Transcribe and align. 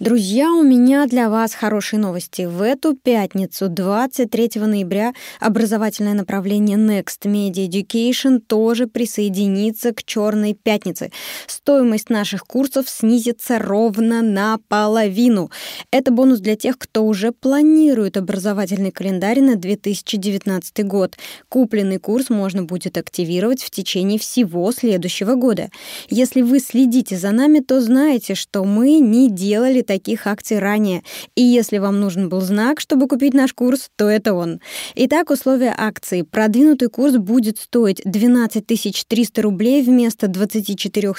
Друзья, 0.00 0.50
у 0.50 0.64
меня 0.64 1.06
для 1.06 1.30
вас 1.30 1.54
хорошие 1.54 2.00
новости. 2.00 2.42
В 2.42 2.62
эту 2.62 2.96
пятницу, 2.96 3.68
23 3.68 4.50
ноября, 4.56 5.12
образовательное 5.38 6.14
направление 6.14 6.76
Next 6.76 7.22
Media 7.26 7.68
Education 7.68 8.40
тоже 8.40 8.88
присоединится 8.88 9.92
к 9.92 10.02
Черной 10.02 10.54
пятнице. 10.54 11.12
Стоимость 11.46 12.10
наших 12.10 12.44
курсов 12.44 12.88
снизится 12.88 13.60
ровно 13.60 14.20
наполовину. 14.20 15.52
Это 15.92 16.10
бонус 16.10 16.40
для 16.40 16.56
тех, 16.56 16.76
кто 16.76 17.04
уже 17.04 17.30
планирует 17.30 18.16
образовательный 18.16 18.90
календарь 18.90 19.42
на 19.42 19.54
2019 19.54 20.84
год. 20.86 21.16
Купленный 21.48 22.00
курс 22.00 22.30
можно 22.30 22.64
будет 22.64 22.98
активировать 22.98 23.62
в 23.62 23.70
течение 23.70 24.18
всего 24.18 24.72
следующего 24.72 25.36
года. 25.36 25.70
Если 26.10 26.42
вы 26.42 26.58
следите 26.58 27.16
за 27.16 27.30
нами, 27.30 27.60
то 27.60 27.80
знаете, 27.80 28.34
что 28.34 28.64
мы 28.64 28.98
не 28.98 29.30
делали 29.30 29.83
таких 29.84 30.26
акций 30.26 30.58
ранее. 30.58 31.02
И 31.36 31.42
если 31.42 31.78
вам 31.78 32.00
нужен 32.00 32.28
был 32.28 32.40
знак, 32.40 32.80
чтобы 32.80 33.06
купить 33.08 33.34
наш 33.34 33.52
курс, 33.52 33.90
то 33.96 34.08
это 34.08 34.34
он. 34.34 34.60
Итак, 34.94 35.30
условия 35.30 35.74
акции. 35.76 36.22
Продвинутый 36.22 36.88
курс 36.88 37.16
будет 37.16 37.58
стоить 37.58 38.00
12 38.04 38.64
300 39.08 39.42
рублей 39.42 39.82
вместо 39.82 40.28
24 40.28 41.12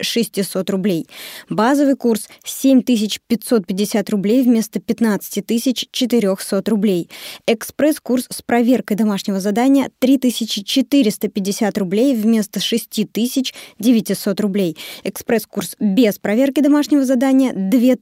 600 0.00 0.70
рублей. 0.70 1.08
Базовый 1.48 1.96
курс 1.96 2.28
7 2.44 2.82
550 2.82 4.10
рублей 4.10 4.42
вместо 4.42 4.80
15 4.80 5.46
400 5.90 6.62
рублей. 6.66 7.08
Экспресс-курс 7.46 8.26
с 8.30 8.42
проверкой 8.42 8.96
домашнего 8.96 9.40
задания 9.40 9.90
3450 9.98 11.78
рублей 11.78 12.14
вместо 12.14 12.60
6900 12.60 14.40
рублей. 14.40 14.76
Экспресс-курс 15.04 15.76
без 15.78 16.18
проверки 16.18 16.60
домашнего 16.60 17.04
задания 17.04 17.52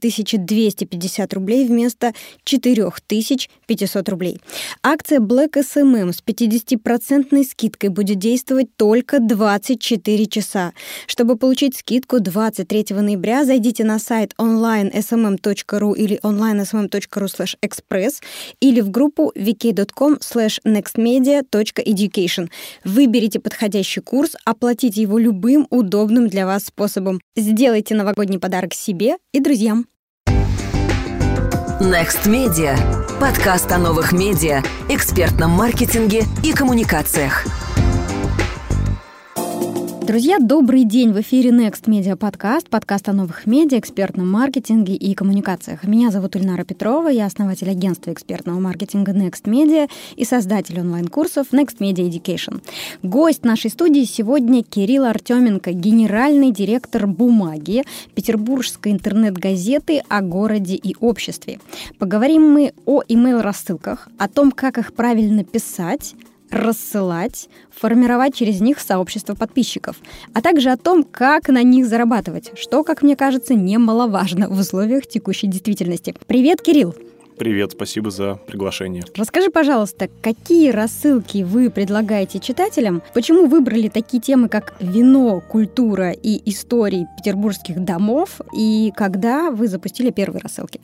2250 0.09 1.33
рублей 1.33 1.65
вместо 1.65 2.13
4500 2.43 4.09
рублей. 4.09 4.41
Акция 4.83 5.19
Black 5.19 5.53
SMM 5.53 6.11
с 6.13 6.23
50% 6.23 7.43
скидкой 7.43 7.89
будет 7.89 8.19
действовать 8.19 8.75
только 8.75 9.19
24 9.19 10.25
часа. 10.27 10.73
Чтобы 11.07 11.35
получить 11.37 11.75
скидку 11.77 12.19
23 12.19 12.85
ноября, 12.91 13.45
зайдите 13.45 13.83
на 13.83 13.99
сайт 13.99 14.33
onlinesmm.ru 14.39 15.95
или 15.95 16.19
onlinesmm.ru 16.23 17.27
slash 17.27 17.55
express 17.61 18.21
или 18.59 18.81
в 18.81 18.89
группу 18.89 19.31
vk.com 19.35 20.19
slash 20.19 20.59
nextmedia.education. 20.65 22.49
Выберите 22.83 23.39
подходящий 23.39 24.01
курс, 24.01 24.35
оплатите 24.45 25.01
его 25.01 25.17
любым 25.17 25.67
удобным 25.69 26.27
для 26.27 26.45
вас 26.45 26.65
способом. 26.65 27.19
Сделайте 27.35 27.95
новогодний 27.95 28.39
подарок 28.39 28.73
себе 28.73 29.17
и 29.33 29.39
друзьям. 29.39 29.85
Next 31.79 32.25
Media. 32.25 32.77
Подкаст 33.21 33.71
о 33.71 33.77
новых 33.77 34.11
медиа, 34.11 34.61
экспертном 34.89 35.51
маркетинге 35.51 36.25
и 36.43 36.51
коммуникациях. 36.51 37.45
Друзья, 40.09 40.39
добрый 40.39 40.85
день! 40.85 41.13
В 41.13 41.21
эфире 41.21 41.51
Next 41.51 41.83
Media 41.85 42.17
Podcast, 42.17 42.67
подкаст 42.71 43.07
о 43.09 43.13
новых 43.13 43.45
медиа, 43.45 43.77
экспертном 43.77 44.27
маркетинге 44.27 44.95
и 44.95 45.13
коммуникациях. 45.13 45.83
Меня 45.83 46.09
зовут 46.09 46.35
Ильнара 46.35 46.63
Петрова, 46.63 47.09
я 47.09 47.27
основатель 47.27 47.69
агентства 47.69 48.11
экспертного 48.11 48.59
маркетинга 48.59 49.11
Next 49.11 49.43
Media 49.43 49.87
и 50.15 50.25
создатель 50.25 50.79
онлайн-курсов 50.79 51.51
Next 51.51 51.77
Media 51.77 52.09
Education. 52.09 52.59
Гость 53.03 53.45
нашей 53.45 53.69
студии 53.69 54.03
сегодня 54.03 54.63
Кирилл 54.63 55.05
Артеменко, 55.05 55.73
генеральный 55.73 56.51
директор 56.51 57.05
«Бумаги» 57.05 57.83
петербургской 58.15 58.93
интернет-газеты 58.93 60.01
о 60.09 60.21
городе 60.21 60.73
и 60.73 60.95
обществе. 60.99 61.59
Поговорим 61.99 62.51
мы 62.51 62.73
о 62.87 63.03
email-рассылках, 63.07 64.09
о 64.17 64.27
том, 64.27 64.53
как 64.53 64.79
их 64.79 64.95
правильно 64.95 65.43
писать, 65.43 66.15
рассылать, 66.51 67.49
формировать 67.69 68.35
через 68.35 68.61
них 68.61 68.79
сообщество 68.79 69.35
подписчиков, 69.35 69.97
а 70.33 70.41
также 70.41 70.69
о 70.69 70.77
том, 70.77 71.03
как 71.03 71.49
на 71.49 71.63
них 71.63 71.87
зарабатывать, 71.87 72.51
что, 72.59 72.83
как 72.83 73.01
мне 73.01 73.15
кажется, 73.15 73.53
немаловажно 73.53 74.49
в 74.49 74.59
условиях 74.59 75.07
текущей 75.07 75.47
действительности. 75.47 76.15
Привет, 76.27 76.61
Кирилл! 76.61 76.95
Привет, 77.39 77.71
спасибо 77.71 78.11
за 78.11 78.35
приглашение. 78.35 79.05
Расскажи, 79.15 79.49
пожалуйста, 79.49 80.09
какие 80.21 80.71
рассылки 80.71 81.43
вы 81.43 81.69
предлагаете 81.69 82.39
читателям? 82.39 83.01
Почему 83.13 83.47
выбрали 83.47 83.87
такие 83.87 84.21
темы, 84.21 84.49
как 84.49 84.75
вино, 84.81 85.41
культура 85.47 86.11
и 86.11 86.41
истории 86.51 87.07
петербургских 87.15 87.81
домов? 87.81 88.41
И 88.53 88.91
когда 88.93 89.51
вы 89.51 89.69
запустили 89.69 90.09
первые 90.09 90.41
рассылки? 90.41 90.81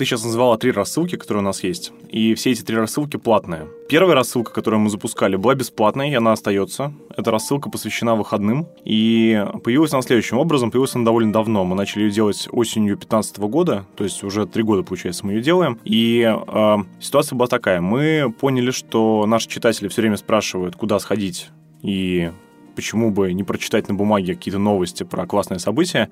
Ты 0.00 0.06
сейчас 0.06 0.24
назвала 0.24 0.56
три 0.56 0.72
рассылки, 0.72 1.16
которые 1.16 1.42
у 1.42 1.44
нас 1.44 1.62
есть. 1.62 1.92
И 2.08 2.32
все 2.32 2.52
эти 2.52 2.62
три 2.62 2.74
рассылки 2.74 3.18
платные. 3.18 3.68
Первая 3.86 4.14
рассылка, 4.14 4.50
которую 4.50 4.80
мы 4.80 4.88
запускали, 4.88 5.36
была 5.36 5.54
бесплатной, 5.54 6.10
и 6.10 6.14
она 6.14 6.32
остается. 6.32 6.94
Эта 7.14 7.30
рассылка 7.30 7.68
посвящена 7.68 8.14
выходным. 8.14 8.66
И 8.82 9.44
появилась 9.62 9.92
она 9.92 10.00
следующим 10.00 10.38
образом. 10.38 10.70
Появилась 10.70 10.94
она 10.94 11.04
довольно 11.04 11.34
давно. 11.34 11.66
Мы 11.66 11.76
начали 11.76 12.04
ее 12.04 12.10
делать 12.12 12.48
осенью 12.50 12.94
2015 12.94 13.38
года. 13.40 13.84
То 13.94 14.04
есть 14.04 14.24
уже 14.24 14.46
три 14.46 14.62
года, 14.62 14.84
получается, 14.84 15.26
мы 15.26 15.34
ее 15.34 15.42
делаем. 15.42 15.78
И 15.84 16.22
э, 16.22 16.76
ситуация 16.98 17.36
была 17.36 17.48
такая. 17.48 17.82
Мы 17.82 18.34
поняли, 18.40 18.70
что 18.70 19.26
наши 19.26 19.48
читатели 19.48 19.88
все 19.88 20.00
время 20.00 20.16
спрашивают, 20.16 20.76
куда 20.76 20.98
сходить 20.98 21.50
и 21.82 22.32
почему 22.74 23.10
бы 23.10 23.32
не 23.34 23.44
прочитать 23.44 23.88
на 23.88 23.94
бумаге 23.94 24.34
какие-то 24.34 24.58
новости 24.58 25.02
про 25.02 25.26
классные 25.26 25.58
события. 25.58 26.08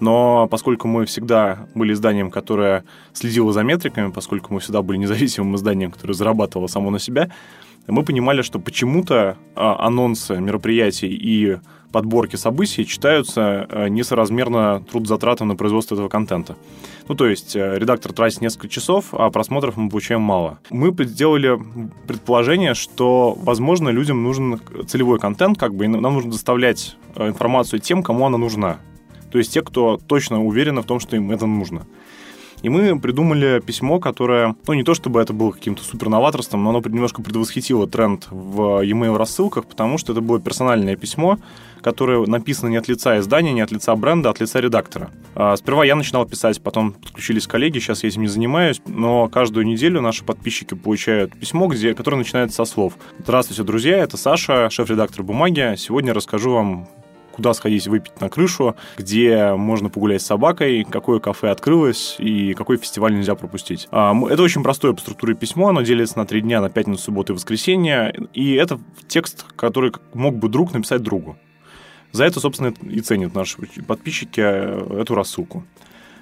Но 0.00 0.48
поскольку 0.48 0.88
мы 0.88 1.06
всегда 1.06 1.66
были 1.74 1.92
изданием, 1.92 2.30
которое 2.30 2.84
следило 3.12 3.52
за 3.52 3.62
метриками, 3.62 4.10
поскольку 4.10 4.52
мы 4.52 4.60
всегда 4.60 4.82
были 4.82 4.98
независимым 4.98 5.56
изданием, 5.56 5.90
которое 5.90 6.14
зарабатывало 6.14 6.66
само 6.66 6.90
на 6.90 6.98
себя, 6.98 7.30
мы 7.86 8.02
понимали, 8.02 8.42
что 8.42 8.58
почему-то 8.58 9.36
а, 9.54 9.86
анонсы 9.86 10.40
мероприятий 10.40 11.08
и 11.08 11.58
подборки 11.92 12.36
событий 12.36 12.86
читаются 12.86 13.68
а, 13.70 13.88
несоразмерно 13.88 14.82
трудозатратам 14.90 15.48
на 15.48 15.56
производство 15.56 15.94
этого 15.94 16.08
контента. 16.08 16.56
Ну, 17.06 17.14
то 17.14 17.28
есть 17.28 17.54
э, 17.54 17.78
редактор 17.78 18.14
тратит 18.14 18.40
несколько 18.40 18.68
часов, 18.68 19.12
а 19.12 19.30
просмотров 19.30 19.76
мы 19.76 19.90
получаем 19.90 20.22
мало. 20.22 20.58
Мы 20.70 20.94
сделали 21.04 21.60
предположение, 22.06 22.72
что, 22.72 23.36
возможно, 23.38 23.90
людям 23.90 24.22
нужен 24.22 24.58
целевой 24.86 25.18
контент, 25.18 25.58
как 25.58 25.74
бы, 25.74 25.84
и 25.84 25.88
нам 25.88 26.14
нужно 26.14 26.30
доставлять 26.30 26.96
э, 27.14 27.28
информацию 27.28 27.80
тем, 27.80 28.02
кому 28.02 28.26
она 28.26 28.38
нужна. 28.38 28.78
То 29.34 29.38
есть 29.38 29.52
те, 29.52 29.62
кто 29.62 29.96
точно 29.96 30.44
уверены 30.44 30.80
в 30.80 30.84
том, 30.84 31.00
что 31.00 31.16
им 31.16 31.32
это 31.32 31.44
нужно. 31.44 31.88
И 32.62 32.68
мы 32.68 32.96
придумали 33.00 33.60
письмо, 33.60 33.98
которое, 33.98 34.54
ну, 34.68 34.74
не 34.74 34.84
то 34.84 34.94
чтобы 34.94 35.20
это 35.20 35.32
было 35.32 35.50
каким-то 35.50 35.82
супер 35.82 36.08
новаторством, 36.08 36.62
но 36.62 36.70
оно 36.70 36.78
немножко 36.78 37.20
предвосхитило 37.20 37.88
тренд 37.88 38.28
в 38.30 38.82
e-mail 38.82 39.16
рассылках, 39.16 39.66
потому 39.66 39.98
что 39.98 40.12
это 40.12 40.20
было 40.20 40.38
персональное 40.38 40.94
письмо, 40.94 41.38
которое 41.82 42.24
написано 42.26 42.68
не 42.68 42.76
от 42.76 42.86
лица 42.86 43.18
издания, 43.18 43.52
не 43.52 43.60
от 43.60 43.72
лица 43.72 43.96
бренда, 43.96 44.28
а 44.28 44.32
от 44.32 44.38
лица 44.38 44.60
редактора. 44.60 45.10
А 45.34 45.56
сперва 45.56 45.84
я 45.84 45.96
начинал 45.96 46.26
писать, 46.26 46.62
потом 46.62 46.92
подключились 46.92 47.48
коллеги, 47.48 47.80
сейчас 47.80 48.04
я 48.04 48.10
этим 48.10 48.22
не 48.22 48.28
занимаюсь, 48.28 48.80
но 48.86 49.26
каждую 49.26 49.66
неделю 49.66 50.00
наши 50.00 50.24
подписчики 50.24 50.74
получают 50.74 51.36
письмо, 51.36 51.66
где, 51.66 51.92
которое 51.92 52.18
начинается 52.18 52.58
со 52.58 52.72
слов 52.72 52.92
«Здравствуйте, 53.18 53.64
друзья, 53.64 53.98
это 53.98 54.16
Саша, 54.16 54.70
шеф-редактор 54.70 55.24
«Бумаги». 55.24 55.74
Сегодня 55.76 56.14
расскажу 56.14 56.52
вам 56.52 56.88
куда 57.34 57.52
сходить 57.52 57.88
выпить 57.88 58.20
на 58.20 58.28
крышу, 58.28 58.76
где 58.96 59.54
можно 59.54 59.90
погулять 59.90 60.22
с 60.22 60.26
собакой, 60.26 60.86
какое 60.88 61.18
кафе 61.18 61.50
открылось 61.50 62.14
и 62.18 62.54
какой 62.54 62.76
фестиваль 62.76 63.14
нельзя 63.14 63.34
пропустить. 63.34 63.88
А, 63.90 64.14
это 64.30 64.42
очень 64.42 64.62
простое 64.62 64.92
по 64.92 65.00
структуре 65.00 65.34
письмо, 65.34 65.70
оно 65.70 65.82
делится 65.82 66.16
на 66.18 66.26
три 66.26 66.42
дня, 66.42 66.60
на 66.60 66.70
пятницу, 66.70 67.02
субботу 67.02 67.32
и 67.32 67.36
воскресенье, 67.36 68.14
и 68.32 68.54
это 68.54 68.78
текст, 69.08 69.46
который 69.56 69.92
мог 70.12 70.36
бы 70.36 70.48
друг 70.48 70.72
написать 70.72 71.02
другу. 71.02 71.36
За 72.12 72.24
это, 72.24 72.38
собственно, 72.38 72.72
и 72.82 73.00
ценят 73.00 73.34
наши 73.34 73.56
подписчики 73.82 74.40
э, 74.40 75.00
эту 75.00 75.16
рассылку. 75.16 75.64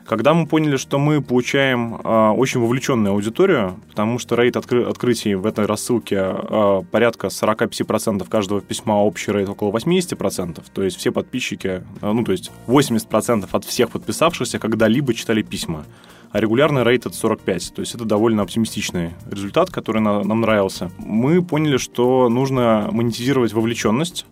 Когда 0.07 0.35
мы 0.35 0.47
поняли, 0.47 0.77
что 0.77 0.99
мы 0.99 1.23
получаем 1.23 1.95
э, 1.95 2.31
очень 2.31 2.61
вовлеченную 2.61 3.13
аудиторию, 3.13 3.77
потому 3.89 4.19
что 4.19 4.35
рейд 4.35 4.57
откры- 4.57 4.85
открытий 4.85 5.35
в 5.35 5.47
этой 5.47 5.67
рассылке 5.67 6.17
э, 6.17 6.83
порядка 6.91 7.29
45% 7.29 8.29
каждого 8.29 8.61
письма, 8.61 9.03
общий 9.03 9.33
рейд 9.33 9.49
около 9.49 9.71
80%, 9.71 10.63
то 10.73 10.83
есть 10.83 10.97
все 10.97 11.13
подписчики, 11.13 11.83
э, 12.01 12.13
ну 12.13 12.25
то 12.25 12.33
есть 12.33 12.51
80% 12.67 13.49
от 13.51 13.65
всех 13.65 13.91
подписавшихся 13.91 14.59
когда-либо 14.59 15.15
читали 15.15 15.43
письма 15.43 15.85
а 16.33 16.41
регулярный 16.41 16.83
рейд 16.83 17.07
это 17.07 17.15
45. 17.15 17.75
То 17.75 17.81
есть 17.81 17.95
это 17.95 18.05
довольно 18.05 18.43
оптимистичный 18.43 19.11
результат, 19.31 19.71
который 19.71 20.01
на, 20.01 20.25
нам 20.25 20.41
нравился. 20.41 20.91
Мы 20.99 21.43
поняли, 21.43 21.77
что 21.77 22.29
нужно 22.29 22.89
монетизировать 22.91 23.53
вовлеченность, 23.53 24.27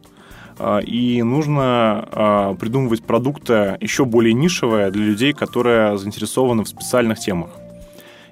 и 0.80 1.22
нужно 1.22 2.08
а, 2.12 2.54
придумывать 2.54 3.02
продукты 3.02 3.78
еще 3.80 4.04
более 4.04 4.34
нишевые 4.34 4.90
для 4.90 5.04
людей, 5.04 5.32
которые 5.32 5.96
заинтересованы 5.98 6.64
в 6.64 6.68
специальных 6.68 7.18
темах. 7.18 7.50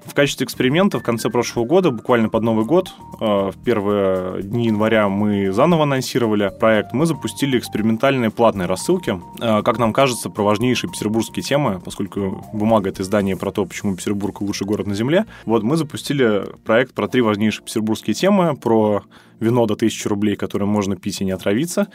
В 0.09 0.13
качестве 0.13 0.45
эксперимента 0.45 0.99
в 0.99 1.03
конце 1.03 1.29
прошлого 1.29 1.65
года, 1.65 1.91
буквально 1.91 2.29
под 2.29 2.43
Новый 2.43 2.65
год, 2.65 2.93
э, 3.19 3.25
в 3.25 3.55
первые 3.63 4.41
дни 4.43 4.65
января 4.65 5.07
мы 5.07 5.51
заново 5.51 5.83
анонсировали 5.83 6.51
проект, 6.59 6.93
мы 6.93 7.05
запустили 7.05 7.57
экспериментальные 7.57 8.31
платные 8.31 8.67
рассылки, 8.67 9.19
э, 9.39 9.61
как 9.63 9.77
нам 9.77 9.93
кажется, 9.93 10.29
про 10.29 10.43
важнейшие 10.43 10.91
петербургские 10.91 11.43
темы, 11.43 11.79
поскольку 11.83 12.45
бумага— 12.51 12.89
это 12.91 13.03
издание 13.03 13.37
про 13.37 13.51
то, 13.51 13.65
почему 13.65 13.95
Петербург— 13.95 14.41
лучший 14.41 14.65
город 14.65 14.87
на 14.87 14.95
Земле. 14.95 15.25
Вот 15.45 15.63
мы 15.63 15.77
запустили 15.77 16.45
проект 16.65 16.93
про 16.93 17.07
три 17.07 17.21
важнейшие 17.21 17.63
петербургские 17.63 18.13
темы, 18.13 18.55
про 18.55 19.03
вино 19.39 19.65
до 19.65 19.75
1000 19.75 20.09
рублей, 20.09 20.35
которое 20.35 20.65
можно 20.65 20.95
пить 20.95 21.21
и 21.21 21.25
не 21.25 21.31
отравиться, 21.31 21.87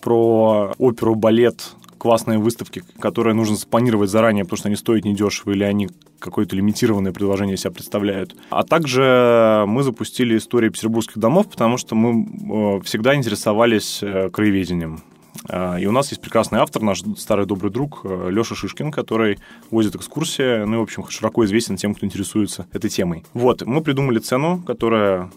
про 0.00 0.72
оперу, 0.78 1.14
балет, 1.14 1.74
классные 2.02 2.40
выставки, 2.40 2.82
которые 2.98 3.32
нужно 3.32 3.54
спланировать 3.54 4.10
заранее, 4.10 4.42
потому 4.42 4.58
что 4.58 4.66
они 4.66 4.74
стоят 4.74 5.04
недешево 5.04 5.52
или 5.52 5.62
они 5.62 5.88
какое-то 6.18 6.56
лимитированное 6.56 7.12
предложение 7.12 7.56
себя 7.56 7.70
представляют. 7.70 8.34
А 8.50 8.64
также 8.64 9.62
мы 9.68 9.84
запустили 9.84 10.36
историю 10.36 10.72
петербургских 10.72 11.18
домов, 11.18 11.48
потому 11.48 11.76
что 11.76 11.94
мы 11.94 12.78
э, 12.78 12.80
всегда 12.82 13.14
интересовались 13.14 14.00
э, 14.02 14.30
краеведением. 14.30 15.00
Э, 15.48 15.78
и 15.78 15.86
у 15.86 15.92
нас 15.92 16.10
есть 16.10 16.20
прекрасный 16.20 16.58
автор, 16.58 16.82
наш 16.82 17.04
старый 17.16 17.46
добрый 17.46 17.70
друг 17.70 18.04
Леша 18.04 18.56
Шишкин, 18.56 18.90
который 18.90 19.38
возит 19.70 19.94
экскурсии, 19.94 20.64
ну 20.64 20.74
и, 20.74 20.78
в 20.78 20.82
общем, 20.82 21.06
широко 21.08 21.44
известен 21.44 21.76
тем, 21.76 21.94
кто 21.94 22.04
интересуется 22.04 22.66
этой 22.72 22.90
темой. 22.90 23.24
Вот, 23.32 23.62
мы 23.64 23.80
придумали 23.80 24.18
цену, 24.18 24.60
которая 24.66 25.30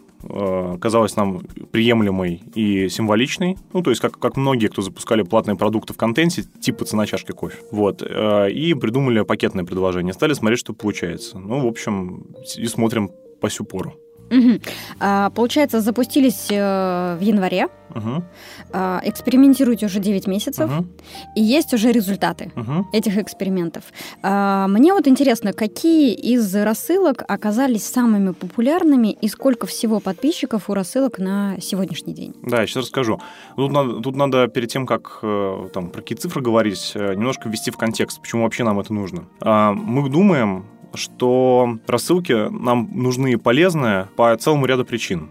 казалась 0.79 1.15
нам 1.15 1.39
приемлемой 1.71 2.41
и 2.53 2.89
символичной. 2.89 3.57
Ну, 3.73 3.81
то 3.81 3.89
есть, 3.89 4.01
как, 4.01 4.19
как 4.19 4.37
многие, 4.37 4.67
кто 4.67 4.81
запускали 4.81 5.23
платные 5.23 5.55
продукты 5.55 5.93
в 5.93 5.97
контенте, 5.97 6.43
типа 6.61 6.85
цена 6.85 7.05
чашки 7.05 7.31
кофе. 7.31 7.57
Вот. 7.71 8.01
Э, 8.01 8.49
и 8.49 8.73
придумали 8.73 9.21
пакетное 9.21 9.65
предложение. 9.65 10.13
Стали 10.13 10.33
смотреть, 10.33 10.59
что 10.59 10.73
получается. 10.73 11.39
Ну, 11.39 11.61
в 11.61 11.67
общем, 11.67 12.25
и 12.57 12.65
смотрим 12.67 13.11
по 13.41 13.49
сю 13.49 13.63
пору. 13.65 13.93
Угу. 14.29 14.59
А, 14.99 15.29
получается, 15.29 15.81
запустились 15.81 16.47
э, 16.49 17.17
в 17.19 17.21
январе, 17.21 17.67
угу. 17.89 18.23
а, 18.71 19.01
экспериментируете 19.03 19.85
уже 19.85 19.99
9 19.99 20.27
месяцев, 20.27 20.71
угу. 20.71 20.87
и 21.35 21.41
есть 21.41 21.73
уже 21.73 21.91
результаты 21.91 22.51
угу. 22.55 22.87
этих 22.91 23.17
экспериментов. 23.17 23.83
А, 24.23 24.67
мне 24.67 24.93
вот 24.93 25.07
интересно, 25.07 25.53
какие 25.53 26.13
из 26.13 26.55
рассылок 26.55 27.23
оказались 27.27 27.85
самыми 27.85 28.31
популярными 28.31 29.11
и 29.11 29.27
сколько 29.27 29.67
всего 29.67 29.99
подписчиков 29.99 30.69
у 30.69 30.73
рассылок 30.73 31.19
на 31.19 31.59
сегодняшний 31.61 32.13
день? 32.13 32.35
Да, 32.41 32.61
я 32.61 32.67
сейчас 32.67 32.83
расскажу. 32.83 33.21
Тут 33.55 33.71
надо, 33.71 34.01
тут 34.01 34.15
надо 34.15 34.47
перед 34.47 34.69
тем, 34.69 34.85
как 34.85 35.19
э, 35.21 35.69
там, 35.73 35.89
про 35.89 36.01
какие 36.01 36.17
цифры 36.17 36.41
говорить, 36.41 36.91
э, 36.95 37.13
немножко 37.13 37.49
ввести 37.49 37.71
в 37.71 37.77
контекст, 37.77 38.19
почему 38.21 38.43
вообще 38.43 38.63
нам 38.63 38.79
это 38.79 38.93
нужно. 38.93 39.27
А, 39.41 39.73
мы 39.73 40.09
думаем, 40.09 40.65
что 40.95 41.77
рассылки 41.87 42.49
нам 42.49 42.89
нужны 42.91 43.33
и 43.33 43.35
полезны 43.35 44.07
по 44.15 44.35
целому 44.37 44.65
ряду 44.65 44.85
причин. 44.85 45.29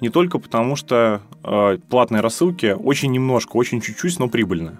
Не 0.00 0.08
только 0.08 0.38
потому, 0.38 0.76
что 0.76 1.20
э, 1.44 1.78
платные 1.88 2.20
рассылки 2.20 2.76
очень 2.78 3.12
немножко, 3.12 3.56
очень 3.56 3.80
чуть-чуть, 3.80 4.18
но 4.18 4.28
прибыльны. 4.28 4.78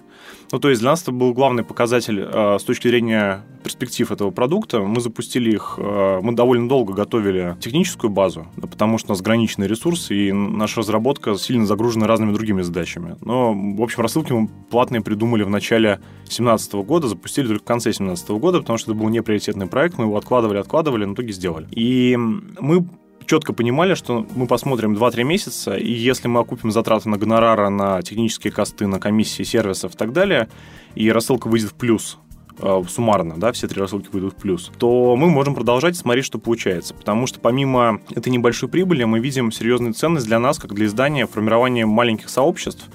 Ну, 0.52 0.58
то 0.58 0.69
есть 0.69 0.81
для 0.81 0.90
нас 0.90 1.02
это 1.02 1.12
был 1.12 1.32
главный 1.32 1.62
показатель 1.62 2.20
э, 2.20 2.58
с 2.58 2.64
точки 2.64 2.88
зрения 2.88 3.43
перспектив 3.62 4.11
этого 4.11 4.31
продукта. 4.31 4.81
Мы 4.81 5.00
запустили 5.00 5.52
их, 5.52 5.75
э, 5.78 6.20
мы 6.22 6.34
довольно 6.34 6.69
долго 6.69 6.93
готовили 6.93 7.56
техническую 7.61 8.11
базу, 8.11 8.46
потому 8.61 8.99
что 8.99 9.08
у 9.08 9.12
нас 9.12 9.20
ограниченный 9.20 9.69
ресурс, 9.69 10.11
и 10.11 10.32
наша 10.32 10.81
разработка 10.81 11.37
сильно 11.37 11.66
загружена 11.66 12.06
разными 12.06 12.32
другими 12.32 12.62
задачами. 12.62 13.16
Но, 13.20 13.52
в 13.52 13.82
общем, 13.82 14.02
рассылки 14.02 14.32
мы 14.32 14.49
платные 14.70 15.02
придумали 15.02 15.44
в 15.44 15.50
начале 15.50 16.00
2017 16.23 16.73
года, 16.75 17.08
запустили 17.08 17.46
только 17.46 17.62
в 17.62 17.66
конце 17.66 17.90
2017 17.90 18.31
года, 18.31 18.61
потому 18.61 18.78
что 18.78 18.90
это 18.90 19.00
был 19.00 19.08
неприоритетный 19.08 19.66
проект, 19.66 19.99
мы 19.99 20.05
его 20.05 20.16
откладывали, 20.16 20.58
откладывали, 20.58 21.05
но 21.05 21.12
в 21.12 21.14
итоге 21.14 21.32
сделали. 21.32 21.69
И 21.70 22.16
мы 22.16 22.87
четко 23.31 23.53
понимали, 23.53 23.94
что 23.94 24.27
мы 24.35 24.49
посмотрим 24.49 24.97
2-3 24.97 25.23
месяца, 25.23 25.77
и 25.77 25.93
если 25.93 26.27
мы 26.27 26.41
окупим 26.41 26.73
затраты 26.73 27.09
на 27.09 27.17
гонорары, 27.17 27.69
на 27.69 28.03
технические 28.03 28.53
косты, 28.53 28.88
на 28.88 28.99
комиссии 28.99 29.44
сервисов 29.44 29.94
и 29.94 29.97
так 29.97 30.12
далее, 30.12 30.49
и 30.97 31.12
рассылка 31.12 31.47
выйдет 31.47 31.71
в 31.71 31.75
плюс, 31.75 32.19
э, 32.59 32.82
суммарно, 32.88 33.37
да, 33.37 33.53
все 33.53 33.69
три 33.69 33.81
рассылки 33.81 34.09
выйдут 34.11 34.32
в 34.32 34.37
плюс, 34.37 34.73
то 34.79 35.15
мы 35.15 35.31
можем 35.31 35.55
продолжать 35.55 35.97
смотреть, 35.97 36.25
что 36.25 36.41
получается. 36.41 36.93
Потому 36.93 37.29
что 37.29 37.38
помимо 37.38 38.00
этой 38.11 38.31
небольшой 38.31 38.69
прибыли 38.69 39.05
мы 39.05 39.21
видим 39.21 39.53
серьезную 39.53 39.94
ценность 39.94 40.26
для 40.26 40.41
нас, 40.41 40.59
как 40.59 40.75
для 40.75 40.87
издания, 40.87 41.29
формирования 41.29 41.87
маленьких 41.87 42.29
сообществ 42.31 42.88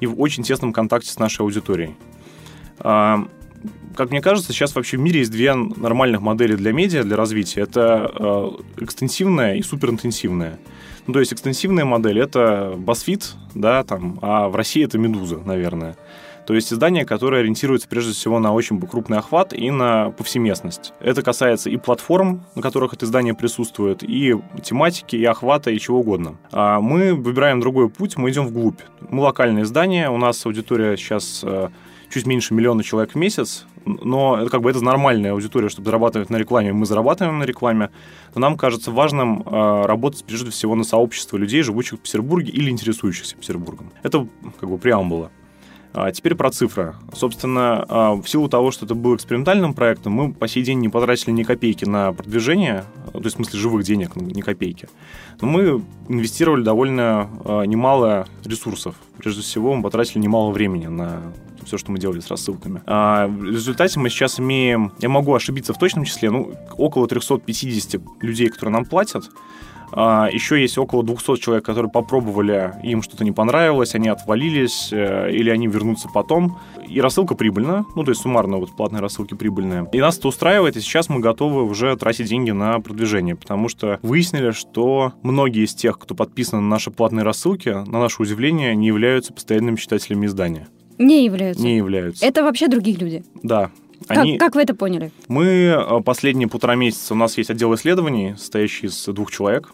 и 0.00 0.06
в 0.06 0.18
очень 0.18 0.42
тесном 0.42 0.72
контакте 0.72 1.10
с 1.10 1.18
нашей 1.18 1.42
аудиторией. 1.42 1.96
Как 3.96 4.10
мне 4.10 4.20
кажется, 4.20 4.52
сейчас 4.52 4.74
вообще 4.74 4.96
в 4.96 5.00
мире 5.00 5.20
есть 5.20 5.30
две 5.30 5.54
нормальных 5.54 6.20
модели 6.20 6.54
для 6.56 6.72
медиа, 6.72 7.02
для 7.02 7.16
развития. 7.16 7.62
Это 7.62 8.10
э, 8.14 8.82
экстенсивная 8.84 9.56
и 9.56 9.62
суперинтенсивная. 9.62 10.58
Ну, 11.06 11.12
то 11.12 11.20
есть 11.20 11.32
экстенсивная 11.32 11.84
модель— 11.84 12.18
это 12.20 12.74
BuzzFeed, 12.76 13.24
да, 13.54 13.82
там, 13.82 14.18
а 14.22 14.48
в 14.48 14.56
России 14.56 14.84
это 14.84 14.98
«Медуза», 14.98 15.38
наверное. 15.44 15.96
То 16.46 16.54
есть 16.54 16.72
издание, 16.72 17.04
которое 17.04 17.40
ориентируется 17.40 17.88
прежде 17.88 18.12
всего 18.12 18.38
на 18.38 18.52
очень 18.52 18.80
крупный 18.80 19.18
охват 19.18 19.52
и 19.52 19.70
на 19.70 20.10
повсеместность. 20.10 20.92
Это 21.00 21.22
касается 21.22 21.70
и 21.70 21.76
платформ, 21.76 22.44
на 22.56 22.62
которых 22.62 22.94
это 22.94 23.04
издание 23.06 23.34
присутствует, 23.34 24.02
и 24.02 24.34
тематики, 24.62 25.16
и 25.16 25.24
охвата, 25.24 25.70
и 25.70 25.78
чего 25.78 26.00
угодно. 26.00 26.36
А 26.50 26.80
мы 26.80 27.14
выбираем 27.14 27.60
другой 27.60 27.88
путь, 27.88 28.16
мы 28.16 28.30
идем 28.30 28.46
вглубь. 28.46 28.80
Мы 29.08 29.22
локальное 29.22 29.62
издание, 29.62 30.10
у 30.10 30.18
нас 30.18 30.44
аудитория 30.44 30.96
сейчас 30.96 31.42
э, 31.44 31.68
чуть 32.12 32.26
меньше 32.26 32.54
миллиона 32.54 32.82
человек 32.82 33.12
в 33.12 33.16
месяц, 33.16 33.66
но 33.84 34.38
это 34.40 34.50
как 34.50 34.62
бы 34.62 34.70
это 34.70 34.82
нормальная 34.82 35.32
аудитория, 35.32 35.68
чтобы 35.68 35.86
зарабатывать 35.86 36.30
на 36.30 36.36
рекламе, 36.36 36.72
мы 36.72 36.86
зарабатываем 36.86 37.38
на 37.38 37.44
рекламе, 37.44 37.90
но 38.34 38.40
нам 38.40 38.56
кажется 38.56 38.90
важным 38.90 39.42
э, 39.42 39.82
работать 39.86 40.24
прежде 40.24 40.50
всего 40.50 40.74
на 40.74 40.84
сообщество 40.84 41.36
людей, 41.36 41.62
живущих 41.62 41.98
в 41.98 42.02
Петербурге 42.02 42.52
или 42.52 42.70
интересующихся 42.70 43.36
Петербургом. 43.36 43.90
Это 44.02 44.26
как 44.60 44.68
бы 44.68 44.78
преамбула. 44.78 45.30
А 45.94 46.10
теперь 46.10 46.34
про 46.34 46.50
цифры. 46.50 46.94
Собственно, 47.12 47.84
а, 47.88 48.14
в 48.14 48.26
силу 48.26 48.48
того, 48.48 48.70
что 48.70 48.86
это 48.86 48.94
был 48.94 49.14
экспериментальным 49.14 49.74
проектом, 49.74 50.14
мы 50.14 50.32
по 50.32 50.48
сей 50.48 50.62
день 50.62 50.78
не 50.78 50.88
потратили 50.88 51.32
ни 51.32 51.42
копейки 51.42 51.84
на 51.84 52.12
продвижение, 52.14 52.84
то 53.12 53.18
есть 53.18 53.34
в 53.34 53.36
смысле 53.36 53.58
живых 53.60 53.84
денег, 53.84 54.16
ни 54.16 54.40
копейки. 54.40 54.88
Но 55.42 55.48
мы 55.48 55.82
инвестировали 56.08 56.62
довольно 56.62 57.28
а, 57.44 57.62
немало 57.64 58.26
ресурсов. 58.44 58.94
Прежде 59.18 59.42
всего, 59.42 59.74
мы 59.74 59.82
потратили 59.82 60.18
немало 60.18 60.50
времени 60.50 60.86
на 60.86 61.20
все, 61.72 61.78
что 61.78 61.90
мы 61.90 61.98
делали 61.98 62.20
с 62.20 62.28
рассылками. 62.28 62.82
А 62.84 63.26
в 63.28 63.44
результате 63.44 63.98
мы 63.98 64.10
сейчас 64.10 64.38
имеем, 64.38 64.92
я 65.00 65.08
могу 65.08 65.34
ошибиться 65.34 65.72
в 65.72 65.78
точном 65.78 66.04
числе, 66.04 66.30
ну, 66.30 66.52
около 66.76 67.08
350 67.08 68.00
людей, 68.20 68.48
которые 68.48 68.74
нам 68.74 68.84
платят. 68.84 69.30
А, 69.94 70.28
еще 70.30 70.60
есть 70.60 70.76
около 70.76 71.02
200 71.02 71.36
человек, 71.36 71.64
которые 71.64 71.90
попробовали, 71.90 72.74
им 72.82 73.02
что-то 73.02 73.24
не 73.24 73.32
понравилось, 73.32 73.94
они 73.94 74.08
отвалились, 74.08 74.90
э, 74.92 75.30
или 75.32 75.50
они 75.50 75.66
вернутся 75.66 76.08
потом. 76.12 76.58
И 76.88 77.00
рассылка 77.00 77.34
прибыльна, 77.34 77.86
ну, 77.94 78.04
то 78.04 78.10
есть 78.10 78.22
суммарно 78.22 78.58
вот 78.58 78.74
платные 78.76 79.00
рассылки 79.00 79.34
прибыльные. 79.34 79.88
И 79.92 80.00
нас 80.00 80.18
это 80.18 80.28
устраивает, 80.28 80.76
и 80.76 80.80
сейчас 80.80 81.08
мы 81.08 81.20
готовы 81.20 81.62
уже 81.64 81.94
тратить 81.96 82.28
деньги 82.28 82.50
на 82.50 82.80
продвижение, 82.80 83.34
потому 83.36 83.68
что 83.68 83.98
выяснили, 84.02 84.50
что 84.50 85.12
многие 85.22 85.64
из 85.64 85.74
тех, 85.74 85.98
кто 85.98 86.14
подписан 86.14 86.60
на 86.60 86.68
наши 86.68 86.90
платные 86.90 87.24
рассылки, 87.24 87.68
на 87.70 88.00
наше 88.00 88.22
удивление, 88.22 88.74
не 88.74 88.86
являются 88.86 89.32
постоянными 89.32 89.76
читателями 89.76 90.26
издания. 90.26 90.68
Не 91.02 91.24
являются? 91.24 91.62
Не 91.62 91.76
являются. 91.76 92.24
Это 92.24 92.42
вообще 92.42 92.68
другие 92.68 92.96
люди? 92.96 93.24
Да. 93.42 93.70
Они... 94.08 94.36
Как, 94.36 94.48
как 94.48 94.54
вы 94.56 94.62
это 94.62 94.74
поняли? 94.74 95.12
Мы 95.28 95.46
э, 95.46 96.00
последние 96.02 96.48
полтора 96.48 96.74
месяца, 96.74 97.14
у 97.14 97.16
нас 97.16 97.38
есть 97.38 97.50
отдел 97.50 97.74
исследований, 97.74 98.34
состоящий 98.36 98.86
из 98.86 99.04
двух 99.06 99.30
человек, 99.30 99.72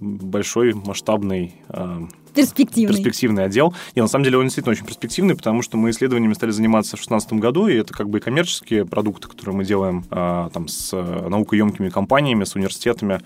большой, 0.00 0.74
масштабный, 0.74 1.54
э, 1.68 2.00
перспективный. 2.34 2.96
перспективный 2.96 3.44
отдел. 3.44 3.74
И 3.94 4.00
на 4.00 4.08
самом 4.08 4.24
деле 4.24 4.38
он 4.38 4.44
действительно 4.44 4.72
очень 4.72 4.86
перспективный, 4.86 5.34
потому 5.34 5.62
что 5.62 5.76
мы 5.76 5.90
исследованиями 5.90 6.34
стали 6.34 6.50
заниматься 6.50 6.96
в 6.96 7.00
2016 7.00 7.32
году, 7.34 7.66
и 7.66 7.74
это 7.74 7.92
как 7.92 8.08
бы 8.08 8.18
и 8.18 8.20
коммерческие 8.20 8.84
продукты, 8.84 9.28
которые 9.28 9.56
мы 9.56 9.64
делаем 9.64 10.04
э, 10.10 10.50
там 10.52 10.68
с 10.68 10.90
э, 10.92 11.28
наукоемкими 11.28 11.88
компаниями, 11.88 12.44
с 12.44 12.54
университетами. 12.54 13.20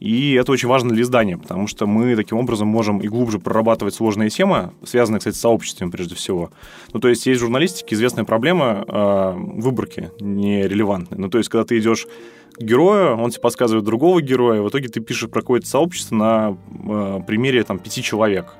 И 0.00 0.32
это 0.32 0.50
очень 0.50 0.68
важно 0.68 0.90
для 0.90 1.02
издания, 1.02 1.36
потому 1.36 1.66
что 1.66 1.86
мы 1.86 2.16
таким 2.16 2.38
образом 2.38 2.66
можем 2.66 2.98
и 3.00 3.08
глубже 3.08 3.38
прорабатывать 3.38 3.94
сложные 3.94 4.30
темы, 4.30 4.72
связанные, 4.82 5.18
кстати, 5.18 5.36
с 5.36 5.40
сообществом 5.40 5.90
прежде 5.90 6.14
всего. 6.14 6.50
Ну, 6.94 7.00
то 7.00 7.08
есть 7.08 7.26
есть 7.26 7.38
в 7.38 7.44
журналистике 7.44 7.94
известная 7.94 8.24
проблема 8.24 8.84
э, 8.88 9.34
выборки 9.36 10.10
нерелевантной. 10.18 11.18
Ну, 11.18 11.28
то 11.28 11.36
есть 11.36 11.50
когда 11.50 11.64
ты 11.64 11.78
идешь 11.78 12.06
героя, 12.58 13.12
он 13.14 13.30
тебе 13.30 13.42
подсказывает 13.42 13.84
другого 13.84 14.22
героя, 14.22 14.62
в 14.62 14.70
итоге 14.70 14.88
ты 14.88 15.00
пишешь 15.00 15.28
про 15.28 15.42
какое-то 15.42 15.66
сообщество 15.66 16.14
на 16.14 16.56
э, 16.88 17.20
примере 17.26 17.62
там, 17.62 17.78
пяти 17.78 18.02
человек. 18.02 18.54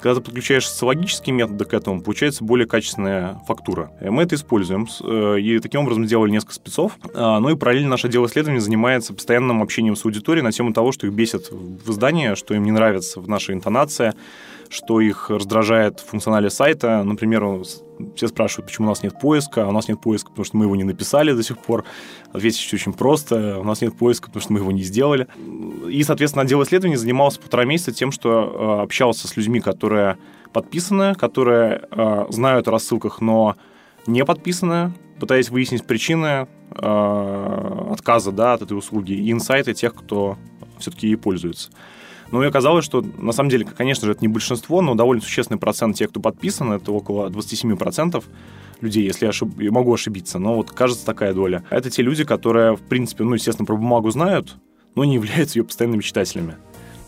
Когда 0.00 0.14
ты 0.14 0.20
подключаешь 0.22 0.68
социологические 0.68 1.34
методы 1.34 1.64
к 1.64 1.74
этому, 1.74 2.00
получается 2.00 2.42
более 2.44 2.66
качественная 2.66 3.40
фактура. 3.46 3.90
И 4.00 4.08
мы 4.08 4.22
это 4.22 4.34
используем. 4.34 4.88
Э, 5.02 5.38
и 5.38 5.58
таким 5.58 5.82
образом 5.82 6.06
сделали 6.06 6.30
несколько 6.30 6.54
спецов. 6.54 6.98
А, 7.14 7.38
ну 7.40 7.50
и 7.50 7.56
параллельно 7.56 7.90
наше 7.90 8.06
отдел 8.06 8.24
исследований 8.26 8.60
занимается 8.60 9.12
постоянным 9.12 9.62
общением 9.62 9.96
с 9.96 10.04
аудиторией 10.04 10.42
на 10.42 10.52
тему 10.52 10.72
того, 10.72 10.92
что 10.92 11.06
их 11.06 11.12
бесит 11.12 11.50
в 11.50 11.90
издании, 11.90 12.34
что 12.34 12.54
им 12.54 12.64
не 12.64 12.70
нравится 12.70 13.20
в 13.20 13.28
нашей 13.28 13.54
интонации, 13.54 14.14
что 14.70 15.00
их 15.00 15.30
раздражает 15.30 15.98
в 16.00 16.06
функционале 16.06 16.48
сайта. 16.48 17.02
Например, 17.02 17.62
все 18.14 18.28
спрашивают, 18.28 18.68
почему 18.68 18.86
у 18.86 18.90
нас 18.90 19.02
нет 19.02 19.18
поиска. 19.20 19.64
А 19.64 19.68
у 19.68 19.72
нас 19.72 19.88
нет 19.88 20.00
поиска, 20.00 20.30
потому 20.30 20.44
что 20.44 20.56
мы 20.56 20.64
его 20.64 20.76
не 20.76 20.84
написали 20.84 21.32
до 21.32 21.42
сих 21.42 21.58
пор. 21.58 21.84
Ответить 22.32 22.72
очень 22.72 22.92
просто. 22.92 23.58
У 23.58 23.64
нас 23.64 23.80
нет 23.82 23.98
поиска, 23.98 24.28
потому 24.28 24.42
что 24.42 24.52
мы 24.52 24.60
его 24.60 24.70
не 24.70 24.82
сделали. 24.82 25.26
И, 25.88 26.02
соответственно, 26.04 26.44
отдел 26.44 26.62
исследований 26.62 26.96
занимался 26.96 27.40
полтора 27.40 27.64
месяца 27.64 27.92
тем, 27.92 28.12
что 28.12 28.78
э, 28.78 28.82
общался 28.82 29.26
с 29.26 29.36
людьми, 29.36 29.60
которые 29.60 30.16
подписаны, 30.52 31.14
которые 31.14 31.82
знают 32.30 32.66
о 32.66 32.72
рассылках, 32.72 33.20
но 33.20 33.54
не 34.06 34.24
подписаны, 34.24 34.92
пытаясь 35.20 35.48
выяснить 35.48 35.84
причины 35.84 36.48
отказа 36.72 38.32
да, 38.32 38.54
от 38.54 38.62
этой 38.62 38.76
услуги 38.76 39.12
и 39.12 39.30
инсайты 39.30 39.74
тех, 39.74 39.94
кто 39.94 40.38
все-таки 40.78 41.08
ей 41.08 41.16
пользуется. 41.16 41.70
Ну 42.30 42.42
и 42.42 42.46
оказалось, 42.46 42.84
что 42.84 43.04
на 43.18 43.32
самом 43.32 43.50
деле, 43.50 43.64
конечно 43.64 44.06
же, 44.06 44.12
это 44.12 44.22
не 44.22 44.28
большинство, 44.28 44.82
но 44.82 44.94
довольно 44.94 45.22
существенный 45.22 45.58
процент 45.58 45.96
тех, 45.96 46.10
кто 46.10 46.20
подписан, 46.20 46.72
это 46.72 46.92
около 46.92 47.28
27% 47.28 48.22
людей, 48.80 49.04
если 49.04 49.26
я, 49.26 49.30
ошиб... 49.30 49.50
могу 49.58 49.92
ошибиться, 49.92 50.38
но 50.38 50.54
вот 50.54 50.70
кажется 50.70 51.04
такая 51.04 51.34
доля. 51.34 51.64
Это 51.70 51.90
те 51.90 52.02
люди, 52.02 52.24
которые, 52.24 52.76
в 52.76 52.82
принципе, 52.82 53.24
ну, 53.24 53.34
естественно, 53.34 53.66
про 53.66 53.76
бумагу 53.76 54.10
знают, 54.10 54.56
но 54.94 55.04
не 55.04 55.14
являются 55.16 55.58
ее 55.58 55.64
постоянными 55.64 56.02
читателями. 56.02 56.56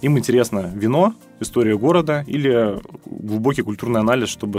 Им 0.00 0.18
интересно 0.18 0.72
вино, 0.74 1.14
история 1.38 1.78
города 1.78 2.24
или 2.26 2.80
глубокий 3.06 3.62
культурный 3.62 4.00
анализ, 4.00 4.28
чтобы 4.28 4.58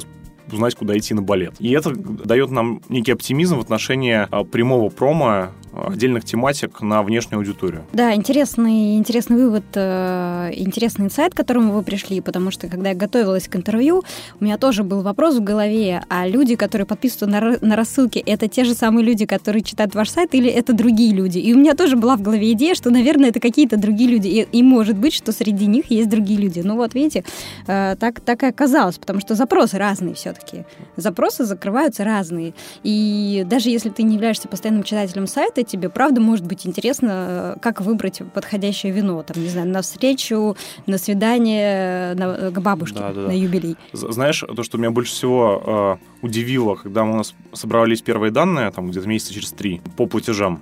узнать, 0.50 0.75
куда 0.75 0.98
идти 0.98 1.13
на 1.13 1.22
балет. 1.22 1.55
И 1.60 1.72
это 1.72 1.91
дает 1.93 2.50
нам 2.50 2.82
некий 2.88 3.12
оптимизм 3.12 3.58
в 3.58 3.62
отношении 3.62 4.25
а, 4.29 4.43
прямого 4.46 4.89
промо 4.89 5.51
отдельных 5.75 6.24
тематик 6.25 6.82
на 6.82 7.03
внешнюю 7.03 7.39
аудиторию. 7.39 7.84
Да, 7.94 8.13
интересный, 8.13 8.98
интересный 8.98 9.38
вывод, 9.38 9.63
э, 9.75 10.51
интересный 10.53 11.06
инсайт, 11.06 11.34
к 11.34 11.38
которому 11.38 11.74
вы 11.74 11.84
пришли, 11.84 12.22
потому 12.22 12.51
что, 12.51 12.68
когда 12.68 12.89
я 12.89 12.96
готовилась 12.96 13.48
к 13.48 13.56
интервью, 13.56 14.03
у 14.39 14.44
меня 14.44 14.58
тоже 14.58 14.84
был 14.84 15.01
вопрос 15.01 15.36
в 15.36 15.44
голове, 15.44 16.03
а 16.10 16.27
люди, 16.27 16.56
которые 16.56 16.86
подписываются 16.86 17.27
на, 17.27 17.58
на 17.62 17.75
рассылки, 17.75 18.20
это 18.20 18.48
те 18.48 18.63
же 18.63 18.74
самые 18.74 19.06
люди, 19.06 19.25
которые 19.25 19.63
читают 19.63 19.96
ваш 19.96 20.10
сайт, 20.10 20.34
или 20.36 20.50
это 20.50 20.74
другие 20.74 21.13
люди? 21.13 21.39
И 21.39 21.53
у 21.53 21.58
меня 21.58 21.74
тоже 21.75 21.96
была 21.96 22.15
в 22.15 22.22
голове 22.22 22.51
идея, 22.53 22.75
что, 22.75 22.89
наверное, 22.89 23.30
это 23.30 23.39
какие-то 23.39 23.77
другие 23.77 24.10
люди, 24.10 24.27
и, 24.27 24.48
и 24.51 24.63
может 24.63 24.98
быть, 24.98 25.13
что 25.13 25.32
среди 25.32 25.65
них 25.65 25.89
есть 25.89 26.10
другие 26.10 26.39
люди. 26.39 26.62
Ну 26.63 26.75
вот, 26.75 26.94
видите, 26.94 27.24
э, 27.68 27.96
так, 28.00 28.20
так 28.22 28.44
и 28.44 28.48
оказалось, 28.48 28.98
потому 28.98 29.20
что 29.20 29.36
запросы 29.36 29.77
разные 29.77 30.13
все-таки. 30.13 30.65
Запросы 30.98 31.46
закрываются 31.46 32.03
разные. 32.03 32.53
И 32.84 33.46
даже 33.50 33.70
если 33.70 33.89
ты 33.89 34.03
не 34.03 34.15
являешься 34.15 34.48
постоянным 34.48 34.84
читателем 34.84 35.27
сайта, 35.27 35.62
тебе 35.63 35.89
правда 35.89 36.22
может 36.22 36.46
быть 36.46 36.65
интересно, 36.65 37.58
как 37.62 37.82
выбрать 37.82 38.22
подходящее 38.34 38.91
вино, 38.91 39.24
там, 39.24 39.41
не 39.41 39.50
знаю, 39.50 39.67
на 39.67 39.82
встречу, 39.82 40.55
на 40.86 40.98
свидание 40.98 42.13
на, 42.15 42.51
к 42.51 42.62
бабушке 42.62 43.00
да, 43.00 43.13
да, 43.13 43.22
на 43.27 43.38
юбилей. 43.38 43.77
Знаешь, 43.93 44.43
то, 44.55 44.63
что 44.63 44.77
меня 44.77 44.91
больше 44.91 45.12
всего 45.12 46.00
э, 46.22 46.25
удивило, 46.25 46.75
когда 46.75 47.03
у 47.03 47.15
нас 47.15 47.34
собрались 47.53 48.01
первые 48.01 48.32
данные, 48.32 48.72
там 48.72 48.89
где-то 48.89 49.08
месяца 49.08 49.34
через 49.34 49.51
три, 49.51 49.82
по 49.98 50.05
платежам, 50.05 50.62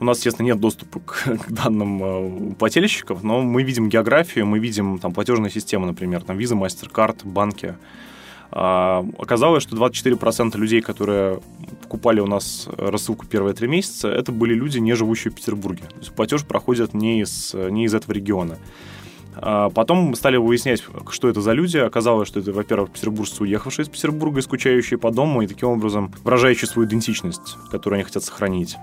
у 0.00 0.04
нас, 0.04 0.18
естественно, 0.18 0.46
нет 0.46 0.60
доступа 0.60 1.00
к, 1.00 1.24
к 1.46 1.50
данным 1.50 2.02
э, 2.02 2.54
плательщиков, 2.54 3.22
но 3.22 3.42
мы 3.42 3.62
видим 3.62 3.88
географию, 3.88 4.46
мы 4.46 4.58
видим 4.58 4.98
там 4.98 5.12
платежные 5.12 5.50
системы, 5.50 5.86
например, 5.86 6.22
там 6.22 6.38
Visa, 6.38 6.56
MasterCard, 6.58 7.20
банки. 7.24 7.74
А, 8.50 9.04
оказалось, 9.18 9.62
что 9.62 9.76
24% 9.76 10.56
людей, 10.56 10.80
которые 10.80 11.40
покупали 11.82 12.20
у 12.20 12.26
нас 12.26 12.68
рассылку 12.76 13.26
первые 13.26 13.54
три 13.54 13.68
месяца, 13.68 14.08
это 14.08 14.32
были 14.32 14.54
люди, 14.54 14.78
не 14.78 14.94
живущие 14.94 15.30
в 15.30 15.34
Петербурге. 15.34 15.84
То 15.88 15.98
есть 15.98 16.12
платеж 16.12 16.44
проходит 16.44 16.94
не 16.94 17.20
из, 17.20 17.54
не 17.54 17.84
из 17.84 17.94
этого 17.94 18.12
региона. 18.12 18.58
А 19.40 19.70
потом 19.70 19.98
мы 19.98 20.16
стали 20.16 20.36
выяснять, 20.36 20.82
что 21.10 21.28
это 21.28 21.40
за 21.40 21.52
люди. 21.52 21.76
Оказалось, 21.76 22.28
что 22.28 22.40
это, 22.40 22.52
во-первых, 22.52 22.90
петербуржцы, 22.90 23.42
уехавшие 23.42 23.84
из 23.84 23.88
Петербурга, 23.88 24.42
скучающие 24.42 24.98
по 24.98 25.10
дому 25.10 25.42
и 25.42 25.46
таким 25.46 25.68
образом 25.68 26.12
выражающие 26.24 26.68
свою 26.68 26.88
идентичность, 26.88 27.56
которую 27.70 27.98
они 27.98 28.04
хотят 28.04 28.24
сохранить. 28.24 28.76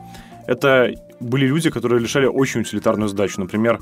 Это 0.48 0.94
были 1.20 1.46
люди, 1.46 1.70
которые 1.70 2.02
решали 2.02 2.26
очень 2.26 2.62
утилитарную 2.62 3.10
задачу. 3.10 3.42
Например, 3.42 3.80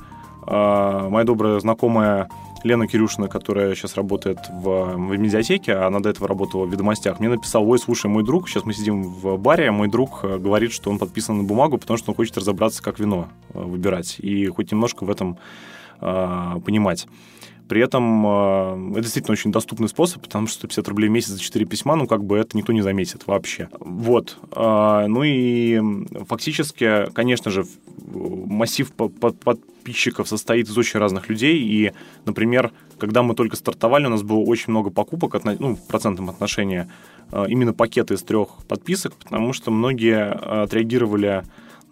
а, 0.48 1.10
моя 1.10 1.26
добрая 1.26 1.60
знакомая 1.60 2.28
Лена 2.64 2.88
Кирюшина, 2.88 3.28
которая 3.28 3.76
сейчас 3.76 3.96
работает 3.96 4.40
в, 4.50 4.96
в 4.96 5.18
медиатеке, 5.18 5.74
а 5.74 5.88
она 5.88 6.00
до 6.00 6.10
этого 6.10 6.28
работала 6.28 6.66
в 6.66 6.72
«Ведомостях», 6.72 7.20
мне 7.20 7.30
написал, 7.30 7.70
ой, 7.70 7.78
слушай, 7.78 8.08
мой 8.08 8.24
друг, 8.24 8.48
сейчас 8.48 8.64
мы 8.64 8.74
сидим 8.74 9.04
в 9.04 9.38
баре, 9.38 9.72
мой 9.72 9.90
друг 9.90 10.22
э, 10.24 10.38
говорит, 10.38 10.72
что 10.72 10.90
он 10.90 10.98
подписан 10.98 11.38
на 11.40 11.44
бумагу, 11.44 11.78
потому 11.78 11.98
что 11.98 12.12
он 12.12 12.16
хочет 12.16 12.38
разобраться, 12.38 12.82
как 12.82 13.00
вино 13.00 13.28
э, 13.54 13.62
выбирать, 13.62 14.16
и 14.20 14.48
хоть 14.48 14.72
немножко 14.72 15.04
в 15.04 15.10
этом 15.10 15.38
э, 16.00 16.60
понимать. 16.66 17.08
При 17.68 17.82
этом 17.82 18.26
э, 18.26 18.92
это 18.92 19.02
действительно 19.02 19.34
очень 19.34 19.52
доступный 19.52 19.88
способ, 19.88 20.22
потому 20.22 20.48
что 20.48 20.60
150 20.60 20.88
рублей 20.88 21.08
в 21.08 21.12
месяц 21.12 21.30
за 21.30 21.40
4 21.40 21.66
письма, 21.66 21.96
ну, 21.96 22.08
как 22.08 22.24
бы 22.24 22.38
это 22.38 22.58
никто 22.58 22.74
не 22.74 22.82
заметит 22.82 23.26
вообще. 23.26 23.70
Вот. 23.80 24.38
Э, 24.56 25.06
ну 25.08 25.24
и 25.24 25.82
фактически, 26.28 27.12
конечно 27.14 27.52
же, 27.52 27.66
массив 28.14 28.92
подписчиков 28.92 30.28
состоит 30.28 30.68
из 30.68 30.78
очень 30.78 31.00
разных 31.00 31.30
людей, 31.30 31.58
и, 31.60 31.94
например, 32.26 32.72
когда 33.00 33.24
мы 33.24 33.34
только 33.34 33.56
стартовали, 33.56 34.06
у 34.06 34.10
нас 34.10 34.24
было 34.24 34.40
очень 34.40 34.72
много 34.72 34.90
покупок, 34.90 35.42
ну, 35.44 35.76
в 35.76 35.88
процентном 35.88 36.30
отношении, 36.30 36.88
э, 37.32 37.46
именно 37.48 37.74
пакеты 37.74 38.16
из 38.16 38.24
трех 38.24 38.66
подписок, 38.68 39.16
потому 39.16 39.54
что 39.54 39.72
многие 39.72 40.32
отреагировали 40.64 41.44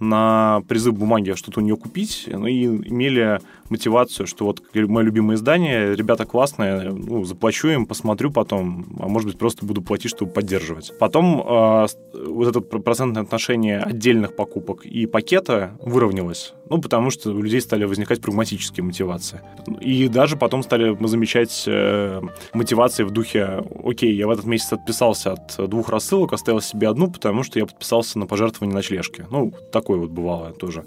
на 0.01 0.63
призыв 0.68 0.96
бумаги 0.96 1.34
что-то 1.36 1.60
у 1.60 1.63
нее 1.63 1.78
купить, 1.78 2.28
ну 2.28 2.48
и 2.48 2.66
имели 2.66 3.40
мотивацию, 3.72 4.28
что 4.28 4.46
вот 4.46 4.62
мое 4.75 5.06
любимое 5.06 5.38
издание, 5.38 5.96
ребята 5.96 6.25
классные, 6.25 6.92
ну, 6.92 7.24
заплачу 7.24 7.70
им, 7.70 7.86
посмотрю 7.86 8.32
потом, 8.32 8.86
а 9.00 9.08
может 9.08 9.28
быть, 9.30 9.40
просто 9.40 9.66
буду 9.66 9.82
платить, 9.82 10.12
чтобы 10.12 10.32
поддерживать. 10.32 10.94
Потом 11.00 11.42
э, 11.42 11.88
вот 12.13 12.48
это 12.48 12.62
процентное 12.62 13.24
отношение 13.24 13.80
отдельных 13.80 14.36
покупок 14.36 14.86
и 14.86 15.06
пакета 15.06 15.78
выровнялось, 15.80 16.54
ну, 16.70 16.82
потому 16.82 17.10
что 17.10 17.32
у 17.32 17.42
людей 17.42 17.62
стали 17.62 17.86
возникать 17.86 18.22
прагматические 18.22 18.84
мотивации. 18.84 19.42
И 19.80 20.08
даже 20.10 20.36
потом 20.36 20.63
стали 20.63 20.96
мы 21.00 21.08
замечать 21.08 21.63
э, 21.66 22.22
мотивации 22.54 23.04
в 23.04 23.12
духе, 23.12 23.63
окей, 23.84 24.13
я 24.13 24.28
в 24.28 24.32
этот 24.32 24.46
месяц 24.46 24.74
отписался 24.74 25.34
от 25.34 25.70
двух 25.70 25.90
рассылок, 25.90 26.34
оставил 26.34 26.62
себе 26.62 26.90
одну, 26.90 27.10
потому 27.10 27.44
что 27.44 27.58
я 27.58 27.66
подписался 27.66 28.20
на 28.20 28.28
пожертвование 28.28 28.75
ночлежки. 28.75 29.25
Ну, 29.32 29.54
такое 29.72 29.98
вот 29.98 30.10
бывало 30.10 30.51
тоже 30.51 30.84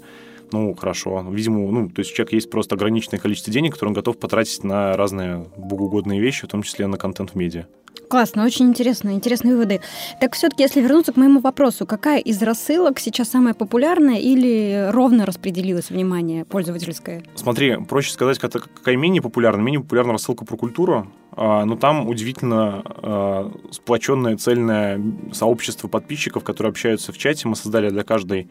ну, 0.55 0.73
хорошо. 0.73 1.25
Видимо, 1.29 1.69
ну, 1.71 1.89
то 1.89 1.99
есть 1.99 2.11
у 2.11 2.15
человека 2.15 2.35
есть 2.35 2.49
просто 2.49 2.75
ограниченное 2.75 3.19
количество 3.19 3.51
денег, 3.51 3.73
которые 3.73 3.89
он 3.89 3.95
готов 3.95 4.17
потратить 4.17 4.63
на 4.63 4.95
разные 4.95 5.45
богоугодные 5.57 6.21
вещи, 6.21 6.45
в 6.45 6.49
том 6.49 6.63
числе 6.63 6.87
на 6.87 6.97
контент 6.97 7.31
в 7.31 7.35
медиа. 7.35 7.65
Классно, 8.07 8.45
очень 8.45 8.67
интересно, 8.67 9.09
интересные 9.09 9.55
выводы. 9.55 9.81
Так 10.21 10.35
все-таки, 10.35 10.63
если 10.63 10.79
вернуться 10.79 11.11
к 11.11 11.17
моему 11.17 11.39
вопросу, 11.39 11.85
какая 11.85 12.19
из 12.19 12.41
рассылок 12.41 12.99
сейчас 12.99 13.29
самая 13.29 13.53
популярная 13.53 14.19
или 14.19 14.89
ровно 14.91 15.25
распределилось 15.25 15.89
внимание 15.89 16.45
пользовательское? 16.45 17.23
Смотри, 17.35 17.77
проще 17.89 18.11
сказать, 18.11 18.39
какая 18.39 18.95
менее 18.95 19.21
популярна. 19.21 19.61
Менее 19.61 19.81
популярна 19.81 20.13
рассылка 20.13 20.45
про 20.45 20.55
культуру, 20.55 21.11
но 21.35 21.75
там 21.75 22.07
удивительно 22.07 22.81
а, 22.85 23.51
сплоченное 23.71 24.37
цельное 24.37 25.01
сообщество 25.33 25.87
подписчиков, 25.87 26.43
которые 26.43 26.71
общаются 26.71 27.11
в 27.11 27.17
чате. 27.17 27.47
Мы 27.47 27.55
создали 27.55 27.89
для 27.89 28.03
каждой 28.03 28.47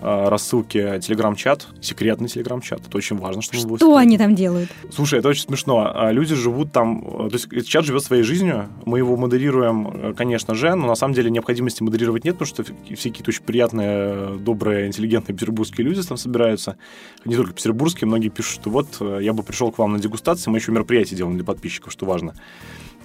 Э, 0.00 0.28
рассылки 0.28 1.00
телеграм-чат, 1.00 1.66
секретный 1.80 2.28
телеграм-чат. 2.28 2.86
Это 2.86 2.96
очень 2.96 3.16
важно, 3.16 3.42
что 3.42 3.56
Что 3.56 3.96
они 3.96 4.16
там 4.16 4.36
делают? 4.36 4.70
Слушай, 4.92 5.18
это 5.18 5.28
очень 5.28 5.42
смешно. 5.42 5.90
А 5.92 6.12
люди 6.12 6.36
живут 6.36 6.70
там... 6.70 7.28
То 7.28 7.30
есть 7.32 7.68
чат 7.68 7.84
живет 7.84 8.04
своей 8.04 8.22
жизнью. 8.22 8.68
Мы 8.84 8.98
его 8.98 9.16
модерируем, 9.16 9.88
э, 9.88 10.14
конечно 10.16 10.54
же, 10.54 10.74
но 10.76 10.86
на 10.86 10.94
самом 10.94 11.14
деле 11.14 11.30
необходимости 11.30 11.82
модерировать 11.82 12.24
нет, 12.24 12.38
потому 12.38 12.46
что 12.46 12.62
все 12.62 13.08
какие-то 13.08 13.30
очень 13.30 13.42
приятные, 13.42 14.38
добрые, 14.38 14.86
интеллигентные 14.86 15.36
петербургские 15.36 15.84
люди 15.84 16.00
там 16.02 16.16
собираются. 16.16 16.76
Не 17.24 17.34
только 17.34 17.52
петербургские, 17.52 18.06
многие 18.06 18.28
пишут, 18.28 18.60
что 18.60 18.70
вот 18.70 18.98
э, 19.00 19.18
я 19.22 19.32
бы 19.32 19.42
пришел 19.42 19.72
к 19.72 19.78
вам 19.78 19.94
на 19.94 19.98
дегустацию, 19.98 20.52
мы 20.52 20.58
еще 20.58 20.70
мероприятие 20.70 21.16
делаем 21.16 21.34
для 21.34 21.44
подписчиков, 21.44 21.92
что 21.92 22.06
важно. 22.06 22.17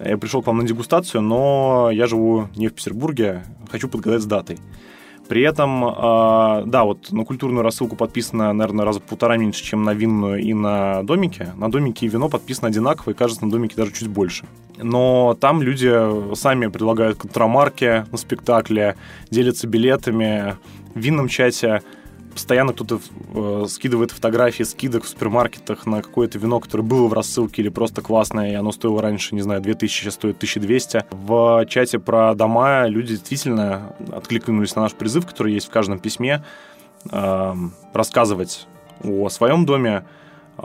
Я 0.04 0.18
пришел 0.18 0.42
к 0.42 0.48
вам 0.48 0.58
на 0.58 0.64
дегустацию, 0.64 1.22
но 1.22 1.90
я 1.92 2.08
живу 2.08 2.48
не 2.56 2.68
в 2.68 2.74
Петербурге, 2.74 3.44
хочу 3.72 3.88
подгадать 3.88 4.22
с 4.22 4.26
датой. 4.26 4.58
При 5.28 5.42
этом, 5.42 5.86
э, 5.86 6.64
да, 6.66 6.84
вот 6.84 7.12
на 7.12 7.24
культурную 7.24 7.64
рассылку 7.64 7.96
подписано, 7.96 8.52
наверное, 8.52 8.84
раза 8.84 9.00
полтора 9.00 9.38
меньше, 9.38 9.64
чем 9.64 9.84
на 9.84 9.94
винную 9.94 10.42
и 10.42 10.54
на 10.54 11.02
домике. 11.04 11.54
На 11.56 11.72
домике 11.72 12.06
и 12.06 12.10
вино 12.10 12.28
подписано 12.28 12.68
одинаково, 12.68 13.12
и 13.12 13.14
кажется, 13.14 13.46
на 13.46 13.52
домике 13.52 13.76
даже 13.78 13.94
чуть 13.94 14.10
больше. 14.10 14.46
Но 14.78 15.38
там 15.40 15.62
люди 15.62 16.36
сами 16.36 16.68
предлагают 16.68 17.18
контрамарки 17.18 18.06
на 18.12 18.18
спектакле, 18.18 18.96
делятся 19.30 19.68
билетами. 19.68 20.58
В 20.94 21.00
винном 21.00 21.30
чате 21.30 21.82
постоянно 22.34 22.74
кто-то 22.74 23.00
э, 23.34 23.66
скидывает 23.70 24.12
фотографии 24.12 24.64
скидок 24.64 25.04
в 25.04 25.08
супермаркетах 25.08 25.86
на 25.86 26.02
какое-то 26.02 26.38
вино, 26.40 26.60
которое 26.60 26.84
было 26.84 27.08
в 27.08 27.14
рассылке 27.14 27.62
или 27.62 27.70
просто 27.70 28.02
классное, 28.02 28.52
и 28.52 28.56
оно 28.56 28.72
стоило 28.72 29.02
раньше, 29.02 29.36
не 29.36 29.42
знаю, 29.42 29.62
2000, 29.62 30.02
сейчас 30.02 30.14
стоит 30.16 30.38
1200. 30.38 31.06
В 31.12 31.66
чате 31.68 32.00
про 32.00 32.34
дома 32.36 32.88
люди 32.88 33.16
действительно 33.16 33.96
откликнулись 34.12 34.76
на 34.76 34.84
наш 34.84 34.94
призыв, 34.94 35.26
который 35.26 35.54
есть 35.54 35.68
в 35.68 35.72
каждом 35.72 36.00
письме, 36.00 36.44
э, 37.12 37.54
рассказывать 37.94 38.68
о 39.04 39.30
своем 39.30 39.66
доме, 39.66 40.06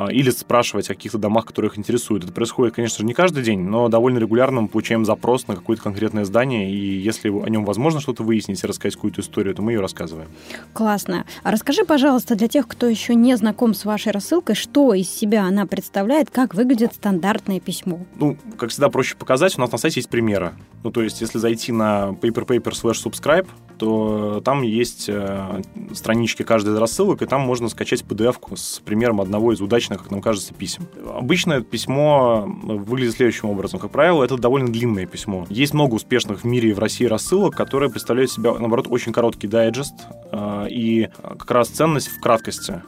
или 0.06 0.30
спрашивать 0.30 0.90
о 0.90 0.94
каких-то 0.94 1.18
домах, 1.18 1.46
которые 1.46 1.70
их 1.70 1.78
интересуют. 1.78 2.24
Это 2.24 2.32
происходит, 2.32 2.74
конечно 2.74 2.98
же, 2.98 3.04
не 3.04 3.14
каждый 3.14 3.42
день, 3.42 3.60
но 3.60 3.88
довольно 3.88 4.18
регулярно 4.18 4.62
мы 4.62 4.68
получаем 4.68 5.04
запрос 5.04 5.48
на 5.48 5.56
какое-то 5.56 5.82
конкретное 5.82 6.24
здание, 6.24 6.70
и 6.70 6.98
если 6.98 7.28
о 7.28 7.48
нем 7.48 7.64
возможно 7.64 8.00
что-то 8.00 8.22
выяснить 8.22 8.62
и 8.62 8.66
рассказать 8.66 8.94
какую-то 8.94 9.20
историю, 9.20 9.54
то 9.54 9.62
мы 9.62 9.72
ее 9.72 9.80
рассказываем. 9.80 10.28
Классно. 10.72 11.24
А 11.42 11.50
расскажи, 11.50 11.84
пожалуйста, 11.84 12.34
для 12.34 12.48
тех, 12.48 12.66
кто 12.68 12.86
еще 12.86 13.14
не 13.14 13.36
знаком 13.36 13.74
с 13.74 13.84
вашей 13.84 14.12
рассылкой, 14.12 14.54
что 14.54 14.94
из 14.94 15.10
себя 15.10 15.44
она 15.44 15.66
представляет, 15.66 16.30
как 16.30 16.54
выглядит 16.54 16.94
стандартное 16.94 17.60
письмо? 17.60 18.00
Ну, 18.16 18.36
как 18.56 18.70
всегда, 18.70 18.88
проще 18.88 19.16
показать. 19.16 19.56
У 19.58 19.60
нас 19.60 19.72
на 19.72 19.78
сайте 19.78 20.00
есть 20.00 20.08
примеры. 20.08 20.52
Ну, 20.84 20.90
то 20.90 21.02
есть, 21.02 21.20
если 21.20 21.38
зайти 21.38 21.72
на 21.72 22.16
paperpaper 22.20 22.72
slash 22.72 23.04
subscribe, 23.04 23.46
то 23.78 24.42
там 24.44 24.62
есть 24.62 25.08
э, 25.08 25.62
странички 25.94 26.42
каждой 26.42 26.74
из 26.74 26.78
рассылок, 26.78 27.22
и 27.22 27.26
там 27.26 27.40
можно 27.42 27.68
скачать 27.68 28.02
PDF 28.02 28.56
с 28.56 28.80
примером 28.80 29.20
одного 29.20 29.52
из 29.52 29.60
удачных, 29.60 29.87
как 29.96 30.10
нам 30.10 30.20
кажется, 30.20 30.52
писем. 30.52 30.86
Обычно 31.14 31.54
это 31.54 31.64
письмо 31.64 32.44
выглядит 32.46 33.14
следующим 33.14 33.48
образом. 33.48 33.80
Как 33.80 33.90
правило, 33.90 34.22
это 34.24 34.36
довольно 34.36 34.68
длинное 34.68 35.06
письмо. 35.06 35.46
Есть 35.48 35.74
много 35.74 35.94
успешных 35.94 36.42
в 36.42 36.44
мире 36.44 36.70
и 36.70 36.72
в 36.72 36.78
России 36.78 37.06
рассылок, 37.06 37.56
которые 37.56 37.90
представляют 37.90 38.30
себя, 38.30 38.52
наоборот, 38.52 38.86
очень 38.90 39.12
короткий 39.12 39.46
дайджест, 39.46 39.94
э, 40.32 40.66
и 40.70 41.08
как 41.22 41.50
раз 41.50 41.68
ценность 41.68 42.08
в 42.08 42.20
краткости 42.20 42.82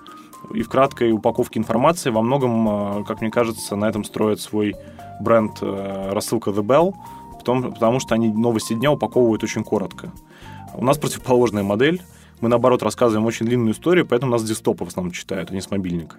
и 0.54 0.62
в 0.62 0.69
краткой 0.69 1.12
упаковке 1.12 1.61
информации 1.61 2.11
во 2.11 2.23
многом, 2.23 3.00
э, 3.00 3.04
как 3.04 3.21
мне 3.21 3.30
кажется, 3.30 3.76
на 3.76 3.88
этом 3.88 4.04
строит 4.04 4.40
свой 4.40 4.75
бренд 5.21 5.59
рассылка 5.61 6.50
The 6.50 6.62
Bell, 6.62 6.95
потому, 7.38 7.73
потому 7.73 8.00
что 8.00 8.14
они 8.14 8.28
новости 8.28 8.75
дня 8.75 8.92
упаковывают 8.92 9.42
очень 9.42 9.64
коротко. 9.64 10.12
У 10.75 10.85
нас 10.85 10.99
противоположная 10.99 11.62
модель. 11.62 12.00
Мы, 12.40 12.49
наоборот, 12.49 12.83
рассказываем 12.83 13.26
очень 13.26 13.47
длинную 13.47 13.75
историю, 13.75 14.07
поэтому 14.07 14.33
нас 14.33 14.45
десктопы 14.45 14.85
в 14.85 14.88
основном 14.88 15.12
читают, 15.12 15.50
а 15.50 15.54
не 15.54 15.61
с 15.61 15.71
мобильника. 15.71 16.16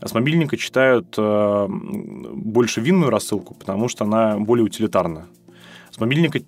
А 0.00 0.08
с 0.08 0.14
мобильника 0.14 0.56
читают 0.56 1.14
э, 1.18 1.66
больше 1.68 2.80
винную 2.80 3.10
рассылку, 3.10 3.54
потому 3.54 3.88
что 3.88 4.04
она 4.04 4.38
более 4.38 4.64
утилитарна. 4.64 5.26
С 5.90 5.98
мобильника 5.98 6.40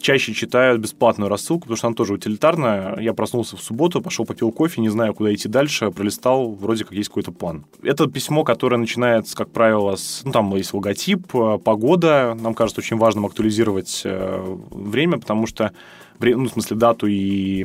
чаще 0.00 0.32
читают 0.32 0.80
бесплатную 0.80 1.28
рассылку, 1.28 1.62
потому 1.62 1.76
что 1.76 1.86
она 1.86 1.94
тоже 1.94 2.14
утилитарная. 2.14 2.98
Я 2.98 3.14
проснулся 3.14 3.56
в 3.56 3.62
субботу, 3.62 4.00
пошел 4.00 4.24
попил 4.24 4.52
кофе, 4.52 4.80
не 4.80 4.88
знаю, 4.88 5.14
куда 5.14 5.34
идти 5.34 5.48
дальше, 5.48 5.90
пролистал, 5.90 6.52
вроде 6.52 6.84
как 6.84 6.92
есть 6.92 7.08
какой-то 7.08 7.32
план. 7.32 7.64
Это 7.82 8.06
письмо, 8.06 8.44
которое 8.44 8.76
начинается, 8.76 9.36
как 9.36 9.50
правило, 9.50 9.96
с... 9.96 10.22
Ну, 10.24 10.32
там 10.32 10.54
есть 10.54 10.74
логотип, 10.74 11.34
э, 11.34 11.58
погода. 11.58 12.36
Нам 12.40 12.54
кажется 12.54 12.80
очень 12.80 12.96
важным 12.96 13.26
актуализировать 13.26 14.02
э, 14.04 14.56
время, 14.70 15.18
потому 15.18 15.46
что 15.46 15.72
ну, 16.20 16.48
в 16.48 16.52
смысле, 16.52 16.76
дату 16.76 17.06
и 17.06 17.64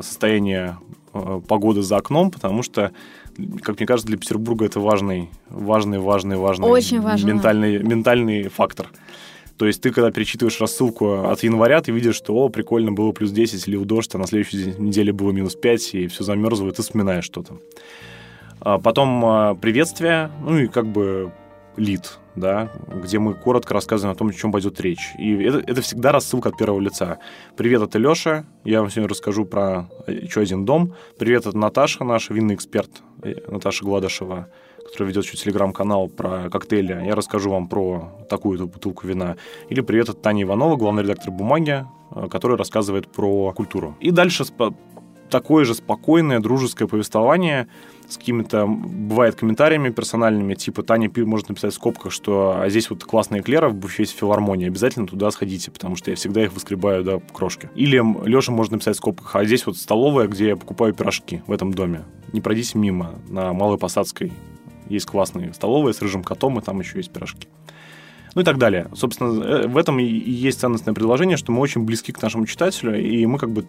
состояние 0.00 0.78
погоды 1.48 1.82
за 1.82 1.96
окном, 1.96 2.30
потому 2.30 2.62
что, 2.62 2.92
как 3.62 3.78
мне 3.78 3.86
кажется, 3.86 4.06
для 4.06 4.16
Петербурга 4.16 4.66
это 4.66 4.80
важный, 4.80 5.28
важный, 5.48 5.98
важный, 5.98 6.36
важный 6.36 6.68
Очень 6.68 7.00
важный. 7.00 7.32
Ментальный, 7.32 7.78
ментальный 7.78 8.48
фактор. 8.48 8.88
То 9.56 9.66
есть 9.66 9.80
ты, 9.80 9.92
когда 9.92 10.10
перечитываешь 10.10 10.60
рассылку 10.60 11.28
от 11.30 11.42
января, 11.42 11.80
ты 11.80 11.92
видишь, 11.92 12.16
что, 12.16 12.34
о, 12.34 12.48
прикольно, 12.48 12.92
было 12.92 13.12
плюс 13.12 13.30
10 13.30 13.68
или 13.68 13.76
дождь, 13.76 14.14
а 14.14 14.18
на 14.18 14.26
следующей 14.26 14.74
неделе 14.78 15.12
было 15.12 15.30
минус 15.30 15.54
5, 15.54 15.94
и 15.94 16.06
все 16.08 16.24
замерзло, 16.24 16.68
и 16.68 16.72
ты 16.72 16.82
вспоминаешь 16.82 17.24
что-то. 17.24 17.60
А 18.60 18.78
потом 18.78 19.24
э, 19.24 19.54
приветствие, 19.56 20.30
ну 20.42 20.58
и 20.58 20.66
как 20.66 20.86
бы 20.86 21.32
лид, 21.76 22.18
да, 22.36 22.70
где 22.88 23.18
мы 23.18 23.34
коротко 23.34 23.74
рассказываем 23.74 24.14
о 24.14 24.18
том, 24.18 24.28
о 24.28 24.32
чем 24.32 24.52
пойдет 24.52 24.80
речь. 24.80 25.12
И 25.18 25.34
это, 25.42 25.58
это 25.58 25.80
всегда 25.82 26.12
рассылка 26.12 26.48
от 26.48 26.56
первого 26.56 26.80
лица. 26.80 27.18
Привет, 27.56 27.82
это 27.82 27.98
Леша. 27.98 28.44
Я 28.64 28.80
вам 28.80 28.90
сегодня 28.90 29.08
расскажу 29.08 29.44
про 29.44 29.88
еще 30.06 30.40
один 30.40 30.64
дом. 30.64 30.94
Привет, 31.18 31.46
это 31.46 31.56
Наташа, 31.56 32.04
наш 32.04 32.30
винный 32.30 32.54
эксперт, 32.54 32.90
э, 33.22 33.34
Наташа 33.48 33.84
Гладышева, 33.84 34.48
которая 34.84 35.08
ведет 35.08 35.24
еще 35.24 35.36
телеграм-канал 35.36 36.08
про 36.08 36.50
коктейли. 36.50 37.04
Я 37.06 37.14
расскажу 37.14 37.50
вам 37.50 37.68
про 37.68 38.12
такую-то 38.28 38.66
бутылку 38.66 39.06
вина. 39.06 39.36
Или 39.68 39.80
привет, 39.80 40.08
это 40.08 40.18
Таня 40.18 40.42
Иванова, 40.42 40.76
главный 40.76 41.02
редактор 41.02 41.30
«Бумаги», 41.30 41.84
э, 42.14 42.28
которая 42.28 42.58
рассказывает 42.58 43.08
про 43.08 43.52
культуру. 43.52 43.96
И 44.00 44.10
дальше 44.10 44.44
такое 45.34 45.64
же 45.64 45.74
спокойное, 45.74 46.38
дружеское 46.38 46.86
повествование 46.86 47.66
с 48.08 48.16
какими-то, 48.16 48.66
бывает, 48.68 49.34
комментариями 49.34 49.88
персональными, 49.90 50.54
типа 50.54 50.84
Таня 50.84 51.10
может 51.16 51.48
написать 51.48 51.72
в 51.72 51.74
скобках, 51.74 52.12
что 52.12 52.60
а 52.60 52.68
здесь 52.68 52.88
вот 52.88 53.02
классные 53.02 53.40
эклеры 53.40 53.68
в 53.68 53.74
буфете 53.74 54.14
филармонии, 54.14 54.68
обязательно 54.68 55.08
туда 55.08 55.32
сходите, 55.32 55.72
потому 55.72 55.96
что 55.96 56.12
я 56.12 56.16
всегда 56.16 56.44
их 56.44 56.52
выскребаю 56.52 57.02
до 57.02 57.18
крошки. 57.32 57.68
Или 57.74 58.00
Леша 58.24 58.52
может 58.52 58.70
написать 58.70 58.94
в 58.94 58.98
скобках, 58.98 59.34
а 59.34 59.44
здесь 59.44 59.66
вот 59.66 59.76
столовая, 59.76 60.28
где 60.28 60.50
я 60.50 60.56
покупаю 60.56 60.94
пирожки 60.94 61.42
в 61.48 61.50
этом 61.50 61.74
доме. 61.74 62.04
Не 62.32 62.40
пройдите 62.40 62.78
мимо, 62.78 63.16
на 63.28 63.52
Малой 63.52 63.76
Посадской 63.76 64.32
есть 64.88 65.06
классные 65.06 65.52
столовые 65.52 65.94
с 65.94 66.00
рыжим 66.00 66.22
котом, 66.22 66.60
и 66.60 66.62
там 66.62 66.78
еще 66.78 66.98
есть 66.98 67.10
пирожки 67.10 67.48
ну 68.36 68.42
и 68.42 68.44
так 68.44 68.58
далее. 68.58 68.88
Собственно, 68.94 69.44
э, 69.44 69.66
в 69.68 69.76
этом 69.76 70.00
и 70.00 70.04
есть 70.04 70.58
ценностное 70.58 70.92
предложение, 70.92 71.36
что 71.36 71.52
мы 71.52 71.60
очень 71.60 71.84
близки 71.84 72.10
к 72.10 72.20
нашему 72.20 72.46
читателю, 72.46 73.00
и 73.00 73.24
мы 73.26 73.38
как 73.38 73.52
бы 73.52 73.64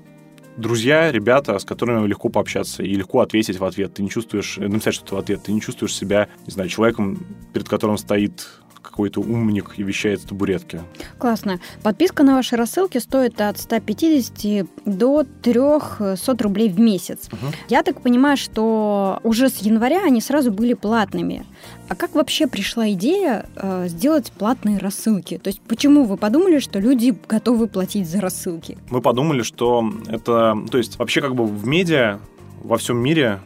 друзья, 0.57 1.11
ребята, 1.11 1.57
с 1.59 1.65
которыми 1.65 2.07
легко 2.07 2.29
пообщаться 2.29 2.83
и 2.83 2.93
легко 2.93 3.21
ответить 3.21 3.59
в 3.59 3.65
ответ. 3.65 3.93
Ты 3.93 4.03
не 4.03 4.09
чувствуешь, 4.09 4.57
написать 4.57 4.95
что-то 4.95 5.15
в 5.15 5.19
ответ, 5.19 5.43
ты 5.43 5.51
не 5.51 5.61
чувствуешь 5.61 5.95
себя, 5.95 6.29
не 6.45 6.51
знаю, 6.51 6.69
человеком, 6.69 7.25
перед 7.53 7.67
которым 7.67 7.97
стоит 7.97 8.47
какой-то 8.85 9.21
умник 9.21 9.73
и 9.77 9.83
вещает 9.83 10.21
с 10.21 10.23
табуретки. 10.23 10.81
Классно. 11.17 11.59
Подписка 11.83 12.23
на 12.23 12.35
ваши 12.35 12.55
рассылки 12.55 12.97
стоит 12.99 13.41
от 13.41 13.57
150 13.59 14.67
до 14.85 15.25
300 15.41 16.17
рублей 16.39 16.69
в 16.69 16.79
месяц. 16.79 17.27
Угу. 17.31 17.53
Я 17.69 17.83
так 17.83 18.01
понимаю, 18.01 18.37
что 18.37 19.19
уже 19.23 19.49
с 19.49 19.57
января 19.57 20.03
они 20.03 20.21
сразу 20.21 20.51
были 20.51 20.73
платными. 20.73 21.45
А 21.89 21.95
как 21.95 22.15
вообще 22.15 22.47
пришла 22.47 22.89
идея 22.91 23.47
э, 23.55 23.87
сделать 23.87 24.31
платные 24.31 24.77
рассылки? 24.77 25.37
То 25.37 25.49
есть 25.49 25.61
почему 25.61 26.05
вы 26.05 26.17
подумали, 26.17 26.59
что 26.59 26.79
люди 26.79 27.15
готовы 27.27 27.67
платить 27.67 28.09
за 28.09 28.21
рассылки? 28.21 28.77
Мы 28.89 29.01
подумали, 29.01 29.41
что 29.41 29.91
это... 30.07 30.57
То 30.71 30.77
есть 30.77 30.97
вообще 30.99 31.21
как 31.21 31.35
бы 31.35 31.45
в 31.45 31.65
медиа 31.65 32.19
во 32.63 32.77
всем 32.77 32.97
мире 32.97 33.39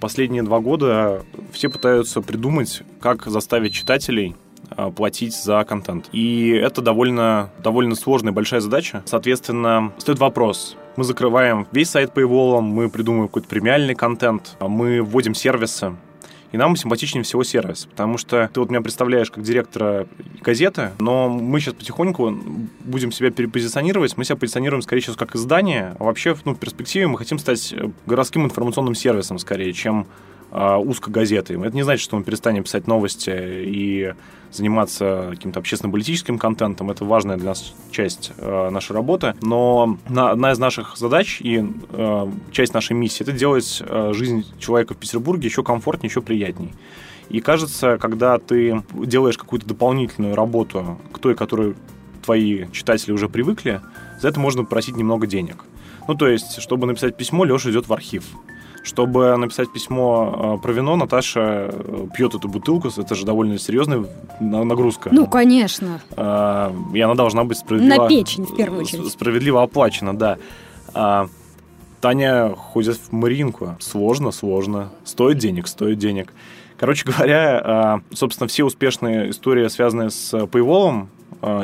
последние 0.00 0.42
два 0.42 0.60
года 0.60 1.24
все 1.52 1.70
пытаются 1.70 2.20
придумать, 2.20 2.82
как 3.00 3.26
заставить 3.26 3.72
читателей 3.72 4.34
платить 4.94 5.34
за 5.34 5.64
контент. 5.64 6.08
И 6.12 6.50
это 6.50 6.82
довольно, 6.82 7.50
довольно 7.62 7.94
сложная, 7.94 8.32
большая 8.32 8.60
задача. 8.60 9.02
Соответственно, 9.06 9.92
стоит 9.98 10.18
вопрос. 10.18 10.76
Мы 10.96 11.04
закрываем 11.04 11.66
весь 11.72 11.90
сайт 11.90 12.12
по 12.12 12.20
Paywall, 12.20 12.60
мы 12.60 12.88
придумываем 12.88 13.28
какой-то 13.28 13.48
премиальный 13.48 13.94
контент, 13.94 14.56
мы 14.60 15.02
вводим 15.02 15.34
сервисы, 15.34 15.94
и 16.52 16.56
нам 16.56 16.76
симпатичнее 16.76 17.22
всего 17.22 17.44
сервис, 17.44 17.86
потому 17.86 18.18
что 18.18 18.48
ты 18.52 18.60
вот 18.60 18.70
меня 18.70 18.80
представляешь 18.80 19.30
как 19.30 19.44
директора 19.44 20.06
газеты, 20.40 20.92
но 20.98 21.28
мы 21.28 21.60
сейчас 21.60 21.74
потихоньку 21.74 22.30
будем 22.80 23.12
себя 23.12 23.30
перепозиционировать, 23.30 24.16
мы 24.16 24.24
себя 24.24 24.36
позиционируем 24.36 24.82
скорее 24.82 25.02
сейчас 25.02 25.16
как 25.16 25.36
издание, 25.36 25.96
а 25.98 26.04
вообще 26.04 26.36
ну, 26.44 26.54
в 26.54 26.58
перспективе 26.58 27.08
мы 27.08 27.18
хотим 27.18 27.38
стать 27.38 27.74
городским 28.06 28.44
информационным 28.44 28.94
сервисом 28.94 29.38
скорее, 29.38 29.72
чем 29.72 30.06
э, 30.50 30.76
узкогазеты. 30.76 31.60
Это 31.60 31.76
не 31.76 31.82
значит, 31.82 32.02
что 32.02 32.16
мы 32.16 32.24
перестанем 32.24 32.62
писать 32.62 32.86
новости 32.86 33.32
и 33.36 34.14
заниматься 34.52 35.28
каким-то 35.30 35.60
общественно-политическим 35.60 36.38
контентом. 36.38 36.90
Это 36.90 37.04
важная 37.04 37.36
для 37.36 37.48
нас 37.48 37.74
часть 37.90 38.32
э, 38.38 38.70
нашей 38.70 38.92
работы. 38.92 39.34
Но 39.42 39.98
на, 40.08 40.30
одна 40.30 40.52
из 40.52 40.58
наших 40.58 40.96
задач 40.96 41.40
и 41.40 41.64
э, 41.90 42.32
часть 42.52 42.74
нашей 42.74 42.94
миссии 42.94 43.22
это 43.22 43.32
делать 43.32 43.82
э, 43.86 44.12
жизнь 44.14 44.44
человека 44.58 44.94
в 44.94 44.96
Петербурге 44.96 45.48
еще 45.48 45.62
комфортнее, 45.62 46.08
еще 46.08 46.22
приятней. 46.22 46.72
И 47.28 47.40
кажется, 47.40 47.98
когда 47.98 48.38
ты 48.38 48.82
делаешь 48.92 49.36
какую-то 49.36 49.66
дополнительную 49.66 50.34
работу 50.34 50.98
к 51.12 51.18
той, 51.18 51.34
которой 51.34 51.74
твои 52.24 52.66
читатели 52.72 53.12
уже 53.12 53.28
привыкли, 53.28 53.80
за 54.20 54.28
это 54.28 54.40
можно 54.40 54.64
просить 54.64 54.96
немного 54.96 55.26
денег. 55.26 55.64
Ну, 56.08 56.14
то 56.14 56.28
есть, 56.28 56.60
чтобы 56.60 56.86
написать 56.86 57.16
письмо, 57.16 57.44
Леша 57.44 57.70
идет 57.70 57.88
в 57.88 57.92
архив. 57.92 58.24
Чтобы 58.86 59.36
написать 59.36 59.72
письмо 59.72 60.58
э, 60.58 60.62
про 60.62 60.72
вино, 60.72 60.94
Наташа 60.94 61.70
э, 61.72 62.06
пьет 62.14 62.36
эту 62.36 62.48
бутылку. 62.48 62.88
Это 62.96 63.16
же 63.16 63.26
довольно 63.26 63.58
серьезная 63.58 64.04
нагрузка. 64.38 65.08
Ну, 65.10 65.26
конечно. 65.26 66.00
Э, 66.16 66.70
и 66.94 67.00
она 67.00 67.16
должна 67.16 67.42
быть 67.42 67.58
справедливо... 67.58 68.04
На 68.04 68.08
печень, 68.08 68.44
в 68.44 68.54
первую 68.54 68.82
очередь. 68.82 69.10
Справедливо 69.10 69.64
оплачена, 69.64 70.16
да. 70.16 70.38
А 70.94 71.26
Таня 72.00 72.50
ходит 72.50 72.96
в 72.96 73.10
Маринку. 73.10 73.74
Сложно, 73.80 74.30
сложно. 74.30 74.90
Стоит 75.02 75.38
денег, 75.38 75.66
стоит 75.66 75.98
денег. 75.98 76.32
Короче 76.78 77.04
говоря, 77.06 78.02
собственно, 78.12 78.46
все 78.46 78.62
успешные 78.64 79.30
истории, 79.30 79.66
связанные 79.66 80.10
с 80.10 80.32
Paywall, 80.32 81.02
э, 81.02 81.06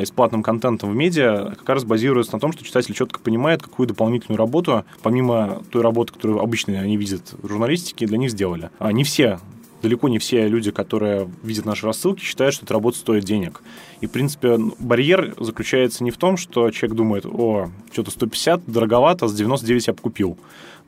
и 0.01 0.05
с 0.05 0.11
платным 0.11 0.43
контентом 0.43 0.91
в 0.91 0.95
медиа 0.95 1.55
как 1.57 1.69
раз 1.69 1.85
базируется 1.85 2.35
на 2.35 2.41
том, 2.41 2.53
что 2.53 2.63
читатель 2.65 2.95
четко 2.95 3.21
понимает, 3.21 3.63
какую 3.63 3.87
дополнительную 3.87 4.39
работу, 4.39 4.85
помимо 5.03 5.63
той 5.71 5.83
работы, 5.83 6.13
которую 6.13 6.41
обычно 6.41 6.79
они 6.79 6.97
видят 6.97 7.35
в 7.41 7.49
журналистике, 7.49 8.07
для 8.07 8.19
них 8.19 8.31
сделали. 8.31 8.71
А 8.79 8.93
не 8.93 9.03
все 9.03 9.39
далеко 9.83 10.09
не 10.09 10.19
все 10.19 10.49
люди, 10.49 10.71
которые 10.71 11.29
видят 11.43 11.65
наши 11.65 11.85
рассылки, 11.85 12.23
считают, 12.23 12.55
что 12.55 12.65
эта 12.65 12.75
работа 12.75 12.99
стоит 12.99 13.25
денег. 13.25 13.63
И, 14.01 14.07
в 14.07 14.11
принципе, 14.11 14.57
барьер 14.79 15.35
заключается 15.39 16.05
не 16.05 16.11
в 16.11 16.17
том, 16.17 16.37
что 16.37 16.71
человек 16.71 16.97
думает, 16.97 17.27
о, 17.27 17.69
что-то 17.93 18.11
150, 18.11 18.63
дороговато, 18.67 19.29
с 19.29 19.35
99 19.35 19.87
я 19.89 19.95
купил. 19.95 20.39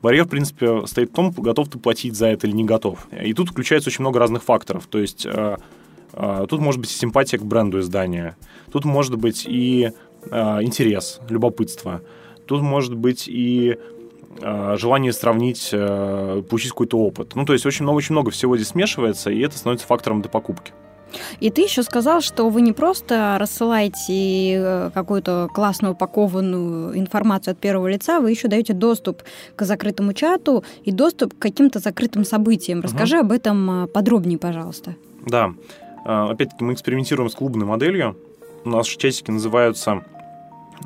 Барьер, 0.01 0.25
в 0.25 0.29
принципе, 0.29 0.87
стоит 0.87 1.11
в 1.11 1.13
том, 1.13 1.31
готов 1.31 1.69
ты 1.69 1.77
платить 1.77 2.15
за 2.15 2.27
это 2.27 2.47
или 2.47 2.55
не 2.55 2.63
готов. 2.63 3.07
И 3.11 3.33
тут 3.33 3.49
включается 3.49 3.89
очень 3.89 4.01
много 4.01 4.19
разных 4.19 4.43
факторов. 4.43 4.87
То 4.87 4.99
есть 4.99 5.25
э, 5.25 5.57
тут 6.49 6.59
может 6.61 6.79
быть 6.79 6.91
и 6.91 6.95
симпатия 6.95 7.37
к 7.37 7.43
бренду 7.43 7.79
издания, 7.79 8.37
тут 8.71 8.85
может 8.85 9.17
быть 9.17 9.45
и 9.47 9.91
э, 10.29 10.63
интерес, 10.63 11.19
любопытство, 11.29 12.01
тут 12.45 12.61
может 12.61 12.95
быть 12.95 13.27
и 13.27 13.77
э, 14.41 14.75
желание 14.77 15.13
сравнить, 15.13 15.71
получить 15.71 16.71
какой-то 16.71 16.97
опыт. 16.97 17.35
Ну, 17.35 17.45
то 17.45 17.53
есть 17.53 17.65
очень 17.65 17.83
много, 17.83 17.97
очень 17.97 18.13
много 18.13 18.31
всего 18.31 18.55
здесь 18.55 18.69
смешивается, 18.69 19.29
и 19.29 19.39
это 19.39 19.57
становится 19.57 19.87
фактором 19.87 20.21
до 20.21 20.29
покупки. 20.29 20.73
И 21.39 21.49
ты 21.49 21.61
еще 21.61 21.83
сказал, 21.83 22.21
что 22.21 22.49
вы 22.49 22.61
не 22.61 22.73
просто 22.73 23.37
рассылаете 23.39 24.55
э, 24.57 24.91
какую-то 24.93 25.49
классно 25.53 25.91
упакованную 25.91 26.97
информацию 26.97 27.53
от 27.53 27.59
первого 27.59 27.87
лица, 27.87 28.19
вы 28.19 28.31
еще 28.31 28.47
даете 28.47 28.73
доступ 28.73 29.23
к 29.55 29.63
закрытому 29.63 30.13
чату 30.13 30.63
и 30.83 30.91
доступ 30.91 31.33
к 31.33 31.39
каким-то 31.39 31.79
закрытым 31.79 32.25
событиям. 32.25 32.81
Расскажи 32.81 33.17
угу. 33.17 33.25
об 33.25 33.31
этом 33.31 33.83
э, 33.83 33.87
подробнее, 33.87 34.37
пожалуйста. 34.37 34.95
Да. 35.25 35.53
Э, 36.05 36.27
опять-таки 36.29 36.63
мы 36.63 36.73
экспериментируем 36.73 37.29
с 37.29 37.35
клубной 37.35 37.65
моделью. 37.65 38.15
У 38.63 38.69
нас 38.69 38.87
чатики 38.87 39.29
называются 39.29 40.03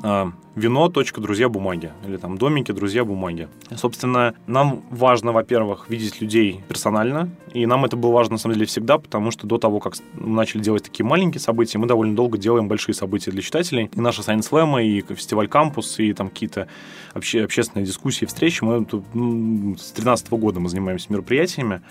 а, 0.02 0.32
вино, 0.54 0.88
друзья, 0.88 1.48
бумаги. 1.48 1.92
Или 2.06 2.16
там 2.16 2.38
домики, 2.38 2.72
друзья, 2.72 3.04
бумаги. 3.04 3.48
Собственно, 3.74 4.34
нам 4.46 4.82
важно, 4.90 5.32
во-первых, 5.32 5.88
видеть 5.88 6.20
людей 6.20 6.62
персонально. 6.68 7.30
И 7.52 7.66
нам 7.66 7.84
это 7.84 7.96
было 7.96 8.12
важно, 8.12 8.32
на 8.32 8.38
самом 8.38 8.54
деле, 8.54 8.66
всегда, 8.66 8.98
потому 8.98 9.30
что 9.30 9.46
до 9.46 9.58
того, 9.58 9.80
как 9.80 9.94
мы 10.14 10.36
начали 10.36 10.62
делать 10.62 10.84
такие 10.84 11.04
маленькие 11.04 11.40
события, 11.40 11.78
мы 11.78 11.86
довольно 11.86 12.14
долго 12.14 12.38
делаем 12.38 12.68
большие 12.68 12.94
события 12.94 13.30
для 13.30 13.42
читателей. 13.42 13.90
И 13.94 14.00
наша 14.00 14.22
Science 14.22 14.50
Slam, 14.50 14.82
и 14.82 15.02
фестиваль 15.14 15.48
Кампус, 15.48 15.98
и 15.98 16.12
там 16.12 16.28
какие-то 16.28 16.68
обще- 17.14 17.44
общественные 17.44 17.86
дискуссии, 17.86 18.24
встречи. 18.26 18.62
Мы 18.62 18.82
с 18.82 19.92
2013 19.92 20.30
года 20.32 20.60
мы 20.60 20.68
занимаемся 20.68 21.06
мероприятиями. 21.10 21.82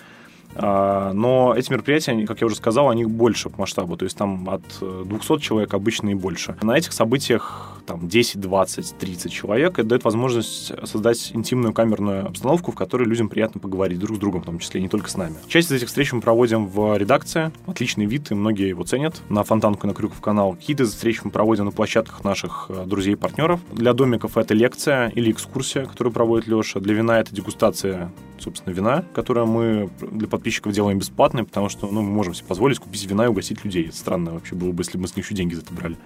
А, 0.54 1.12
но 1.12 1.54
эти 1.56 1.70
мероприятия, 1.70 2.26
как 2.26 2.40
я 2.40 2.46
уже 2.46 2.56
сказал, 2.56 2.88
они 2.88 3.04
больше 3.04 3.50
по 3.50 3.60
масштабу, 3.60 3.96
то 3.96 4.04
есть 4.04 4.16
там 4.16 4.48
от 4.48 4.62
200 4.80 5.32
э, 5.32 5.38
человек 5.38 5.74
обычно 5.74 6.10
и 6.10 6.14
больше. 6.14 6.56
На 6.62 6.76
этих 6.76 6.92
событиях 6.92 7.80
там 7.86 8.08
10, 8.08 8.40
20, 8.40 8.98
30 8.98 9.32
человек 9.32 9.78
это 9.78 9.88
дает 9.88 10.04
возможность 10.04 10.72
создать 10.86 11.30
интимную 11.34 11.72
камерную 11.72 12.26
обстановку, 12.26 12.72
в 12.72 12.74
которой 12.74 13.04
людям 13.04 13.28
приятно 13.28 13.60
поговорить 13.60 13.98
друг 13.98 14.16
с 14.16 14.20
другом, 14.20 14.42
в 14.42 14.46
том 14.46 14.58
числе 14.58 14.80
не 14.80 14.88
только 14.88 15.10
с 15.10 15.16
нами. 15.16 15.34
Часть 15.48 15.70
из 15.70 15.76
этих 15.76 15.88
встреч 15.88 16.12
мы 16.12 16.20
проводим 16.20 16.66
в 16.66 16.96
редакции, 16.96 17.50
отличный 17.66 18.06
вид, 18.06 18.30
и 18.30 18.34
многие 18.34 18.68
его 18.68 18.84
ценят, 18.84 19.20
на 19.28 19.42
Фонтанку 19.42 19.86
и 19.86 19.88
на 19.88 19.94
Крюков 19.94 20.20
канал. 20.20 20.54
Какие-то 20.54 20.84
из 20.84 20.90
встреч 20.90 21.22
мы 21.24 21.30
проводим 21.30 21.64
на 21.64 21.70
площадках 21.72 22.24
наших 22.24 22.66
э, 22.68 22.84
друзей 22.86 23.14
и 23.14 23.16
партнеров. 23.16 23.60
Для 23.72 23.92
домиков 23.92 24.36
это 24.36 24.54
лекция 24.54 25.08
или 25.08 25.32
экскурсия, 25.32 25.84
которую 25.84 26.12
проводит 26.12 26.46
Леша. 26.46 26.80
Для 26.80 26.94
вина 26.94 27.18
это 27.18 27.34
дегустация 27.34 28.12
собственно, 28.40 28.72
вина, 28.72 29.04
которое 29.14 29.46
мы 29.46 29.90
для 30.00 30.26
подписчиков 30.40 30.72
делаем 30.72 30.98
бесплатно, 30.98 31.44
потому 31.44 31.68
что 31.68 31.86
ну, 31.86 32.00
мы 32.00 32.10
можем 32.10 32.32
себе 32.32 32.46
позволить 32.48 32.78
купить 32.78 33.04
вина 33.04 33.26
и 33.26 33.28
угостить 33.28 33.62
людей. 33.62 33.88
Это 33.88 33.96
странно 33.96 34.32
вообще 34.32 34.54
было 34.54 34.72
бы, 34.72 34.80
если 34.80 34.96
бы 34.96 35.02
мы 35.02 35.08
с 35.08 35.14
них 35.14 35.26
еще 35.26 35.34
деньги 35.34 35.54
за 35.54 35.60
это 35.60 35.74
брали. 35.74 35.96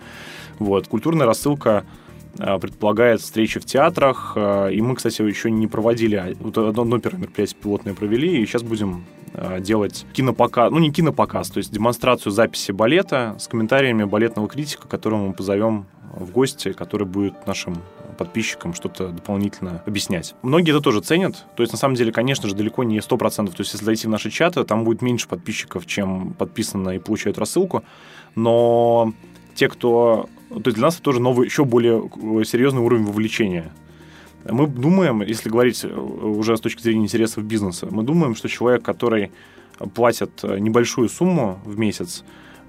Вот. 0.59 0.88
Культурная 0.88 1.25
рассылка 1.25 1.85
а, 2.38 2.59
предполагает 2.59 3.20
встречи 3.20 3.61
в 3.61 3.64
театрах. 3.64 4.33
А, 4.37 4.68
и 4.68 4.81
мы, 4.81 4.97
кстати, 4.97 5.23
еще 5.23 5.53
не 5.53 5.68
проводили, 5.68 6.16
а, 6.16 6.35
вот 6.40 6.59
одно 6.59 6.99
первое 6.99 7.20
мероприятие 7.20 7.57
пилотное 7.62 7.94
провели, 7.94 8.42
и 8.42 8.47
сейчас 8.47 8.62
будем 8.62 9.05
делать 9.59 10.07
кинопоказ, 10.12 10.70
ну 10.70 10.79
не 10.79 10.92
кинопоказ, 10.92 11.51
то 11.51 11.59
есть 11.59 11.73
демонстрацию 11.73 12.31
записи 12.31 12.70
балета 12.70 13.35
с 13.40 13.49
комментариями 13.49 14.05
балетного 14.05 14.47
критика, 14.47 14.87
которого 14.87 15.27
мы 15.27 15.33
позовем 15.33 15.87
в 16.14 16.31
гости, 16.31 16.72
который 16.72 17.07
будет 17.07 17.46
нашим 17.46 17.77
подписчикам 18.18 18.74
что-то 18.74 19.09
дополнительно 19.09 19.83
объяснять. 19.87 20.35
Многие 20.42 20.70
это 20.70 20.81
тоже 20.81 21.00
ценят. 21.00 21.44
То 21.57 21.62
есть, 21.62 21.72
на 21.72 21.79
самом 21.79 21.96
деле, 21.96 22.12
конечно 22.12 22.48
же, 22.48 22.55
далеко 22.55 22.85
не 22.85 22.98
100%. 22.98 23.50
То 23.50 23.61
есть, 23.61 23.72
если 23.72 23.85
зайти 23.85 24.07
в 24.07 24.11
наши 24.11 24.31
чаты, 24.31 24.64
там 24.64 24.85
будет 24.85 25.03
меньше 25.03 25.27
подписчиков, 25.29 25.87
чем 25.87 26.33
подписано 26.35 26.90
и 26.90 26.98
получают 26.98 27.38
рассылку. 27.38 27.83
Но 28.37 29.12
те, 29.55 29.68
кто... 29.68 30.29
То 30.50 30.62
есть, 30.64 30.77
для 30.77 30.83
нас 30.83 30.94
это 30.94 31.03
тоже 31.03 31.20
новый, 31.20 31.46
еще 31.46 31.64
более 31.64 32.09
серьезный 32.44 32.81
уровень 32.81 33.05
вовлечения. 33.05 33.72
Мы 34.48 34.66
думаем, 34.66 35.22
если 35.22 35.48
говорить 35.48 35.85
уже 35.85 36.57
с 36.57 36.61
точки 36.61 36.83
зрения 36.83 37.05
интересов 37.05 37.44
бизнеса, 37.44 37.88
мы 37.90 38.03
думаем, 38.03 38.35
что 38.37 38.48
человек, 38.48 38.83
который 38.83 39.33
платит 39.94 40.42
небольшую 40.42 41.09
сумму 41.09 41.59
в 41.64 41.79
месяц, 41.79 42.24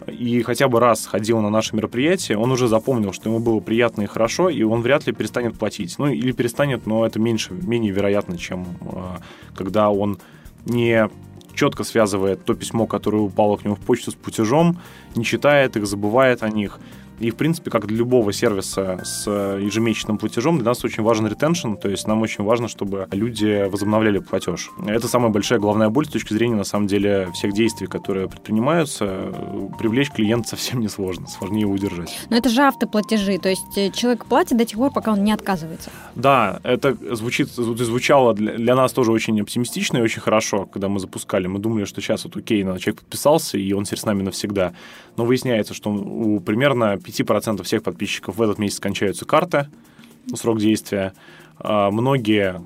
и 0.07 0.41
хотя 0.43 0.67
бы 0.67 0.79
раз 0.79 1.05
ходил 1.05 1.41
на 1.41 1.49
наше 1.49 1.75
мероприятие, 1.75 2.37
он 2.37 2.51
уже 2.51 2.67
запомнил, 2.67 3.13
что 3.13 3.29
ему 3.29 3.39
было 3.39 3.59
приятно 3.59 4.03
и 4.03 4.05
хорошо, 4.05 4.49
и 4.49 4.61
он 4.63 4.81
вряд 4.81 5.07
ли 5.07 5.13
перестанет 5.13 5.57
платить. 5.57 5.97
Ну, 5.97 6.07
или 6.07 6.31
перестанет, 6.31 6.85
но 6.85 7.05
это 7.05 7.19
меньше, 7.19 7.53
менее 7.53 7.91
вероятно, 7.91 8.37
чем 8.37 8.65
э, 8.81 9.17
когда 9.55 9.89
он 9.89 10.19
не 10.65 11.09
четко 11.53 11.83
связывает 11.83 12.43
то 12.43 12.53
письмо, 12.53 12.85
которое 12.85 13.21
упало 13.21 13.57
к 13.57 13.63
нему 13.63 13.75
в 13.75 13.79
почту 13.79 14.11
с 14.11 14.15
платежом, 14.15 14.79
не 15.15 15.23
читает 15.23 15.77
их, 15.77 15.87
забывает 15.87 16.43
о 16.43 16.49
них. 16.49 16.79
И, 17.19 17.31
в 17.31 17.35
принципе, 17.35 17.71
как 17.71 17.87
для 17.87 17.97
любого 17.97 18.33
сервиса 18.33 18.99
с 19.03 19.27
ежемесячным 19.27 20.17
платежом, 20.17 20.57
для 20.57 20.65
нас 20.65 20.83
очень 20.83 21.03
важен 21.03 21.27
ретеншн, 21.27 21.73
то 21.73 21.89
есть 21.89 22.07
нам 22.07 22.21
очень 22.21 22.43
важно, 22.43 22.67
чтобы 22.67 23.07
люди 23.11 23.67
возобновляли 23.69 24.19
платеж. 24.19 24.71
Это 24.85 25.07
самая 25.07 25.29
большая 25.29 25.59
главная 25.59 25.89
боль 25.89 26.05
с 26.05 26.09
точки 26.09 26.33
зрения, 26.33 26.55
на 26.55 26.63
самом 26.63 26.87
деле, 26.87 27.29
всех 27.33 27.53
действий, 27.53 27.87
которые 27.87 28.27
предпринимаются. 28.27 29.33
Привлечь 29.79 30.11
клиента 30.11 30.49
совсем 30.49 30.79
не 30.79 30.87
сложно, 30.87 31.27
сложнее 31.27 31.61
его 31.61 31.73
удержать. 31.73 32.17
Но 32.29 32.37
это 32.37 32.49
же 32.49 32.63
автоплатежи, 32.63 33.37
то 33.37 33.49
есть 33.49 33.77
э, 33.77 33.91
человек 33.91 34.25
платит 34.25 34.57
до 34.57 34.65
тех 34.65 34.77
пор, 34.77 34.91
пока 34.91 35.13
он 35.13 35.23
не 35.23 35.31
отказывается. 35.31 35.89
Да, 36.15 36.59
это 36.63 36.97
звучит, 37.15 37.49
звучало 37.49 38.33
для, 38.33 38.53
для 38.53 38.75
нас 38.75 38.91
тоже 38.93 39.11
очень 39.11 39.39
оптимистично 39.41 39.97
и 39.97 40.01
очень 40.01 40.21
хорошо, 40.21 40.65
когда 40.65 40.89
мы 40.89 40.99
запускали. 40.99 41.47
Мы 41.47 41.59
думали, 41.59 41.85
что 41.85 42.01
сейчас 42.01 42.25
вот 42.25 42.35
окей, 42.37 42.63
человек 42.63 43.01
подписался, 43.01 43.57
и 43.57 43.73
он 43.73 43.85
теперь 43.85 43.99
с 43.99 44.05
нами 44.05 44.23
навсегда. 44.23 44.73
Но 45.17 45.25
выясняется, 45.25 45.73
что 45.73 45.91
у 45.91 46.39
примерно 46.39 46.95
5% 46.95 47.63
всех 47.63 47.83
подписчиков 47.83 48.35
в 48.37 48.41
этот 48.41 48.57
месяц 48.59 48.79
кончаются 48.79 49.25
карты, 49.25 49.67
срок 50.35 50.59
действия. 50.59 51.13
А, 51.57 51.91
многие 51.91 52.61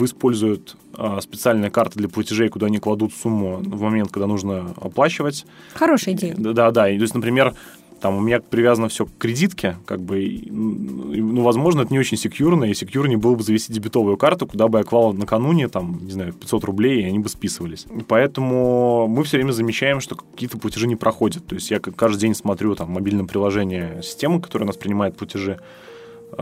используют 0.00 0.76
а, 0.94 1.20
специальные 1.20 1.70
карты 1.70 1.98
для 1.98 2.08
платежей, 2.08 2.48
куда 2.48 2.66
они 2.66 2.78
кладут 2.78 3.14
сумму 3.14 3.58
в 3.58 3.82
момент, 3.82 4.10
когда 4.10 4.26
нужно 4.26 4.74
оплачивать. 4.80 5.46
Хорошая 5.74 6.14
идея. 6.14 6.34
Да, 6.36 6.70
да. 6.70 6.88
И, 6.88 6.96
то 6.96 7.02
есть, 7.02 7.14
например, 7.14 7.54
там 8.00 8.16
у 8.16 8.20
меня 8.20 8.40
привязано 8.40 8.88
все 8.88 9.06
к 9.06 9.10
кредитке, 9.18 9.76
как 9.86 10.00
бы, 10.00 10.42
ну, 10.50 11.42
возможно, 11.42 11.82
это 11.82 11.92
не 11.92 11.98
очень 11.98 12.16
секьюрно, 12.16 12.64
и 12.64 12.74
секьюрнее 12.74 13.18
было 13.18 13.34
бы 13.34 13.42
завести 13.42 13.72
дебетовую 13.72 14.16
карту, 14.16 14.46
куда 14.46 14.68
бы 14.68 14.78
я 14.78 14.84
клал 14.84 15.12
накануне, 15.12 15.68
там, 15.68 15.98
не 16.02 16.12
знаю, 16.12 16.32
500 16.32 16.64
рублей, 16.64 17.02
и 17.02 17.06
они 17.06 17.18
бы 17.18 17.28
списывались. 17.28 17.86
Поэтому 18.08 19.06
мы 19.08 19.24
все 19.24 19.38
время 19.38 19.52
замечаем, 19.52 20.00
что 20.00 20.16
какие-то 20.16 20.58
платежи 20.58 20.86
не 20.86 20.96
проходят. 20.96 21.46
То 21.46 21.54
есть 21.54 21.70
я 21.70 21.80
каждый 21.80 22.20
день 22.20 22.34
смотрю 22.34 22.74
там 22.74 22.90
мобильное 22.90 23.24
приложение 23.24 24.00
системы, 24.02 24.40
которая 24.40 24.66
у 24.66 24.68
нас 24.68 24.76
принимает 24.76 25.16
платежи, 25.16 25.58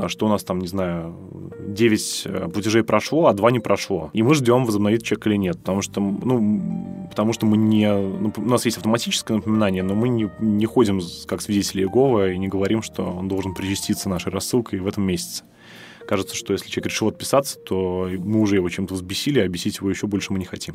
что 0.09 0.27
у 0.27 0.29
нас 0.29 0.45
там, 0.45 0.61
не 0.61 0.67
знаю, 0.67 1.15
9 1.61 2.23
э, 2.25 2.49
платежей 2.49 2.83
прошло, 2.83 3.27
а 3.27 3.33
2 3.33 3.51
не 3.51 3.61
прошло. 3.61 4.11
И 4.13 4.23
мы 4.23 4.35
ждем, 4.35 4.65
возобновить 4.65 5.05
чек 5.05 5.27
или 5.27 5.37
нет. 5.37 5.59
Потому 5.59 5.83
что, 5.83 6.01
ну, 6.01 7.09
потому 7.11 7.33
что 7.33 7.47
мы 7.47 7.57
не... 7.57 7.91
Ну, 7.91 8.33
у 8.37 8.49
нас 8.49 8.65
есть 8.65 8.77
автоматическое 8.77 9.37
напоминание, 9.37 9.83
но 9.83 9.95
мы 9.95 10.09
не, 10.09 10.31
не 10.41 10.67
ходим 10.67 11.01
как 11.27 11.43
свидетели 11.43 11.83
Иегова 11.83 12.31
и 12.31 12.39
не 12.39 12.49
говорим, 12.49 12.83
что 12.83 13.05
он 13.05 13.29
должен 13.29 13.55
причаститься 13.55 14.09
нашей 14.09 14.33
рассылкой 14.33 14.81
в 14.81 14.87
этом 14.87 15.05
месяце. 15.05 15.45
Кажется, 16.07 16.37
что 16.37 16.53
если 16.53 16.69
человек 16.69 16.93
решил 16.93 17.09
отписаться, 17.09 17.59
то 17.59 18.09
мы 18.19 18.41
уже 18.41 18.57
его 18.57 18.69
чем-то 18.69 18.95
взбесили, 18.95 19.41
а 19.41 19.49
бесить 19.49 19.79
его 19.79 19.89
еще 19.91 20.07
больше 20.07 20.33
мы 20.33 20.39
не 20.39 20.45
хотим. 20.45 20.75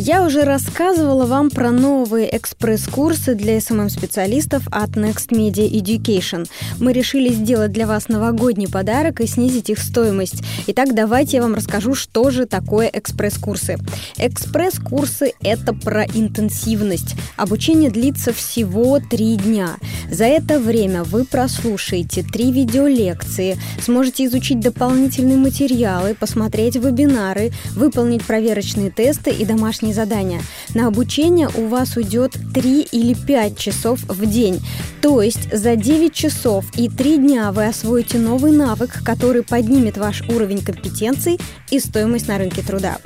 Я 0.00 0.24
уже 0.24 0.44
рассказывала 0.44 1.26
вам 1.26 1.50
про 1.50 1.72
новые 1.72 2.36
экспресс-курсы 2.36 3.34
для 3.34 3.60
СММ-специалистов 3.60 4.62
от 4.70 4.90
Next 4.90 5.30
Media 5.30 5.68
Education. 5.68 6.48
Мы 6.78 6.92
решили 6.92 7.30
сделать 7.30 7.72
для 7.72 7.84
вас 7.88 8.06
новогодний 8.06 8.68
подарок 8.68 9.20
и 9.20 9.26
снизить 9.26 9.70
их 9.70 9.80
стоимость. 9.80 10.44
Итак, 10.68 10.94
давайте 10.94 11.38
я 11.38 11.42
вам 11.42 11.56
расскажу, 11.56 11.96
что 11.96 12.30
же 12.30 12.46
такое 12.46 12.88
экспресс-курсы. 12.94 13.76
Экспресс-курсы– 14.18 15.32
это 15.40 15.74
про 15.74 16.04
интенсивность. 16.04 17.16
Обучение 17.36 17.90
длится 17.90 18.32
всего 18.32 19.00
три 19.00 19.34
дня. 19.34 19.78
За 20.08 20.26
это 20.26 20.60
время 20.60 21.02
вы 21.02 21.24
прослушаете 21.24 22.22
три 22.22 22.52
видеолекции, 22.52 23.58
сможете 23.82 24.26
изучить 24.26 24.60
дополнительные 24.60 25.38
материалы, 25.38 26.14
посмотреть 26.14 26.76
вебинары, 26.76 27.50
выполнить 27.74 28.24
проверочные 28.24 28.90
тесты 28.90 29.32
и 29.32 29.44
домашние 29.44 29.87
домашние 29.88 29.94
задания. 29.94 30.40
На 30.74 30.86
обучение 30.86 31.48
у 31.54 31.66
вас 31.68 31.96
уйдет 31.96 32.36
3 32.54 32.82
или 32.92 33.14
5 33.14 33.58
часов 33.58 34.00
в 34.08 34.26
день. 34.26 34.60
То 35.00 35.22
есть 35.22 35.52
за 35.52 35.76
9 35.76 36.12
часов 36.12 36.64
и 36.76 36.88
3 36.88 37.18
дня 37.18 37.52
вы 37.52 37.66
освоите 37.66 38.18
новый 38.18 38.52
навык, 38.52 39.02
который 39.04 39.42
поднимет 39.42 39.96
ваш 39.96 40.22
уровень 40.28 40.62
компетенций 40.62 41.38
и 41.70 41.80
стоимость 41.80 42.28
на 42.28 42.38
рынке 42.38 42.62
труда. 42.62 42.98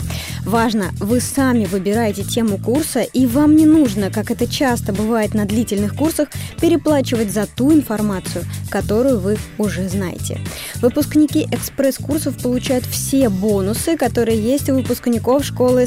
Важно, 0.44 0.86
вы 0.98 1.20
сами 1.20 1.66
выбираете 1.66 2.24
тему 2.24 2.58
курса, 2.58 3.02
и 3.02 3.26
вам 3.26 3.54
не 3.54 3.64
нужно, 3.64 4.10
как 4.10 4.30
это 4.32 4.46
часто 4.46 4.92
бывает 4.92 5.34
на 5.34 5.44
длительных 5.44 5.94
курсах, 5.94 6.28
переплачивать 6.60 7.30
за 7.30 7.46
ту 7.46 7.72
информацию, 7.72 8.44
которую 8.68 9.20
вы 9.20 9.36
уже 9.58 9.88
знаете. 9.88 10.40
Выпускники 10.80 11.46
экспресс-курсов 11.52 12.42
получают 12.42 12.84
все 12.86 13.28
бонусы, 13.28 13.96
которые 13.96 14.42
есть 14.42 14.68
у 14.68 14.74
выпускников 14.74 15.44
школы 15.44 15.86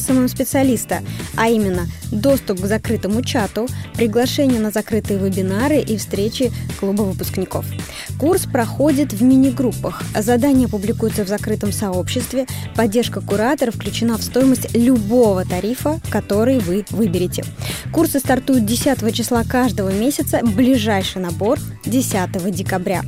SMM-специалиста, 0.85 1.03
а 1.35 1.49
именно 1.49 1.87
доступ 2.11 2.61
к 2.61 2.65
закрытому 2.65 3.21
чату, 3.21 3.67
приглашение 3.95 4.59
на 4.59 4.71
закрытые 4.71 5.19
вебинары 5.19 5.79
и 5.79 5.97
встречи 5.97 6.51
клуба 6.79 7.03
выпускников. 7.03 7.65
Курс 8.19 8.45
проходит 8.45 9.13
в 9.13 9.21
мини-группах, 9.21 10.01
задания 10.17 10.67
публикуются 10.67 11.25
в 11.25 11.27
закрытом 11.27 11.71
сообществе, 11.71 12.45
поддержка 12.75 13.21
куратора 13.21 13.71
включена 13.71 14.17
в 14.17 14.23
стоимость 14.23 14.73
любого 14.75 15.45
тарифа, 15.45 15.99
который 16.09 16.59
вы 16.59 16.85
выберете. 16.91 17.43
Курсы 17.91 18.19
стартуют 18.19 18.65
10 18.65 19.13
числа 19.13 19.43
каждого 19.43 19.89
месяца, 19.89 20.41
ближайший 20.43 21.21
набор 21.21 21.59
10 21.85 22.51
декабря. 22.51 23.03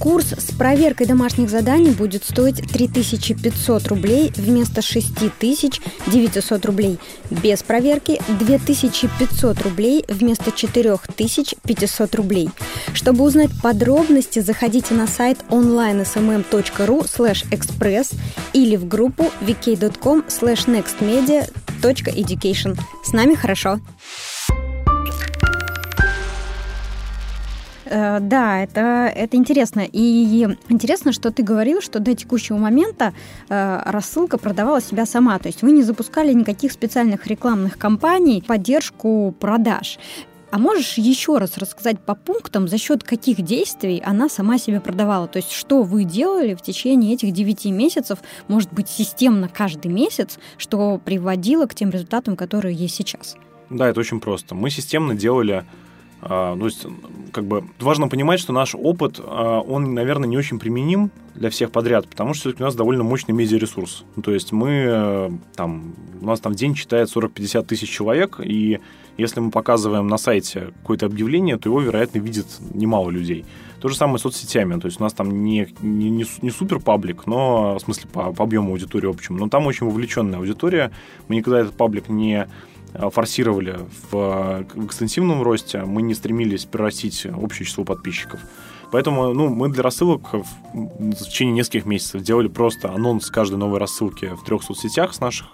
Курс 0.00 0.32
с 0.32 0.50
проверкой 0.56 1.06
домашних 1.06 1.48
заданий 1.50 1.90
будет 1.90 2.24
стоить 2.24 2.66
3500 2.72 3.86
рублей 3.88 4.32
вместо 4.34 4.80
6900 4.80 6.64
рублей. 6.64 6.98
Без 7.30 7.62
проверки 7.62 8.18
2500 8.38 9.60
рублей 9.60 10.06
вместо 10.08 10.52
4500 10.52 12.14
рублей. 12.14 12.48
Чтобы 12.94 13.24
узнать 13.24 13.50
подробности, 13.62 14.38
заходите 14.38 14.94
на 14.94 15.06
сайт 15.06 15.36
onlinesmm.ru 15.50 17.04
slash 17.04 17.46
express 17.50 18.14
или 18.54 18.76
в 18.76 18.88
группу 18.88 19.30
vk.com 19.42 20.24
slash 20.28 20.66
nextmedia.education. 20.66 22.78
С 23.04 23.12
нами 23.12 23.34
хорошо! 23.34 23.80
Да, 27.90 28.62
это, 28.62 29.12
это 29.14 29.36
интересно. 29.36 29.84
И 29.90 30.48
интересно, 30.68 31.12
что 31.12 31.30
ты 31.30 31.42
говорил, 31.42 31.80
что 31.80 31.98
до 31.98 32.14
текущего 32.14 32.56
момента 32.56 33.12
э, 33.48 33.82
рассылка 33.84 34.38
продавала 34.38 34.80
себя 34.80 35.06
сама. 35.06 35.38
То 35.38 35.48
есть 35.48 35.62
вы 35.62 35.72
не 35.72 35.82
запускали 35.82 36.32
никаких 36.32 36.72
специальных 36.72 37.26
рекламных 37.26 37.78
кампаний, 37.78 38.42
поддержку 38.46 39.34
продаж. 39.38 39.98
А 40.50 40.58
можешь 40.58 40.98
еще 40.98 41.38
раз 41.38 41.58
рассказать 41.58 42.00
по 42.00 42.14
пунктам, 42.14 42.66
за 42.66 42.76
счет 42.76 43.04
каких 43.04 43.40
действий 43.42 44.02
она 44.04 44.28
сама 44.28 44.58
себя 44.58 44.80
продавала? 44.80 45.28
То 45.28 45.38
есть 45.38 45.52
что 45.52 45.82
вы 45.82 46.04
делали 46.04 46.54
в 46.54 46.62
течение 46.62 47.14
этих 47.14 47.32
9 47.32 47.66
месяцев, 47.66 48.18
может 48.48 48.72
быть, 48.72 48.88
системно 48.88 49.48
каждый 49.48 49.92
месяц, 49.92 50.38
что 50.58 51.00
приводило 51.04 51.66
к 51.66 51.74
тем 51.74 51.90
результатам, 51.90 52.36
которые 52.36 52.74
есть 52.74 52.96
сейчас? 52.96 53.36
Да, 53.68 53.88
это 53.88 54.00
очень 54.00 54.20
просто. 54.20 54.56
Мы 54.56 54.70
системно 54.70 55.14
делали 55.14 55.64
то 56.20 56.58
есть, 56.60 56.86
как 57.32 57.44
бы, 57.44 57.64
важно 57.78 58.08
понимать, 58.08 58.40
что 58.40 58.52
наш 58.52 58.74
опыт, 58.74 59.18
а, 59.18 59.60
он, 59.60 59.94
наверное, 59.94 60.28
не 60.28 60.36
очень 60.36 60.58
применим 60.58 61.10
для 61.34 61.48
всех 61.48 61.70
подряд, 61.70 62.08
потому 62.08 62.34
что 62.34 62.42
все-таки 62.42 62.62
у 62.62 62.66
нас 62.66 62.74
довольно 62.74 63.04
мощный 63.04 63.32
медиаресурс. 63.32 64.04
Ну, 64.16 64.22
то 64.22 64.32
есть 64.32 64.52
мы, 64.52 64.68
э, 64.70 65.30
там, 65.54 65.94
у 66.20 66.26
нас 66.26 66.40
там 66.40 66.52
в 66.52 66.56
день 66.56 66.74
читает 66.74 67.08
40-50 67.08 67.64
тысяч 67.64 67.88
человек, 67.88 68.38
и 68.42 68.80
если 69.16 69.40
мы 69.40 69.50
показываем 69.50 70.08
на 70.08 70.18
сайте 70.18 70.72
какое-то 70.80 71.06
объявление, 71.06 71.56
то 71.56 71.68
его, 71.68 71.80
вероятно, 71.80 72.18
видит 72.18 72.46
немало 72.74 73.10
людей. 73.10 73.44
То 73.80 73.88
же 73.88 73.96
самое 73.96 74.18
с 74.18 74.22
соцсетями. 74.22 74.78
То 74.78 74.86
есть 74.86 75.00
у 75.00 75.02
нас 75.02 75.14
там 75.14 75.42
не, 75.42 75.68
не, 75.80 76.26
не 76.42 76.50
супер 76.50 76.80
паблик, 76.80 77.26
но 77.26 77.76
в 77.76 77.80
смысле 77.80 78.10
по, 78.12 78.32
по 78.32 78.44
объему 78.44 78.72
аудитории 78.72 79.08
общему, 79.08 79.38
но 79.38 79.48
там 79.48 79.66
очень 79.66 79.86
вовлеченная 79.86 80.38
аудитория. 80.38 80.90
Мы 81.28 81.36
никогда 81.36 81.60
этот 81.60 81.74
паблик 81.74 82.08
не 82.08 82.46
форсировали 82.92 83.78
в, 84.10 84.66
экстенсивном 84.76 85.42
росте, 85.42 85.82
мы 85.84 86.02
не 86.02 86.14
стремились 86.14 86.64
превратить 86.64 87.26
общее 87.26 87.66
число 87.66 87.84
подписчиков. 87.84 88.40
Поэтому 88.90 89.32
ну, 89.32 89.48
мы 89.48 89.68
для 89.68 89.82
рассылок 89.82 90.32
в, 90.32 90.44
в 90.74 91.14
течение 91.14 91.54
нескольких 91.54 91.86
месяцев 91.86 92.22
делали 92.22 92.48
просто 92.48 92.92
анонс 92.92 93.30
каждой 93.30 93.56
новой 93.56 93.78
рассылки 93.78 94.26
в 94.34 94.44
трех 94.44 94.62
соцсетях 94.62 95.14
с 95.14 95.20
наших, 95.20 95.46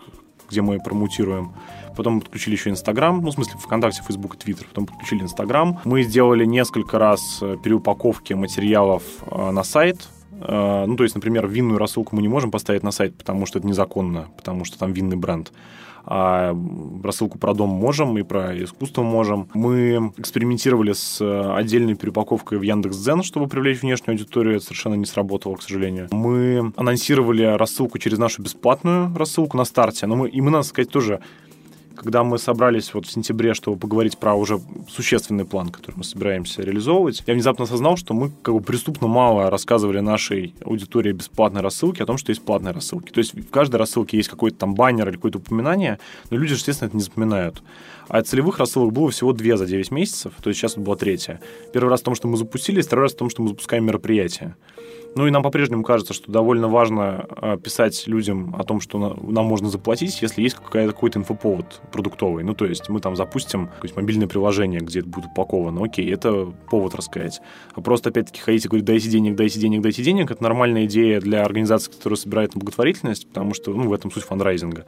где 0.49 0.63
мы 0.63 0.79
промутируем. 0.79 1.53
Потом 1.97 2.21
подключили 2.21 2.55
еще 2.55 2.71
Инстаграм, 2.71 3.21
ну, 3.23 3.31
в 3.31 3.35
смысле, 3.35 3.59
ВКонтакте, 3.59 4.03
Фейсбук 4.03 4.35
и 4.37 4.39
Твиттер. 4.39 4.67
Потом 4.69 4.87
подключили 4.87 5.23
Инстаграм. 5.23 5.81
Мы 5.85 6.03
сделали 6.03 6.45
несколько 6.45 6.99
раз 6.99 7.39
э, 7.41 7.57
переупаковки 7.63 8.35
материалов 8.35 9.03
э, 9.31 9.51
на 9.51 9.63
сайт, 9.65 10.09
ну, 10.39 10.97
то 10.97 11.03
есть, 11.03 11.15
например, 11.15 11.49
винную 11.49 11.79
рассылку 11.79 12.15
мы 12.15 12.21
не 12.21 12.29
можем 12.29 12.51
поставить 12.51 12.83
на 12.83 12.91
сайт, 12.91 13.17
потому 13.17 13.47
что 13.47 13.59
это 13.59 13.67
незаконно, 13.67 14.29
потому 14.37 14.67
что 14.67 14.79
там 14.79 14.93
винный 14.93 15.17
бренд 15.17 15.51
а 16.07 16.57
рассылку 17.03 17.39
про 17.39 17.53
дом 17.53 17.71
можем 17.71 18.17
и 18.17 18.23
про 18.23 18.57
искусство 18.63 19.03
можем. 19.03 19.49
Мы 19.55 20.13
экспериментировали 20.17 20.93
с 20.93 21.21
отдельной 21.57 21.97
переупаковкой 21.97 22.59
в 22.59 22.63
Яндекс.Дзен, 22.63 23.23
чтобы 23.23 23.49
привлечь 23.49 23.83
внешнюю 23.83 24.15
аудиторию. 24.15 24.57
Это 24.57 24.65
совершенно 24.65 24.95
не 24.95 25.07
сработало, 25.07 25.57
к 25.57 25.63
сожалению. 25.63 26.09
Мы 26.13 26.73
анонсировали 26.77 27.43
рассылку 27.43 27.99
через 27.99 28.19
нашу 28.19 28.43
бесплатную 28.43 29.15
рассылку 29.17 29.57
на 29.57 29.65
старте. 29.65 30.07
Но 30.07 30.17
мы, 30.17 30.29
и 30.29 30.41
мы, 30.41 30.51
надо 30.51 30.65
сказать, 30.65 30.91
тоже 30.91 31.21
когда 31.97 32.23
мы 32.23 32.39
собрались 32.39 32.93
вот 32.95 33.07
в 33.07 33.11
сентябре, 33.11 33.55
чтобы 33.55 33.79
поговорить 33.79 34.19
про 34.19 34.35
уже 34.35 34.61
существенный 34.89 35.45
план, 35.45 35.71
который 35.71 35.97
мы 35.97 36.05
собираемся 36.05 36.63
реализовывать, 36.63 37.23
я 37.27 37.35
внезапно 37.35 37.65
осознал, 37.65 37.97
что 37.97 38.15
мы 38.15 38.31
как 38.43 38.55
бы 38.55 38.61
преступно 38.61 39.09
мало 39.09 39.51
рассказывали 39.51 40.01
нашей 40.01 40.55
аудитории 40.65 41.13
бесплатной 41.13 41.63
рассылки 41.63 42.03
о 42.03 42.07
том, 42.07 42.19
что 42.19 42.31
есть 42.31 42.43
платные 42.43 42.73
рассылки. 42.73 43.11
То 43.11 43.19
есть 43.19 43.35
в 43.35 43.51
каждой 43.51 43.77
рассылке 43.77 44.17
есть 44.17 44.29
какой-то 44.29 44.59
там 44.59 44.75
баннер 44.75 45.09
или 45.09 45.17
какое-то 45.17 45.39
упоминание, 45.39 45.99
но 46.31 46.37
люди, 46.37 46.53
естественно, 46.53 46.89
это 46.89 46.97
не 46.97 47.03
запоминают. 47.03 47.63
А 48.09 48.23
целевых 48.23 48.59
рассылок 48.59 48.93
было 48.93 49.11
всего 49.11 49.33
две 49.33 49.57
за 49.57 49.67
9 49.67 49.91
месяцев, 49.91 50.33
то 50.41 50.51
есть 50.51 50.61
сейчас 50.61 50.73
это 50.73 50.81
была 50.81 50.97
третья. 50.97 51.41
Первый 51.73 51.89
раз 51.89 52.01
в 52.01 52.05
том, 52.05 52.15
что 52.15 52.29
мы 52.29 52.37
запустились, 52.37 52.87
второй 52.87 53.07
раз 53.07 53.15
в 53.15 53.17
том, 53.17 53.31
что 53.31 53.43
мы 53.43 53.49
запускаем 53.49 53.85
мероприятие. 53.85 54.55
Ну 55.17 55.27
и 55.27 55.31
нам 55.31 55.43
по-прежнему 55.43 55.83
кажется, 55.83 56.13
что 56.13 56.31
довольно 56.31 56.69
важно 56.69 57.27
а, 57.31 57.57
писать 57.57 58.07
людям 58.07 58.55
о 58.55 58.65
том, 58.65 58.83
что 58.83 58.99
нам 58.99 59.47
можно 59.47 59.71
заплатить, 59.71 60.21
если 60.21 60.43
есть 60.43 60.57
какой-то 60.57 61.19
инфоповод 61.19 61.81
продуктовый. 61.91 62.45
Ну, 62.45 62.55
то 62.55 62.67
есть 62.67 62.91
мы 62.91 63.01
там 63.01 63.17
запустим 63.17 63.71
мобильное 63.97 64.29
приложение, 64.29 64.81
где 64.81 65.01
это 65.01 65.09
будет 65.09 65.31
упаковано. 65.31 65.83
Окей, 65.83 66.13
это 66.13 66.53
повод 66.69 66.95
рассказать. 66.95 67.41
А 67.75 67.81
просто, 67.81 68.11
опять-таки, 68.11 68.43
ходить 68.43 68.67
и 68.67 68.69
говорить, 68.69 68.85
дайте 68.85 69.09
денег, 69.09 69.37
дайте 69.37 69.59
денег, 69.59 69.81
дайте 69.81 70.03
денег, 70.03 70.31
это 70.31 70.43
нормальная 70.43 70.85
идея 70.85 71.19
для 71.19 71.43
организации, 71.45 71.91
которая 71.93 72.19
собирает 72.19 72.55
на 72.55 72.59
благотворительность, 72.59 73.27
потому 73.27 73.55
что, 73.55 73.73
ну, 73.73 73.89
в 73.89 73.95
этом 73.95 74.11
суть 74.11 74.25
фандрайзинга. 74.25 74.85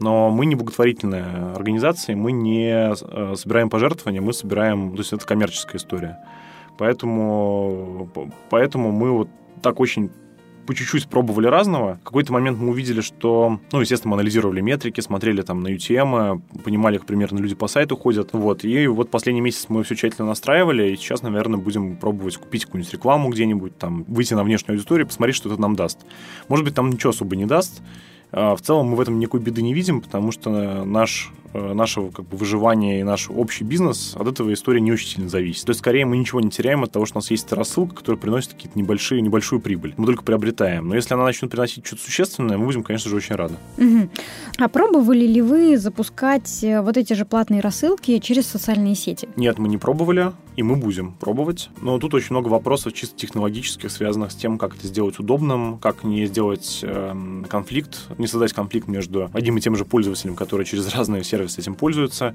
Но 0.00 0.28
мы 0.28 0.44
не 0.44 0.54
благотворительная 0.54 1.54
организация, 1.54 2.14
мы 2.14 2.32
не 2.32 2.92
э, 2.92 3.34
собираем 3.36 3.70
пожертвования, 3.70 4.20
мы 4.20 4.34
собираем... 4.34 4.92
То 4.92 4.98
есть 4.98 5.14
это 5.14 5.26
коммерческая 5.26 5.76
история. 5.76 6.18
Поэтому, 6.76 8.10
поэтому 8.50 8.92
мы 8.92 9.12
вот 9.12 9.28
так 9.62 9.80
очень 9.80 10.10
по 10.66 10.74
чуть-чуть 10.74 11.08
пробовали 11.08 11.48
разного. 11.48 11.98
В 12.02 12.04
какой-то 12.04 12.32
момент 12.32 12.58
мы 12.58 12.70
увидели, 12.70 13.00
что, 13.00 13.58
ну, 13.72 13.80
естественно, 13.80 14.10
мы 14.10 14.16
анализировали 14.16 14.60
метрики, 14.60 15.00
смотрели 15.00 15.42
там 15.42 15.60
на 15.62 15.68
UTM, 15.74 16.40
понимали, 16.62 16.98
как 16.98 17.06
примерно 17.06 17.38
люди 17.38 17.54
по 17.54 17.66
сайту 17.66 17.96
ходят. 17.96 18.30
Вот. 18.32 18.64
И 18.64 18.86
вот 18.86 19.10
последний 19.10 19.40
месяц 19.40 19.66
мы 19.68 19.82
все 19.82 19.96
тщательно 19.96 20.28
настраивали, 20.28 20.92
и 20.92 20.96
сейчас, 20.96 21.22
наверное, 21.22 21.58
будем 21.58 21.96
пробовать 21.96 22.36
купить 22.36 22.64
какую-нибудь 22.66 22.92
рекламу 22.92 23.30
где-нибудь, 23.30 23.76
там, 23.76 24.04
выйти 24.04 24.34
на 24.34 24.44
внешнюю 24.44 24.76
аудиторию, 24.76 25.06
посмотреть, 25.06 25.36
что 25.36 25.50
это 25.50 25.60
нам 25.60 25.74
даст. 25.74 25.98
Может 26.48 26.64
быть, 26.64 26.74
там 26.74 26.90
ничего 26.90 27.10
особо 27.10 27.34
не 27.34 27.46
даст, 27.46 27.82
а, 28.32 28.56
в 28.56 28.62
целом 28.62 28.86
мы 28.86 28.96
в 28.96 29.00
этом 29.00 29.18
никакой 29.18 29.40
беды 29.40 29.62
не 29.62 29.74
видим, 29.74 30.00
потому 30.00 30.32
что 30.32 30.84
наш, 30.84 31.30
э, 31.52 31.72
наше 31.72 32.10
как 32.10 32.26
бы, 32.26 32.36
выживание 32.36 33.00
и 33.00 33.02
наш 33.02 33.30
общий 33.30 33.64
бизнес 33.64 34.14
от 34.16 34.26
этого 34.26 34.52
истории 34.52 34.80
не 34.80 34.92
очень 34.92 35.08
сильно 35.08 35.28
зависит. 35.28 35.64
То 35.64 35.70
есть, 35.70 35.80
скорее, 35.80 36.06
мы 36.06 36.16
ничего 36.16 36.40
не 36.40 36.50
теряем 36.50 36.82
от 36.82 36.92
того, 36.92 37.06
что 37.06 37.16
у 37.16 37.18
нас 37.18 37.30
есть 37.30 37.52
рассылка, 37.52 37.94
которая 37.94 38.20
приносит 38.20 38.54
какие-то 38.54 38.78
небольшие, 38.78 39.20
небольшую 39.20 39.60
прибыль. 39.60 39.94
Мы 39.96 40.06
только 40.06 40.22
приобретаем. 40.22 40.88
Но 40.88 40.94
если 40.94 41.14
она 41.14 41.24
начнет 41.24 41.50
приносить 41.50 41.86
что-то 41.86 42.02
существенное, 42.02 42.58
мы 42.58 42.66
будем, 42.66 42.82
конечно 42.82 43.10
же, 43.10 43.16
очень 43.16 43.36
рады. 43.36 43.54
Угу. 43.78 44.08
А 44.58 44.68
пробовали 44.68 45.26
ли 45.26 45.40
вы 45.40 45.78
запускать 45.78 46.62
э, 46.62 46.80
вот 46.80 46.96
эти 46.96 47.12
же 47.14 47.24
платные 47.24 47.60
рассылки 47.60 48.18
через 48.18 48.46
социальные 48.46 48.94
сети? 48.94 49.28
Нет, 49.36 49.58
мы 49.58 49.68
не 49.68 49.78
пробовали, 49.78 50.32
и 50.56 50.62
мы 50.62 50.76
будем 50.76 51.12
пробовать. 51.12 51.70
Но 51.80 51.98
тут 51.98 52.14
очень 52.14 52.28
много 52.30 52.48
вопросов 52.48 52.92
чисто 52.92 53.16
технологических, 53.16 53.90
связанных 53.90 54.32
с 54.32 54.34
тем, 54.34 54.58
как 54.58 54.76
это 54.76 54.86
сделать 54.86 55.18
удобным, 55.18 55.78
как 55.78 56.04
не 56.04 56.26
сделать 56.26 56.80
э, 56.82 57.42
конфликт 57.48 58.08
не 58.18 58.26
создать 58.26 58.52
конфликт 58.52 58.88
между 58.88 59.30
одним 59.32 59.58
и 59.58 59.60
тем 59.60 59.76
же 59.76 59.84
пользователем, 59.84 60.36
который 60.36 60.64
через 60.66 60.94
разные 60.94 61.24
сервисы 61.24 61.41
этим 61.44 61.74
пользуется, 61.74 62.34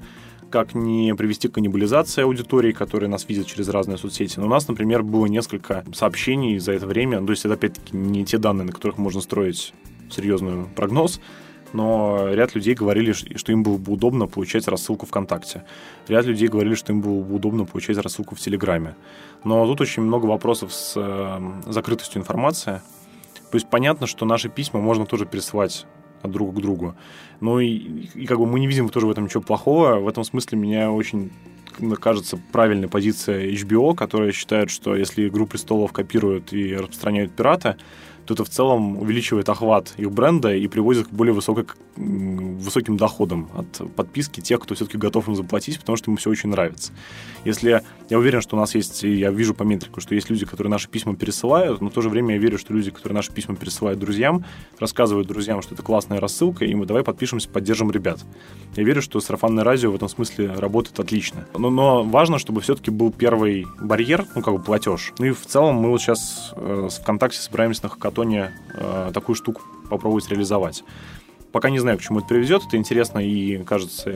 как 0.50 0.74
не 0.74 1.14
привести 1.14 1.48
к 1.48 1.54
каннибализации 1.54 2.22
аудитории, 2.22 2.72
которые 2.72 3.08
нас 3.08 3.28
видят 3.28 3.46
через 3.46 3.68
разные 3.68 3.98
соцсети. 3.98 4.38
Но 4.38 4.46
у 4.46 4.48
нас, 4.48 4.66
например, 4.68 5.02
было 5.02 5.26
несколько 5.26 5.84
сообщений 5.92 6.58
за 6.58 6.72
это 6.72 6.86
время, 6.86 7.24
то 7.24 7.30
есть 7.30 7.44
это 7.44 7.54
опять-таки 7.54 7.96
не 7.96 8.24
те 8.24 8.38
данные, 8.38 8.66
на 8.66 8.72
которых 8.72 8.98
можно 8.98 9.20
строить 9.20 9.74
серьезный 10.10 10.66
прогноз, 10.74 11.20
но 11.72 12.28
ряд 12.32 12.54
людей 12.54 12.74
говорили, 12.74 13.12
что 13.12 13.52
им 13.52 13.62
было 13.62 13.76
бы 13.76 13.92
удобно 13.92 14.26
получать 14.26 14.66
рассылку 14.68 15.06
ВКонтакте. 15.06 15.64
Ряд 16.06 16.24
людей 16.24 16.48
говорили, 16.48 16.74
что 16.74 16.92
им 16.92 17.02
было 17.02 17.22
бы 17.22 17.34
удобно 17.34 17.64
получать 17.64 17.98
рассылку 17.98 18.34
в 18.34 18.40
Телеграме. 18.40 18.96
Но 19.44 19.66
тут 19.66 19.80
очень 19.80 20.02
много 20.02 20.26
вопросов 20.26 20.72
с 20.72 20.94
э, 20.96 21.70
закрытостью 21.70 22.20
информации. 22.22 22.80
То 23.50 23.56
есть 23.56 23.68
понятно, 23.68 24.06
что 24.06 24.24
наши 24.24 24.48
письма 24.48 24.80
можно 24.80 25.06
тоже 25.06 25.26
пересылать 25.26 25.86
от 26.22 26.30
друга 26.30 26.58
к 26.58 26.62
другу. 26.62 26.94
Ну 27.40 27.60
и, 27.60 27.76
и 28.14 28.26
как 28.26 28.38
бы 28.38 28.46
мы 28.46 28.60
не 28.60 28.66
видим 28.66 28.88
тоже 28.88 29.06
в 29.06 29.10
этом 29.10 29.24
ничего 29.24 29.42
плохого. 29.42 30.00
В 30.00 30.08
этом 30.08 30.24
смысле 30.24 30.58
меня 30.58 30.90
очень 30.90 31.30
кажется 32.00 32.38
правильная 32.52 32.88
позиция 32.88 33.50
HBO, 33.52 33.94
которая 33.94 34.32
считает, 34.32 34.70
что 34.70 34.96
если 34.96 35.28
«Игру 35.28 35.46
престолов» 35.46 35.92
копируют 35.92 36.52
и 36.52 36.74
распространяют 36.74 37.32
пираты, 37.32 37.76
то 38.26 38.34
это 38.34 38.44
в 38.44 38.50
целом 38.50 38.98
увеличивает 38.98 39.48
охват 39.48 39.94
их 39.96 40.10
бренда 40.10 40.54
и 40.54 40.66
приводит 40.68 41.08
к 41.08 41.10
более 41.10 41.32
высокой, 41.32 41.64
высоким 41.96 42.98
доходам 42.98 43.48
от 43.54 43.94
подписки 43.94 44.40
тех, 44.40 44.60
кто 44.60 44.74
все-таки 44.74 44.98
готов 44.98 45.28
им 45.28 45.34
заплатить, 45.34 45.80
потому 45.80 45.96
что 45.96 46.10
ему 46.10 46.18
все 46.18 46.28
очень 46.28 46.50
нравится. 46.50 46.92
Если 47.46 47.82
я 48.08 48.18
уверен, 48.18 48.40
что 48.40 48.56
у 48.56 48.58
нас 48.58 48.74
есть, 48.74 49.02
я 49.02 49.30
вижу 49.30 49.54
по 49.54 49.62
метрику, 49.64 50.00
что 50.00 50.14
есть 50.14 50.30
люди, 50.30 50.46
которые 50.46 50.70
наши 50.70 50.88
письма 50.88 51.14
пересылают, 51.14 51.80
но 51.80 51.90
в 51.90 51.92
то 51.92 52.00
же 52.00 52.08
время 52.08 52.34
я 52.34 52.40
верю, 52.40 52.58
что 52.58 52.72
люди, 52.72 52.90
которые 52.90 53.14
наши 53.14 53.32
письма 53.32 53.54
пересылают 53.56 53.98
друзьям, 53.98 54.44
рассказывают 54.78 55.28
друзьям, 55.28 55.62
что 55.62 55.74
это 55.74 55.82
классная 55.82 56.20
рассылка, 56.20 56.64
и 56.64 56.74
мы 56.74 56.86
давай 56.86 57.04
подпишемся, 57.04 57.48
поддержим 57.48 57.90
ребят. 57.90 58.20
Я 58.76 58.84
верю, 58.84 59.02
что 59.02 59.20
сарафанное 59.20 59.64
радио 59.64 59.90
в 59.90 59.94
этом 59.94 60.08
смысле 60.08 60.52
работает 60.54 60.98
отлично. 60.98 61.46
Но, 61.56 61.70
но 61.70 62.02
важно, 62.02 62.38
чтобы 62.38 62.60
все-таки 62.60 62.90
был 62.90 63.12
первый 63.12 63.66
барьер, 63.80 64.26
ну, 64.34 64.42
как 64.42 64.54
бы 64.54 64.62
платеж. 64.62 65.12
Ну 65.18 65.26
и 65.26 65.30
в 65.30 65.44
целом 65.44 65.76
мы 65.76 65.90
вот 65.90 66.00
сейчас 66.00 66.52
э, 66.56 66.88
с 66.90 66.98
ВКонтакте 66.98 67.38
собираемся 67.38 67.84
на 67.84 67.88
хакатоне 67.90 68.52
э, 68.74 69.10
такую 69.12 69.36
штуку 69.36 69.62
попробовать 69.88 70.28
реализовать. 70.28 70.84
Пока 71.52 71.70
не 71.70 71.78
знаю, 71.78 71.98
к 71.98 72.02
чему 72.02 72.18
это 72.18 72.28
приведет. 72.28 72.62
Это 72.66 72.76
интересно 72.76 73.18
и, 73.20 73.62
кажется, 73.64 74.10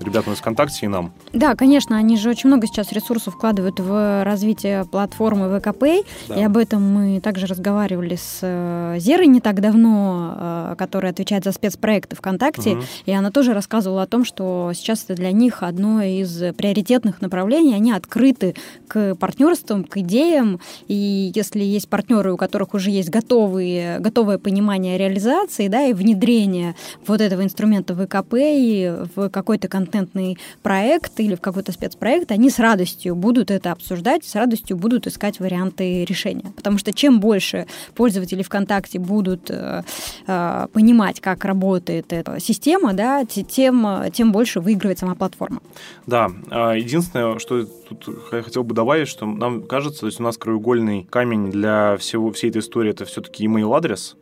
ребятам 0.00 0.32
из 0.32 0.38
ВКонтакте 0.38 0.86
и 0.86 0.88
нам. 0.88 1.12
Да, 1.32 1.54
конечно, 1.54 1.96
они 1.96 2.16
же 2.16 2.30
очень 2.30 2.48
много 2.48 2.66
сейчас 2.66 2.92
ресурсов 2.92 3.34
вкладывают 3.34 3.78
в 3.78 4.24
развитие 4.24 4.84
платформы 4.86 5.58
ВКП. 5.58 6.02
Да. 6.28 6.34
И 6.34 6.42
об 6.42 6.56
этом 6.56 6.82
мы 6.82 7.20
также 7.20 7.46
разговаривали 7.46 8.16
с 8.16 8.38
э, 8.42 8.96
Зерой 8.98 9.26
не 9.26 9.40
так 9.40 9.60
давно, 9.60 10.34
э, 10.36 10.74
которая 10.78 11.12
отвечает 11.12 11.44
за 11.44 11.52
спецпроекты 11.52 12.16
ВКонтакте. 12.16 12.70
Угу. 12.70 12.82
И 13.06 13.12
она 13.12 13.30
тоже 13.30 13.52
рассказывала 13.52 14.02
о 14.02 14.06
том, 14.06 14.24
что 14.24 14.72
сейчас 14.74 15.04
это 15.04 15.14
для 15.14 15.32
них 15.32 15.62
одно 15.62 16.02
из 16.02 16.54
приоритетных 16.54 17.20
направлений. 17.20 17.74
Они 17.74 17.92
открыты 17.92 18.54
к 18.86 19.14
партнерствам, 19.16 19.84
к 19.84 19.98
идеям. 19.98 20.60
И 20.86 21.32
если 21.34 21.62
есть 21.62 21.88
партнеры, 21.90 22.32
у 22.32 22.38
которых 22.38 22.72
уже 22.72 22.90
есть 22.90 23.10
готовые, 23.10 23.98
готовое 23.98 24.38
понимание 24.38 24.96
реализации 24.96 25.68
да, 25.68 25.84
и 25.84 25.92
внедрения 25.92 26.74
вот 27.06 27.20
этого 27.20 27.42
инструмента 27.42 27.94
ВКП 27.94 28.34
и 28.36 28.92
в 29.14 29.28
какой-то 29.30 29.68
контентный 29.68 30.38
проект 30.62 31.18
или 31.20 31.34
в 31.34 31.40
какой-то 31.40 31.72
спецпроект, 31.72 32.30
они 32.32 32.50
с 32.50 32.58
радостью 32.58 33.14
будут 33.14 33.50
это 33.50 33.72
обсуждать, 33.72 34.24
с 34.24 34.34
радостью 34.34 34.76
будут 34.76 35.06
искать 35.06 35.40
варианты 35.40 36.04
решения. 36.04 36.52
Потому 36.56 36.78
что 36.78 36.92
чем 36.92 37.20
больше 37.20 37.66
пользователи 37.94 38.42
ВКонтакте 38.42 38.98
будут 38.98 39.50
э, 39.50 39.82
э, 40.26 40.66
понимать, 40.72 41.20
как 41.20 41.44
работает 41.44 42.12
эта 42.12 42.40
система, 42.40 42.92
да, 42.92 43.24
тем, 43.24 43.86
тем 44.12 44.32
больше 44.32 44.60
выигрывает 44.60 44.98
сама 44.98 45.14
платформа. 45.14 45.60
Да, 46.06 46.30
а, 46.50 46.72
единственное, 46.72 47.38
что 47.38 47.64
тут 47.64 48.28
хотел 48.30 48.64
бы 48.64 48.74
добавить, 48.74 49.08
что 49.08 49.26
нам 49.26 49.62
кажется, 49.62 50.00
то 50.00 50.06
есть 50.06 50.20
у 50.20 50.22
нас 50.22 50.36
краеугольный 50.36 51.06
камень 51.10 51.50
для 51.50 51.96
всего, 51.98 52.32
всей 52.32 52.50
этой 52.50 52.60
истории 52.60 52.90
это 52.90 53.04
все-таки 53.04 53.46
email 53.46 53.76
адрес. 53.76 54.16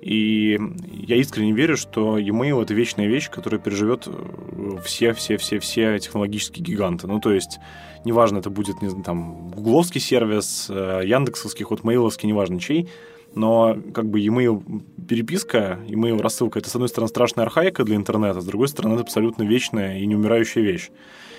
И 0.00 0.58
я 0.92 1.16
искренне 1.16 1.52
верю, 1.52 1.76
что 1.76 2.18
e-mail— 2.18 2.62
это 2.62 2.72
вечная 2.72 3.08
вещь, 3.08 3.30
которая 3.30 3.60
переживет 3.60 4.06
все-все-все-все 4.84 5.96
э, 5.96 5.98
технологические 5.98 6.64
гиганты. 6.64 7.08
Ну, 7.08 7.20
то 7.20 7.32
есть, 7.32 7.58
неважно, 8.04 8.38
это 8.38 8.48
будет, 8.48 8.80
не 8.80 8.88
знаю, 8.88 9.04
там, 9.04 9.48
гугловский 9.50 10.00
сервис, 10.00 10.66
э, 10.70 11.02
яндексовский, 11.04 11.64
хотмейловский, 11.64 12.28
неважно 12.28 12.60
чей, 12.60 12.88
но 13.34 13.76
как 13.92 14.08
бы 14.08 14.20
e-mail 14.20 14.62
переписка, 15.08 15.80
e-mail 15.88 16.22
рассылка— 16.22 16.58
это, 16.60 16.70
с 16.70 16.74
одной 16.76 16.88
стороны, 16.88 17.08
страшная 17.08 17.44
архаика 17.44 17.82
для 17.82 17.96
интернета, 17.96 18.40
с 18.40 18.46
другой 18.46 18.68
стороны, 18.68 18.94
это 18.94 19.02
абсолютно 19.02 19.42
вечная 19.42 19.98
и 19.98 20.06
неумирающая 20.06 20.62
вещь. 20.62 20.90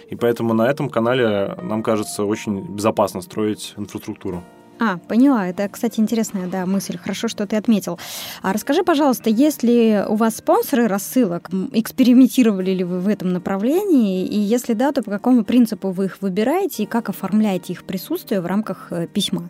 И 0.10 0.16
поэтому 0.16 0.54
на 0.54 0.70
этом 0.70 0.90
канале, 0.90 1.56
нам 1.62 1.82
кажется, 1.82 2.26
очень 2.26 2.62
безопасно 2.76 3.22
строить 3.22 3.74
инфраструктуру. 3.78 4.44
А, 4.80 4.98
поняла. 4.98 5.48
Это, 5.48 5.68
кстати, 5.68 6.00
интересная 6.00 6.48
да, 6.48 6.66
мысль. 6.66 6.98
Хорошо, 6.98 7.28
что 7.28 7.46
ты 7.46 7.58
отметил. 7.58 8.00
А 8.42 8.54
расскажи, 8.54 8.84
пожалуйста, 8.84 9.30
есть 9.30 9.62
ли 9.62 10.02
у 10.08 10.16
вас 10.16 10.38
спонсоры 10.38 10.88
рассылок? 10.88 11.50
Экспериментировали 11.74 12.72
ли 12.72 12.86
вы 12.86 13.00
в 13.00 13.08
этом 13.10 13.34
направлении? 13.34 14.26
И 14.26 14.40
если 14.40 14.74
да, 14.74 14.94
то 14.94 15.04
по 15.04 15.12
какому 15.12 15.44
принципу 15.44 15.92
вы 15.92 16.06
их 16.06 16.22
выбираете 16.22 16.84
и 16.84 16.86
как 16.86 17.10
оформляете 17.10 17.74
их 17.74 17.84
присутствие 17.84 18.40
в 18.40 18.46
рамках 18.46 18.88
э, 18.92 19.08
письма? 19.08 19.50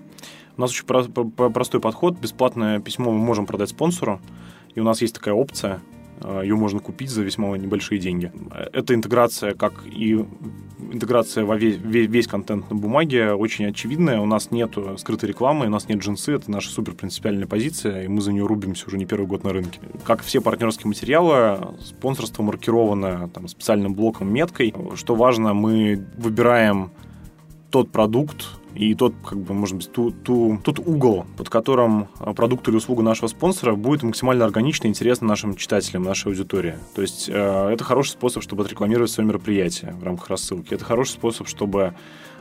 У 0.57 0.61
нас 0.61 0.71
очень 0.71 0.85
простой 0.85 1.79
подход. 1.79 2.17
Бесплатное 2.17 2.79
письмо 2.79 3.11
мы 3.11 3.19
можем 3.19 3.45
продать 3.45 3.69
спонсору. 3.69 4.19
И 4.73 4.79
у 4.79 4.83
нас 4.83 5.01
есть 5.01 5.13
такая 5.13 5.35
опция. 5.35 5.79
Э, 6.21 6.41
Ее 6.43 6.55
можно 6.55 6.79
купить 6.79 7.09
за 7.09 7.23
весьма 7.23 7.57
небольшие 7.57 7.99
деньги. 7.99 8.31
Это 8.73 8.93
интеграция, 8.93 9.53
как 9.53 9.85
и 9.85 10.25
интеграция 10.91 11.45
во 11.45 11.55
весь, 11.57 11.77
весь 11.77 12.27
контент 12.27 12.69
на 12.69 12.75
бумаге 12.75 13.33
очень 13.33 13.65
очевидная. 13.65 14.19
У 14.19 14.25
нас 14.25 14.51
нет 14.51 14.75
скрытой 14.97 15.29
рекламы, 15.29 15.67
у 15.67 15.69
нас 15.69 15.87
нет 15.87 15.99
джинсы, 15.99 16.33
это 16.33 16.49
наша 16.49 16.69
супер 16.69 16.93
принципиальная 16.93 17.47
позиция, 17.47 18.03
и 18.03 18.07
мы 18.07 18.21
за 18.21 18.31
нее 18.31 18.45
рубимся 18.45 18.87
уже 18.87 18.97
не 18.97 19.05
первый 19.05 19.27
год 19.27 19.43
на 19.43 19.53
рынке. 19.53 19.79
Как 20.03 20.21
все 20.21 20.41
партнерские 20.41 20.87
материалы, 20.87 21.75
спонсорство 21.81 22.43
маркировано 22.43 23.29
там, 23.29 23.47
специальным 23.47 23.93
блоком, 23.93 24.33
меткой. 24.33 24.73
Что 24.95 25.15
важно, 25.15 25.53
мы 25.53 26.05
выбираем 26.17 26.91
тот 27.69 27.91
продукт, 27.91 28.58
и 28.75 28.93
тот, 28.93 29.13
как 29.25 29.39
бы, 29.39 29.53
может 29.53 29.75
быть, 29.75 29.91
ту, 29.91 30.11
ту, 30.11 30.59
тот 30.63 30.79
угол, 30.79 31.25
под 31.37 31.49
которым 31.49 32.07
а, 32.19 32.33
продукт 32.33 32.67
или 32.67 32.75
услуга 32.75 33.01
нашего 33.01 33.27
спонсора 33.27 33.75
будет 33.75 34.03
максимально 34.03 34.45
органично 34.45 34.87
и 34.87 34.89
интересно 34.89 35.27
нашим 35.27 35.55
читателям, 35.55 36.03
нашей 36.03 36.27
аудитории. 36.27 36.75
То 36.93 37.01
есть 37.01 37.29
э, 37.29 37.69
это 37.69 37.83
хороший 37.83 38.11
способ, 38.11 38.43
чтобы 38.43 38.63
отрекламировать 38.63 39.11
свое 39.11 39.27
мероприятие 39.27 39.93
в 39.99 40.03
рамках 40.03 40.29
рассылки. 40.29 40.73
Это 40.73 40.85
хороший 40.85 41.11
способ, 41.11 41.47
чтобы 41.47 41.95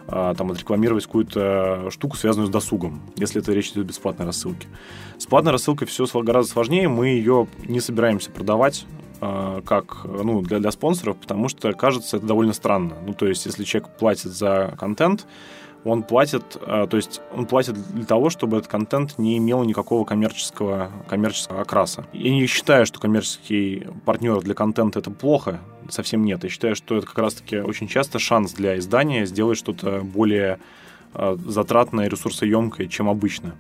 э, 0.06 0.34
там 0.36 0.50
отрекламировать 0.52 1.06
какую-то 1.06 1.88
штуку, 1.90 2.16
связанную 2.16 2.48
с 2.48 2.50
досугом, 2.50 3.00
если 3.16 3.40
это 3.40 3.52
речь 3.52 3.70
идет 3.70 3.84
о 3.84 3.88
бесплатной 3.88 4.26
рассылке. 4.26 4.68
С 5.16 5.26
платной 5.26 5.52
рассылкой 5.52 5.88
все 5.88 6.06
гораздо 6.22 6.52
сложнее, 6.52 6.88
мы 6.88 7.08
ее 7.08 7.48
не 7.66 7.80
собираемся 7.80 8.30
продавать, 8.30 8.84
э, 9.22 9.62
как 9.64 10.04
ну, 10.04 10.42
для, 10.42 10.58
для 10.58 10.70
спонсоров, 10.72 11.16
потому 11.16 11.48
что 11.48 11.72
кажется 11.72 12.18
это 12.18 12.26
довольно 12.26 12.52
странно. 12.52 12.96
Ну, 13.06 13.14
то 13.14 13.26
есть, 13.26 13.46
если 13.46 13.64
человек 13.64 13.96
платит 13.96 14.32
за 14.32 14.74
контент, 14.78 15.26
он 15.84 16.02
платит, 16.02 16.56
э, 16.60 16.86
то 16.88 16.96
есть 16.96 17.20
он 17.32 17.46
платит 17.46 17.74
для 17.92 18.04
того, 18.04 18.30
чтобы 18.30 18.58
этот 18.58 18.70
контент 18.70 19.18
не 19.18 19.38
имел 19.38 19.64
никакого 19.64 20.04
коммерческого, 20.04 20.90
коммерческого 21.08 21.62
окраса. 21.62 22.06
Я 22.12 22.30
не 22.30 22.46
считаю, 22.46 22.86
что 22.86 23.00
коммерческий 23.00 23.86
партнер 24.04 24.40
для 24.40 24.54
контента 24.54 24.98
это 24.98 25.10
плохо, 25.10 25.60
совсем 25.88 26.24
нет. 26.24 26.44
Я 26.44 26.50
считаю, 26.50 26.74
что 26.76 26.96
это 26.96 27.06
как 27.06 27.18
раз-таки 27.18 27.58
очень 27.58 27.88
часто 27.88 28.18
шанс 28.18 28.52
для 28.52 28.78
издания 28.78 29.26
сделать 29.26 29.58
что-то 29.58 30.00
более 30.02 30.58
э, 31.14 31.36
затратное 31.46 32.08
ресурсоемкое, 32.08 32.88
чем 32.88 33.08
обычно. 33.08 33.54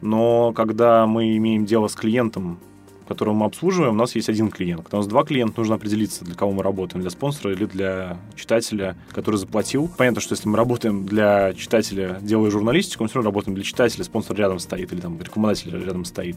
Но 0.00 0.52
когда 0.52 1.06
мы 1.06 1.36
имеем 1.36 1.66
дело 1.66 1.88
с 1.88 1.94
клиентом, 1.94 2.60
которого 3.08 3.34
мы 3.34 3.46
обслуживаем, 3.46 3.94
у 3.94 3.96
нас 3.96 4.14
есть 4.14 4.28
один 4.28 4.50
клиент. 4.50 4.86
У 4.92 4.96
нас 4.96 5.06
два 5.06 5.24
клиента, 5.24 5.54
нужно 5.58 5.76
определиться, 5.76 6.24
для 6.24 6.34
кого 6.34 6.52
мы 6.52 6.62
работаем, 6.62 7.00
для 7.00 7.10
спонсора 7.10 7.52
или 7.54 7.64
для 7.64 8.18
читателя, 8.36 8.96
который 9.12 9.36
заплатил. 9.36 9.90
Понятно, 9.96 10.20
что 10.20 10.34
если 10.34 10.48
мы 10.48 10.56
работаем 10.56 11.06
для 11.06 11.54
читателя, 11.54 12.18
делая 12.20 12.50
журналистику, 12.50 13.02
мы 13.02 13.08
все 13.08 13.16
равно 13.16 13.30
работаем 13.30 13.54
для 13.54 13.64
читателя, 13.64 14.04
спонсор 14.04 14.36
рядом 14.36 14.58
стоит 14.58 14.92
или 14.92 15.00
там 15.00 15.18
рекламодатель 15.20 15.70
рядом 15.70 16.04
стоит. 16.04 16.36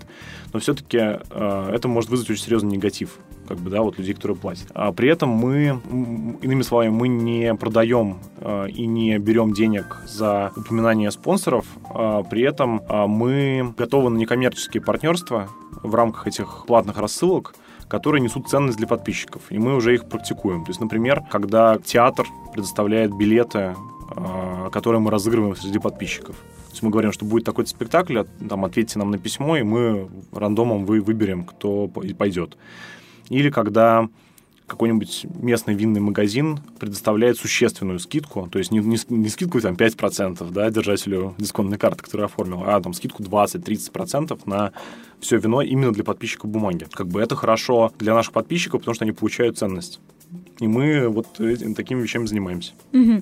Но 0.54 0.60
все-таки 0.60 0.98
э, 0.98 1.72
это 1.74 1.88
может 1.88 2.10
вызвать 2.10 2.30
очень 2.30 2.44
серьезный 2.44 2.72
негатив 2.72 3.20
как 3.48 3.60
бы, 3.60 3.70
да, 3.70 3.82
вот 3.82 3.98
людей, 3.98 4.14
которые 4.14 4.38
платят. 4.38 4.68
А 4.74 4.94
при 4.94 5.10
этом 5.10 5.30
мы, 5.30 5.82
иными 6.42 6.62
словами, 6.62 6.90
мы 6.90 7.10
не 7.10 7.54
продаем 7.56 8.20
э, 8.38 8.70
и 8.70 8.86
не 8.86 9.18
берем 9.18 9.54
денег 9.54 9.98
за 10.08 10.54
упоминание 10.56 11.12
спонсоров, 11.12 11.66
а 11.90 12.24
при 12.24 12.44
этом 12.44 12.82
э, 12.88 13.08
мы 13.08 13.74
готовы 13.78 14.10
на 14.10 14.18
некоммерческие 14.18 14.82
партнерства, 14.82 15.50
в 15.84 15.96
рамках 15.96 16.28
этих 16.28 16.66
платных 16.66 16.98
рассылок, 16.98 17.56
которые 17.88 18.22
несут 18.22 18.48
ценность 18.48 18.78
для 18.78 18.88
подписчиков. 18.88 19.42
И 19.50 19.60
мы 19.60 19.76
уже 19.76 19.94
их 19.94 20.08
практикуем. 20.08 20.64
То 20.64 20.70
есть, 20.70 20.80
например, 20.80 21.22
когда 21.30 21.78
театр 21.78 22.26
предоставляет 22.54 23.14
билеты, 23.14 23.76
а, 24.16 24.70
которые 24.70 25.00
мы 25.00 25.12
разыгрываем 25.12 25.56
среди 25.56 25.80
подписчиков. 25.80 26.36
То 26.36 26.72
есть 26.72 26.84
мы 26.84 26.90
говорим, 26.90 27.12
что 27.12 27.26
будет 27.26 27.46
такой-то 27.46 27.70
спектакль, 27.70 28.20
а, 28.20 28.26
там, 28.48 28.66
ответьте 28.66 29.00
нам 29.00 29.12
на 29.12 29.18
письмо, 29.18 29.58
и 29.58 29.64
мы 29.64 30.10
рандомом 30.32 30.86
вы 30.86 31.02
выберем, 31.02 31.46
кто 31.46 31.88
пойдет. 31.88 32.58
Или 33.30 33.50
когда 33.50 34.08
какой-нибудь 34.72 35.26
местный 35.36 35.74
винный 35.74 36.00
магазин 36.00 36.60
предоставляет 36.80 37.38
существенную 37.38 38.00
скидку, 38.00 38.48
то 38.50 38.58
есть 38.58 38.72
не, 38.72 38.80
не, 38.80 38.98
не 39.10 39.30
скидку 39.30 39.60
там 39.60 39.76
5% 39.76 40.50
да, 40.50 40.70
держателю 40.70 41.36
дисконтной 41.38 41.78
карты, 41.78 42.04
которую 42.04 42.26
оформил, 42.26 42.64
а 42.66 42.80
там 42.80 42.94
скидку 42.94 43.22
20-30% 43.22 44.40
на 44.46 44.72
все 45.20 45.38
вино 45.38 45.62
именно 45.62 45.92
для 45.92 46.06
подписчиков 46.06 46.50
бумаги. 46.50 46.88
Как 46.94 47.08
бы 47.08 47.22
это 47.22 47.36
хорошо 47.36 47.92
для 48.00 48.14
наших 48.14 48.32
подписчиков, 48.32 48.80
потому 48.80 48.96
что 48.96 49.04
они 49.04 49.12
получают 49.12 49.58
ценность. 49.58 50.00
И 50.62 50.68
мы 50.68 51.10
вот 51.10 51.28
такими 51.76 52.02
вещами 52.04 52.28
занимаемся. 52.28 52.74
Угу. 52.94 53.22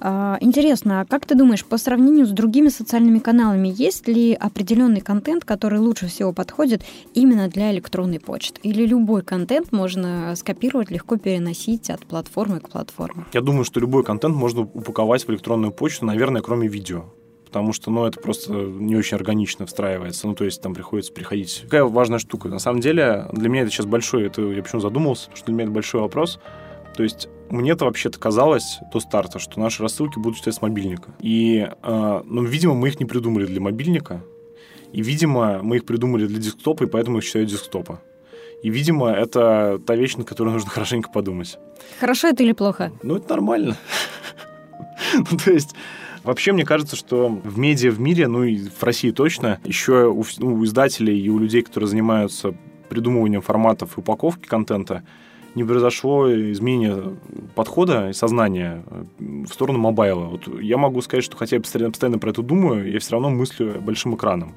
А, 0.00 0.38
интересно, 0.40 1.00
а 1.00 1.04
как 1.04 1.26
ты 1.26 1.34
думаешь, 1.34 1.64
по 1.64 1.78
сравнению 1.78 2.26
с 2.26 2.30
другими 2.30 2.68
социальными 2.68 3.18
каналами, 3.18 3.72
есть 3.74 4.06
ли 4.06 4.34
определенный 4.34 5.00
контент, 5.00 5.44
который 5.44 5.80
лучше 5.80 6.06
всего 6.06 6.32
подходит 6.32 6.84
именно 7.12 7.48
для 7.48 7.72
электронной 7.72 8.20
почты? 8.20 8.60
Или 8.62 8.86
любой 8.86 9.22
контент 9.22 9.72
можно 9.72 10.34
скопировать, 10.36 10.92
легко 10.92 11.16
переносить 11.16 11.90
от 11.90 12.06
платформы 12.06 12.60
к 12.60 12.68
платформе? 12.68 13.24
Я 13.32 13.40
думаю, 13.40 13.64
что 13.64 13.80
любой 13.80 14.04
контент 14.04 14.36
можно 14.36 14.60
упаковать 14.62 15.26
в 15.26 15.30
электронную 15.30 15.72
почту, 15.72 16.06
наверное, 16.06 16.40
кроме 16.40 16.68
видео 16.68 17.06
потому 17.46 17.72
что, 17.72 17.90
ну, 17.90 18.04
это 18.04 18.20
просто 18.20 18.52
не 18.52 18.96
очень 18.96 19.16
органично 19.16 19.64
встраивается. 19.64 20.26
Ну, 20.26 20.34
то 20.34 20.44
есть 20.44 20.60
там 20.60 20.74
приходится 20.74 21.10
приходить. 21.10 21.62
Какая 21.62 21.84
важная 21.84 22.18
штука. 22.18 22.48
На 22.48 22.58
самом 22.58 22.80
деле, 22.80 23.28
для 23.32 23.48
меня 23.48 23.62
это 23.62 23.70
сейчас 23.70 23.86
большой, 23.86 24.26
это 24.26 24.42
я 24.42 24.62
почему 24.62 24.82
задумался, 24.82 25.30
что 25.34 25.46
для 25.46 25.54
меня 25.54 25.64
это 25.64 25.72
большой 25.72 26.02
вопрос. 26.02 26.38
То 26.96 27.02
есть 27.02 27.28
мне-то 27.50 27.84
вообще-то 27.84 28.18
казалось 28.18 28.78
до 28.92 29.00
старта, 29.00 29.38
что 29.38 29.60
наши 29.60 29.82
рассылки 29.82 30.18
будут 30.18 30.38
читать 30.38 30.54
с 30.54 30.62
мобильника. 30.62 31.14
И, 31.20 31.68
э, 31.82 32.22
ну, 32.24 32.42
видимо, 32.42 32.74
мы 32.74 32.88
их 32.88 32.98
не 32.98 33.06
придумали 33.06 33.46
для 33.46 33.60
мобильника. 33.60 34.24
И, 34.92 35.02
видимо, 35.02 35.62
мы 35.62 35.76
их 35.76 35.84
придумали 35.84 36.26
для 36.26 36.38
десктопа, 36.38 36.84
и 36.84 36.86
поэтому 36.86 37.18
их 37.18 37.24
читают 37.24 37.50
десктопа. 37.50 38.00
И, 38.62 38.70
видимо, 38.70 39.10
это 39.10 39.78
та 39.86 39.94
вещь, 39.94 40.16
над 40.16 40.26
которой 40.26 40.50
нужно 40.50 40.70
хорошенько 40.74 41.10
подумать. 41.10 41.58
Хорошо 42.00 42.28
это 42.28 42.42
или 42.42 42.52
плохо? 42.52 42.92
Ну, 43.02 43.16
это 43.16 43.30
нормально. 43.30 43.76
Ну, 45.14 45.36
то 45.36 45.52
есть, 45.52 45.74
Вообще, 46.26 46.50
мне 46.50 46.64
кажется, 46.64 46.96
что 46.96 47.28
в 47.28 47.56
медиа 47.56 47.92
в 47.92 48.00
мире, 48.00 48.26
ну 48.26 48.42
и 48.42 48.58
в 48.58 48.82
России 48.82 49.12
точно, 49.12 49.60
еще 49.62 50.08
у, 50.08 50.24
у 50.40 50.64
издателей 50.64 51.16
и 51.20 51.28
у 51.28 51.38
людей, 51.38 51.62
которые 51.62 51.88
занимаются 51.88 52.52
придумыванием 52.88 53.42
форматов 53.42 53.96
и 53.96 54.00
упаковки 54.00 54.48
контента, 54.48 55.04
не 55.56 55.64
произошло 55.64 56.30
изменение 56.52 57.16
подхода 57.54 58.10
и 58.10 58.12
сознания 58.12 58.84
в 59.18 59.48
сторону 59.48 59.78
мобайла. 59.78 60.26
Вот 60.26 60.46
я 60.60 60.76
могу 60.76 61.00
сказать, 61.00 61.24
что 61.24 61.36
хотя 61.36 61.56
я 61.56 61.62
постоянно, 61.62 62.18
про 62.18 62.30
это 62.30 62.42
думаю, 62.42 62.90
я 62.90 63.00
все 63.00 63.12
равно 63.12 63.30
мыслю 63.30 63.80
большим 63.80 64.14
экраном. 64.14 64.54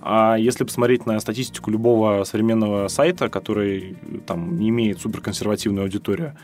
А 0.00 0.36
если 0.36 0.64
посмотреть 0.64 1.04
на 1.04 1.20
статистику 1.20 1.70
любого 1.70 2.24
современного 2.24 2.88
сайта, 2.88 3.28
который 3.28 3.96
там 4.26 4.58
не 4.58 4.70
имеет 4.70 5.00
суперконсервативную 5.00 5.84
аудиторию, 5.84 6.34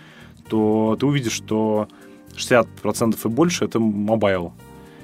то 0.50 0.96
ты 1.00 1.06
увидишь, 1.06 1.32
что 1.32 1.88
60% 2.36 3.16
и 3.24 3.28
больше— 3.28 3.64
это 3.66 3.80
mobile. 3.80 4.52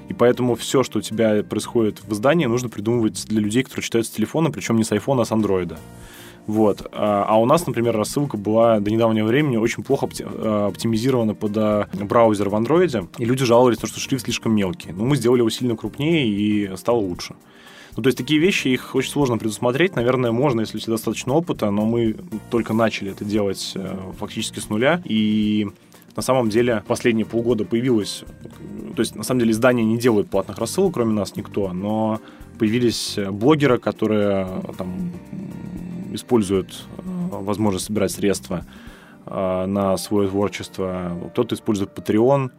И 0.09 0.13
поэтому 0.13 0.55
все, 0.55 0.83
что 0.83 0.99
у 0.99 1.01
тебя 1.01 1.41
происходит 1.43 2.03
в 2.03 2.13
издании, 2.13 2.45
нужно 2.45 2.69
придумывать 2.69 3.25
для 3.27 3.41
людей, 3.41 3.63
которые 3.63 3.83
читают 3.83 4.05
с 4.05 4.11
телефона, 4.11 4.51
причем 4.51 4.77
не 4.77 4.83
с 4.83 4.91
айфона, 4.91 5.23
а 5.23 5.25
с 5.25 5.31
андроида. 5.31 5.79
Вот. 6.47 6.87
А, 6.91 7.25
а 7.27 7.39
у 7.39 7.45
нас, 7.45 7.65
например, 7.67 7.95
рассылка 7.95 8.37
была 8.37 8.79
до 8.79 8.91
недавнего 8.91 9.27
времени 9.27 9.57
очень 9.57 9.83
плохо 9.83 10.07
э, 10.19 10.65
оптимизирована 10.67 11.35
под 11.35 11.55
э, 11.55 11.85
браузер 11.93 12.49
в 12.49 12.55
андроиде, 12.55 13.07
и 13.17 13.25
люди 13.25 13.45
жаловались, 13.45 13.77
что 13.77 13.99
шрифт 13.99 14.25
слишком 14.25 14.55
мелкий. 14.55 14.91
Но 14.91 15.05
мы 15.05 15.15
сделали 15.15 15.39
его 15.39 15.49
сильно 15.49 15.75
крупнее, 15.75 16.27
и 16.27 16.75
стало 16.77 16.97
лучше. 16.97 17.35
Ну, 17.95 18.03
то 18.03 18.07
есть 18.07 18.17
такие 18.17 18.39
вещи, 18.39 18.69
их 18.69 18.95
очень 18.95 19.11
сложно 19.11 19.37
предусмотреть. 19.37 19.95
Наверное, 19.95 20.31
можно, 20.31 20.61
если 20.61 20.77
у 20.77 20.79
тебя 20.79 20.93
достаточно 20.93 21.33
опыта, 21.33 21.69
но 21.71 21.85
мы 21.85 22.15
только 22.49 22.73
начали 22.73 23.11
это 23.11 23.25
делать 23.25 23.73
э, 23.75 23.97
фактически 24.17 24.59
с 24.59 24.69
нуля. 24.69 25.01
И 25.05 25.67
на 26.15 26.21
самом 26.21 26.49
деле 26.49 26.83
последние 26.87 27.25
полгода 27.25 27.65
появилось, 27.65 28.23
то 28.95 29.01
есть 29.01 29.15
на 29.15 29.23
самом 29.23 29.41
деле 29.41 29.51
издания 29.51 29.83
не 29.83 29.97
делают 29.97 30.29
платных 30.29 30.57
рассылок, 30.57 30.93
кроме 30.93 31.13
нас 31.13 31.35
никто, 31.35 31.71
но 31.73 32.19
появились 32.59 33.17
блогеры, 33.31 33.77
которые 33.77 34.47
там 34.77 35.11
используют 36.11 36.85
э, 36.97 37.01
возможность 37.31 37.85
собирать 37.85 38.11
средства 38.11 38.65
э, 39.25 39.65
на 39.65 39.97
свое 39.97 40.29
творчество. 40.29 41.17
Кто-то 41.31 41.55
использует 41.55 41.97
Patreon. 41.97 42.51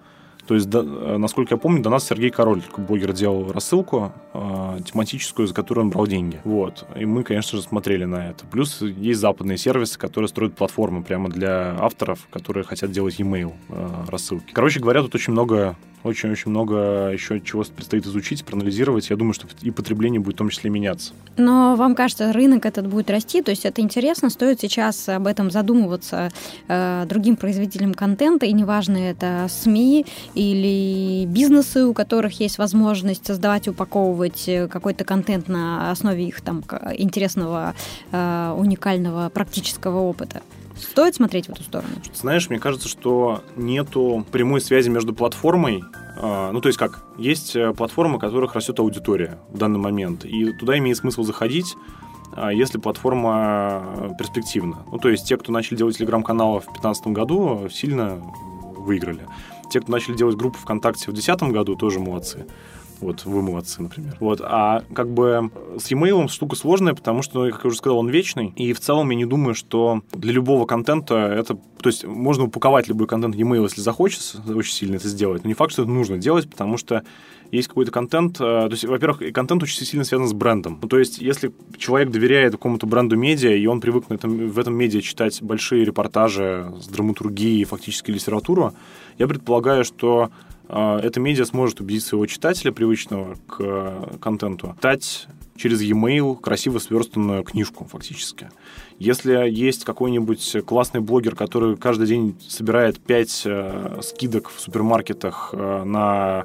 То 0.46 0.54
есть, 0.54 0.68
до, 0.68 0.80
э, 0.80 1.16
насколько 1.18 1.54
я 1.54 1.58
помню, 1.58 1.82
до 1.82 1.90
нас 1.90 2.04
Сергей 2.04 2.30
Король, 2.30 2.62
блогер, 2.76 3.12
делал 3.12 3.52
рассылку 3.52 4.12
э, 4.34 4.78
тематическую, 4.84 5.46
за 5.46 5.54
которую 5.54 5.84
он 5.86 5.90
брал 5.90 6.06
деньги. 6.06 6.40
Вот. 6.44 6.84
И 6.96 7.04
мы, 7.04 7.22
конечно 7.22 7.58
же, 7.58 7.64
смотрели 7.64 8.04
на 8.04 8.30
это. 8.30 8.44
Плюс 8.46 8.80
есть 8.80 9.20
западные 9.20 9.56
сервисы, 9.56 9.98
которые 9.98 10.28
строят 10.28 10.56
платформы 10.56 11.04
прямо 11.04 11.28
для 11.28 11.76
авторов, 11.78 12.26
которые 12.30 12.64
хотят 12.64 12.90
делать 12.90 13.20
e-mail 13.20 13.52
э, 13.68 13.88
рассылки. 14.08 14.52
Короче 14.52 14.80
говоря, 14.80 15.02
тут 15.02 15.14
очень 15.14 15.32
много 15.32 15.76
очень-очень 16.04 16.50
много 16.50 17.10
еще 17.12 17.40
чего 17.40 17.62
предстоит 17.64 18.06
изучить, 18.06 18.44
проанализировать. 18.44 19.10
Я 19.10 19.16
думаю, 19.16 19.34
что 19.34 19.46
и 19.62 19.70
потребление 19.70 20.20
будет 20.20 20.34
в 20.34 20.38
том 20.38 20.48
числе 20.48 20.70
меняться. 20.70 21.12
Но 21.36 21.76
вам 21.76 21.94
кажется, 21.94 22.32
рынок 22.32 22.66
этот 22.66 22.86
будет 22.86 23.10
расти? 23.10 23.42
То 23.42 23.50
есть 23.50 23.64
это 23.64 23.80
интересно? 23.80 24.30
Стоит 24.30 24.60
сейчас 24.60 25.08
об 25.08 25.26
этом 25.26 25.50
задумываться 25.50 26.30
э, 26.68 27.04
другим 27.08 27.36
производителям 27.36 27.94
контента, 27.94 28.46
и 28.46 28.52
неважно, 28.52 28.96
это 28.96 29.46
СМИ 29.48 30.06
или 30.34 31.26
бизнесы, 31.26 31.84
у 31.84 31.94
которых 31.94 32.40
есть 32.40 32.58
возможность 32.58 33.26
создавать, 33.26 33.68
упаковывать 33.68 34.48
э, 34.48 34.68
какой-то 34.68 35.04
контент 35.04 35.48
на 35.48 35.90
основе 35.90 36.26
их 36.26 36.40
там 36.40 36.62
интересного, 36.96 37.74
э, 38.10 38.54
уникального 38.58 39.28
практического 39.30 40.00
опыта? 40.00 40.42
Стоит 40.76 41.14
смотреть 41.14 41.46
в 41.46 41.50
эту 41.50 41.62
сторону? 41.62 41.90
Знаешь, 42.14 42.48
мне 42.50 42.58
кажется, 42.58 42.88
что 42.88 43.42
нету 43.56 44.24
прямой 44.30 44.60
связи 44.60 44.88
между 44.88 45.14
платформой 45.14 45.82
а, 46.16 46.52
ну, 46.52 46.60
то 46.60 46.68
есть 46.68 46.78
как, 46.78 47.04
есть 47.16 47.56
э, 47.56 47.72
платформы, 47.72 48.18
которых 48.18 48.54
растет 48.54 48.78
аудитория 48.78 49.38
в 49.48 49.58
данный 49.58 49.78
момент, 49.78 50.24
и 50.24 50.52
туда 50.52 50.78
имеет 50.78 50.98
смысл 50.98 51.22
заходить, 51.22 51.74
а, 52.34 52.52
если 52.52 52.78
платформа 52.78 53.82
э, 53.82 54.10
перспективна. 54.18 54.84
Ну, 54.90 54.98
то 54.98 55.08
есть 55.08 55.26
те, 55.26 55.36
кто 55.36 55.52
начали 55.52 55.76
делать 55.76 55.96
телеграм-каналы 55.96 56.60
в 56.60 56.64
2015 56.64 57.06
году, 57.08 57.68
сильно 57.70 58.22
выиграли. 58.76 59.26
Те, 59.70 59.80
кто 59.80 59.90
начали 59.90 60.14
делать 60.14 60.36
группы 60.36 60.58
ВКонтакте 60.58 61.10
в 61.10 61.14
2010 61.14 61.52
году, 61.52 61.76
тоже 61.76 61.98
молодцы. 61.98 62.46
Вот 63.02 63.24
вы 63.24 63.42
молодцы, 63.42 63.82
например. 63.82 64.16
Вот. 64.20 64.40
А 64.42 64.84
как 64.94 65.10
бы 65.10 65.50
с 65.76 65.90
e-mail 65.90 66.28
штука 66.28 66.54
сложная, 66.54 66.94
потому 66.94 67.22
что, 67.22 67.50
как 67.50 67.64
я 67.64 67.68
уже 67.68 67.76
сказал, 67.76 67.98
он 67.98 68.08
вечный. 68.08 68.52
И 68.56 68.72
в 68.72 68.80
целом 68.80 69.10
я 69.10 69.16
не 69.16 69.26
думаю, 69.26 69.54
что 69.54 70.02
для 70.12 70.32
любого 70.32 70.66
контента 70.66 71.16
это... 71.16 71.58
То 71.82 71.88
есть 71.88 72.04
можно 72.04 72.44
упаковать 72.44 72.86
любой 72.86 73.08
контент 73.08 73.34
e-mail, 73.34 73.64
если 73.64 73.80
захочется 73.80 74.40
очень 74.54 74.72
сильно 74.72 74.96
это 74.96 75.08
сделать. 75.08 75.42
Но 75.42 75.48
не 75.48 75.54
факт, 75.54 75.72
что 75.72 75.82
это 75.82 75.90
нужно 75.90 76.16
делать, 76.16 76.48
потому 76.48 76.76
что 76.76 77.02
есть 77.50 77.68
какой-то 77.68 77.90
контент. 77.90 78.36
Э, 78.36 78.66
то 78.66 78.70
есть, 78.70 78.84
во-первых, 78.84 79.32
контент 79.32 79.62
очень 79.64 79.84
сильно 79.84 80.04
связан 80.04 80.28
с 80.28 80.32
брендом. 80.32 80.78
Ну, 80.80 80.88
то 80.88 80.98
есть, 80.98 81.18
если 81.18 81.52
человек 81.76 82.10
доверяет 82.10 82.52
какому-то 82.52 82.86
бренду 82.86 83.16
медиа, 83.16 83.54
и 83.54 83.66
он 83.66 83.80
привык 83.80 84.08
на 84.08 84.14
этом, 84.14 84.48
в 84.48 84.58
этом 84.58 84.74
медиа 84.74 85.00
читать 85.00 85.42
большие 85.42 85.84
репортажи 85.84 86.72
с 86.80 86.86
драматургией, 86.86 87.64
фактически 87.64 88.12
литературу, 88.12 88.72
я 89.18 89.26
предполагаю, 89.26 89.84
что 89.84 90.30
а, 90.74 90.98
эта 90.98 91.20
медиа 91.20 91.44
сможет 91.44 91.80
убедить 91.80 92.02
своего 92.02 92.24
читателя, 92.24 92.72
привычного 92.72 93.36
к 93.46 93.56
э, 93.60 94.16
контенту, 94.22 94.74
читать 94.76 95.26
через 95.54 95.82
e-mail 95.82 96.40
красиво 96.40 96.78
сверстанную 96.78 97.44
книжку 97.44 97.84
фактически. 97.84 98.48
Если 98.98 99.50
есть 99.50 99.84
какой-нибудь 99.84 100.56
классный 100.64 101.02
блогер, 101.02 101.36
который 101.36 101.76
каждый 101.76 102.06
день 102.06 102.40
собирает 102.48 102.98
5 103.00 103.42
э, 103.44 103.98
скидок 104.02 104.48
в 104.48 104.58
супермаркетах 104.58 105.50
э, 105.52 105.84
на 105.84 106.44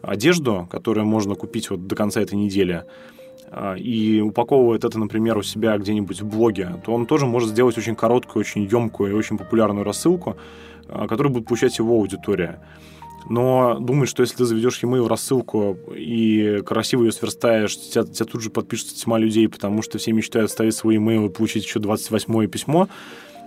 одежду, 0.00 0.66
которую 0.70 1.04
можно 1.04 1.34
купить 1.34 1.68
вот 1.68 1.86
до 1.86 1.94
конца 1.94 2.22
этой 2.22 2.36
недели, 2.36 2.84
и 3.78 4.20
упаковывает 4.24 4.84
это, 4.84 4.98
например, 4.98 5.38
у 5.38 5.42
себя 5.42 5.78
где-нибудь 5.78 6.20
в 6.20 6.26
блоге, 6.26 6.80
то 6.84 6.92
он 6.92 7.06
тоже 7.06 7.26
может 7.26 7.50
сделать 7.50 7.78
очень 7.78 7.94
короткую, 7.94 8.40
очень 8.40 8.64
емкую 8.64 9.12
и 9.12 9.14
очень 9.14 9.38
популярную 9.38 9.84
рассылку, 9.84 10.36
которую 10.88 11.32
будет 11.32 11.46
получать 11.46 11.78
его 11.78 11.94
аудитория 11.94 12.60
но 13.28 13.78
думаю, 13.80 14.06
что 14.06 14.22
если 14.22 14.36
ты 14.36 14.44
заведешь 14.44 14.82
e-mail 14.82 15.08
рассылку 15.08 15.76
и 15.94 16.62
красиво 16.64 17.04
ее 17.04 17.12
сверстаешь, 17.12 17.76
тебя, 17.76 18.04
тебя 18.04 18.24
тут 18.24 18.42
же 18.42 18.50
подпишется 18.50 18.96
тьма 18.96 19.18
людей, 19.18 19.48
потому 19.48 19.82
что 19.82 19.98
все 19.98 20.12
мечтают 20.12 20.50
ставить 20.50 20.74
свой 20.74 20.96
e-mail 20.96 21.26
и 21.26 21.28
получить 21.28 21.64
еще 21.64 21.80
28 21.80 22.46
письмо, 22.46 22.88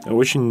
очень 0.06 0.42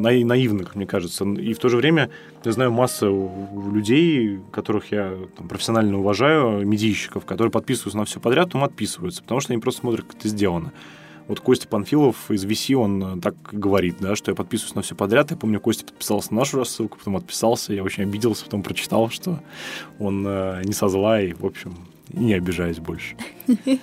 наивно, 0.00 0.64
как 0.64 0.74
мне 0.74 0.86
кажется. 0.86 1.24
И 1.24 1.54
в 1.54 1.58
то 1.58 1.68
же 1.68 1.76
время 1.76 2.10
я 2.44 2.52
знаю 2.52 2.72
массу 2.72 3.30
людей, 3.72 4.40
которых 4.50 4.90
я 4.92 5.14
там, 5.36 5.48
профессионально 5.48 5.98
уважаю, 5.98 6.66
медийщиков, 6.66 7.24
которые 7.24 7.50
подписываются 7.50 7.98
на 7.98 8.04
все 8.04 8.20
подряд, 8.20 8.54
но 8.54 8.64
отписываются, 8.64 9.22
потому 9.22 9.40
что 9.40 9.52
они 9.52 9.62
просто 9.62 9.80
смотрят, 9.80 10.06
как 10.06 10.16
это 10.16 10.28
сделано. 10.28 10.72
Вот 11.28 11.40
Костя 11.40 11.68
Панфилов 11.68 12.30
из 12.30 12.44
VC, 12.44 12.74
он 12.74 13.18
э, 13.18 13.20
так 13.20 13.34
говорит, 13.52 13.96
да, 14.00 14.16
что 14.16 14.30
я 14.30 14.34
подписываюсь 14.34 14.74
на 14.74 14.82
все 14.82 14.94
подряд. 14.94 15.30
Я 15.30 15.36
помню, 15.36 15.60
Костя 15.60 15.84
подписался 15.84 16.32
на 16.32 16.40
нашу 16.40 16.58
рассылку, 16.58 16.98
потом 16.98 17.16
отписался. 17.16 17.74
Я 17.74 17.82
очень 17.82 18.02
обиделся, 18.02 18.44
потом 18.44 18.62
прочитал, 18.62 19.10
что 19.10 19.38
он 19.98 20.24
э, 20.26 20.62
не 20.64 20.72
со 20.72 20.88
зла 20.88 21.20
и, 21.20 21.34
в 21.34 21.44
общем, 21.44 21.76
не 22.12 22.32
обижаюсь 22.32 22.78
больше. 22.78 23.14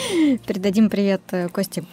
Передадим 0.46 0.90
привет 0.90 1.20
э, 1.32 1.48
Косте. 1.48 1.84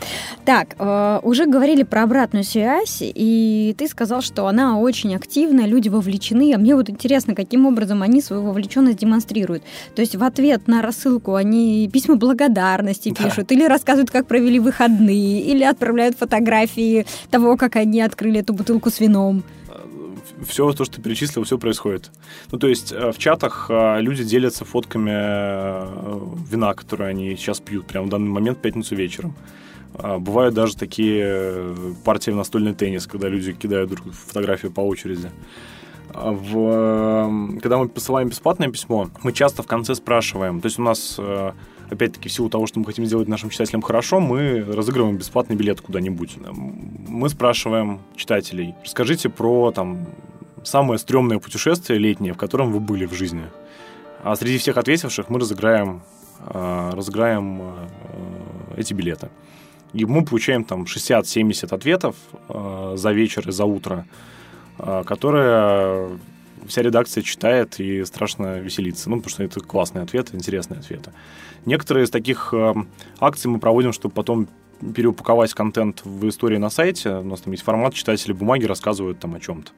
Так, 0.46 0.76
э, 0.80 1.20
уже 1.24 1.46
говорили 1.46 1.84
про 1.84 2.04
обратную 2.04 2.44
связь, 2.44 3.00
и 3.02 3.76
ты 3.78 3.88
сказал, 3.88 4.22
что 4.22 4.48
она 4.48 4.80
очень 4.80 5.16
активная, 5.16 5.66
люди 5.66 5.90
вовлечены. 5.90 6.54
А 6.54 6.58
мне 6.58 6.76
вот 6.76 6.90
интересно, 6.90 7.36
каким 7.36 7.66
образом 7.66 8.02
они 8.02 8.22
свою 8.22 8.44
вовлеченность 8.44 8.98
демонстрируют. 8.98 9.64
То 9.96 10.02
есть 10.02 10.16
в 10.16 10.24
ответ 10.24 10.68
на 10.68 10.82
рассылку 10.82 11.36
они 11.36 11.90
письма 11.92 12.16
благодарности 12.16 13.14
да. 13.18 13.26
пишут, 13.26 13.52
или 13.52 13.66
рассказывают, 13.66 14.12
как 14.12 14.28
провели 14.28 14.60
выходные, 14.60 15.42
или 15.42 15.64
отправляют 15.64 16.18
фотографии 16.18 17.06
того, 17.30 17.58
как 17.58 17.76
они 17.76 18.02
открыли 18.02 18.40
эту 18.40 18.54
бутылку 18.54 18.90
с 18.90 19.00
вином 19.00 19.44
все 20.48 20.72
то, 20.74 20.86
что 20.86 20.96
ты 20.96 21.02
перечислил, 21.02 21.44
все 21.44 21.58
происходит. 21.58 22.12
Ну, 22.52 22.60
то 22.60 22.68
есть 22.68 22.92
э, 22.92 23.12
в 23.12 23.18
чатах 23.18 23.68
э, 23.70 24.02
люди 24.02 24.24
делятся 24.24 24.66
фотками 24.66 25.12
э, 25.14 26.20
вина, 26.50 26.74
которые 26.74 27.10
они 27.10 27.36
сейчас 27.36 27.60
пьют 27.60 27.88
прямо 27.88 28.08
в 28.08 28.10
данный 28.10 28.30
момент 28.30 28.58
в 28.58 28.62
пятницу 28.62 28.96
вечером. 28.96 29.36
А, 29.96 30.20
бывают 30.20 30.54
даже 30.54 30.76
такие 30.76 31.76
партии 32.04 32.32
в 32.32 32.36
настольный 32.36 32.74
теннис, 32.74 33.08
когда 33.08 33.30
люди 33.30 33.54
кидают 33.54 33.90
друг 33.90 34.14
фотографии 34.14 34.68
по 34.68 34.82
очереди. 34.82 35.32
А 36.14 36.32
в, 36.32 37.60
когда 37.62 37.78
мы 37.78 37.90
посылаем 37.90 38.30
бесплатное 38.30 38.70
письмо, 38.70 39.10
мы 39.24 39.34
часто 39.34 39.64
в 39.64 39.68
конце 39.68 39.96
спрашиваем, 39.96 40.62
то 40.62 40.68
есть 40.68 40.80
у 40.80 40.84
нас 40.84 41.20
опять-таки, 41.90 42.30
в 42.30 42.32
силу 42.32 42.50
того, 42.50 42.68
что 42.68 42.80
мы 42.80 42.86
хотим 42.86 43.06
сделать 43.06 43.28
нашим 43.28 43.50
читателям 43.50 43.82
хорошо, 43.82 44.20
мы 44.20 44.64
разыгрываем 44.64 45.18
бесплатный 45.18 45.56
билет 45.56 45.82
куда-нибудь. 45.82 46.38
Мы 47.08 47.30
спрашиваем 47.30 48.00
читателей, 48.16 48.76
расскажите 48.84 49.30
про 49.30 49.72
там 49.72 50.08
самое 50.64 51.00
стрёмное 51.00 51.40
путешествие 51.40 52.00
летнее, 52.00 52.34
в 52.34 52.38
котором 52.38 52.72
вы 52.72 52.80
были 52.80 53.06
в 53.06 53.14
жизни. 53.14 53.44
А 54.24 54.36
среди 54.36 54.58
всех 54.58 54.78
ответивших 54.78 55.30
мы 55.30 55.40
разыграем, 55.40 56.02
э, 56.40 56.90
разыграем 56.94 57.62
э, 57.62 57.88
эти 58.78 58.94
билеты. 58.94 59.30
И 59.94 60.06
мы 60.06 60.26
получаем 60.26 60.64
там 60.64 60.84
60-70 60.84 61.74
ответов 61.74 62.16
э, 62.50 62.94
за 62.98 63.12
вечер 63.12 63.48
и 63.48 63.52
за 63.52 63.66
утро, 63.66 64.06
которые 64.78 66.20
вся 66.68 66.82
редакция 66.82 67.24
читает 67.24 67.80
и 67.80 68.04
страшно 68.06 68.60
веселится. 68.60 69.10
Ну, 69.10 69.18
потому 69.18 69.30
что 69.30 69.44
это 69.44 69.60
классные 69.60 70.04
ответы, 70.04 70.36
интересные 70.36 70.80
ответы. 70.80 71.12
Некоторые 71.66 72.06
из 72.06 72.10
таких 72.10 72.54
э, 72.54 72.74
акций 73.20 73.48
мы 73.48 73.60
проводим, 73.60 73.94
чтобы 73.94 74.14
потом 74.14 74.48
переупаковать 74.96 75.54
контент 75.54 76.02
в 76.06 76.28
истории 76.30 76.58
на 76.58 76.70
сайте. 76.70 77.16
У 77.16 77.24
нас 77.24 77.42
там 77.42 77.52
есть 77.52 77.64
формат, 77.64 77.94
читатели 77.94 78.32
бумаги 78.32 78.66
рассказывают 78.66 79.20
там 79.20 79.36
о 79.36 79.40
чем-то. 79.40 79.72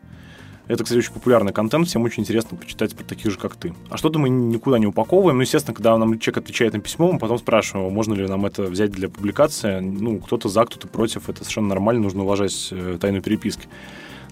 Это, 0.69 0.83
кстати, 0.83 0.99
очень 0.99 1.13
популярный 1.13 1.51
контент, 1.51 1.87
всем 1.87 2.03
очень 2.03 2.21
интересно 2.21 2.55
почитать 2.55 2.95
про 2.95 3.03
таких 3.03 3.31
же, 3.31 3.39
как 3.39 3.55
ты. 3.55 3.73
А 3.89 3.97
что-то 3.97 4.19
мы 4.19 4.29
никуда 4.29 4.77
не 4.77 4.85
упаковываем. 4.85 5.37
Ну, 5.37 5.41
естественно, 5.41 5.73
когда 5.73 5.97
нам 5.97 6.19
человек 6.19 6.43
отвечает 6.43 6.73
на 6.73 6.79
письмо, 6.79 7.11
мы 7.11 7.17
потом 7.17 7.39
спрашиваем, 7.39 7.91
можно 7.91 8.13
ли 8.13 8.27
нам 8.27 8.45
это 8.45 8.63
взять 8.63 8.91
для 8.91 9.09
публикации. 9.09 9.79
Ну, 9.79 10.19
кто-то 10.19 10.47
за, 10.47 10.65
кто-то 10.65 10.87
против. 10.87 11.27
Это 11.27 11.39
совершенно 11.39 11.69
нормально, 11.69 12.03
нужно 12.03 12.21
уважать 12.21 12.69
э, 12.69 12.99
тайну 13.01 13.19
переписки. 13.23 13.67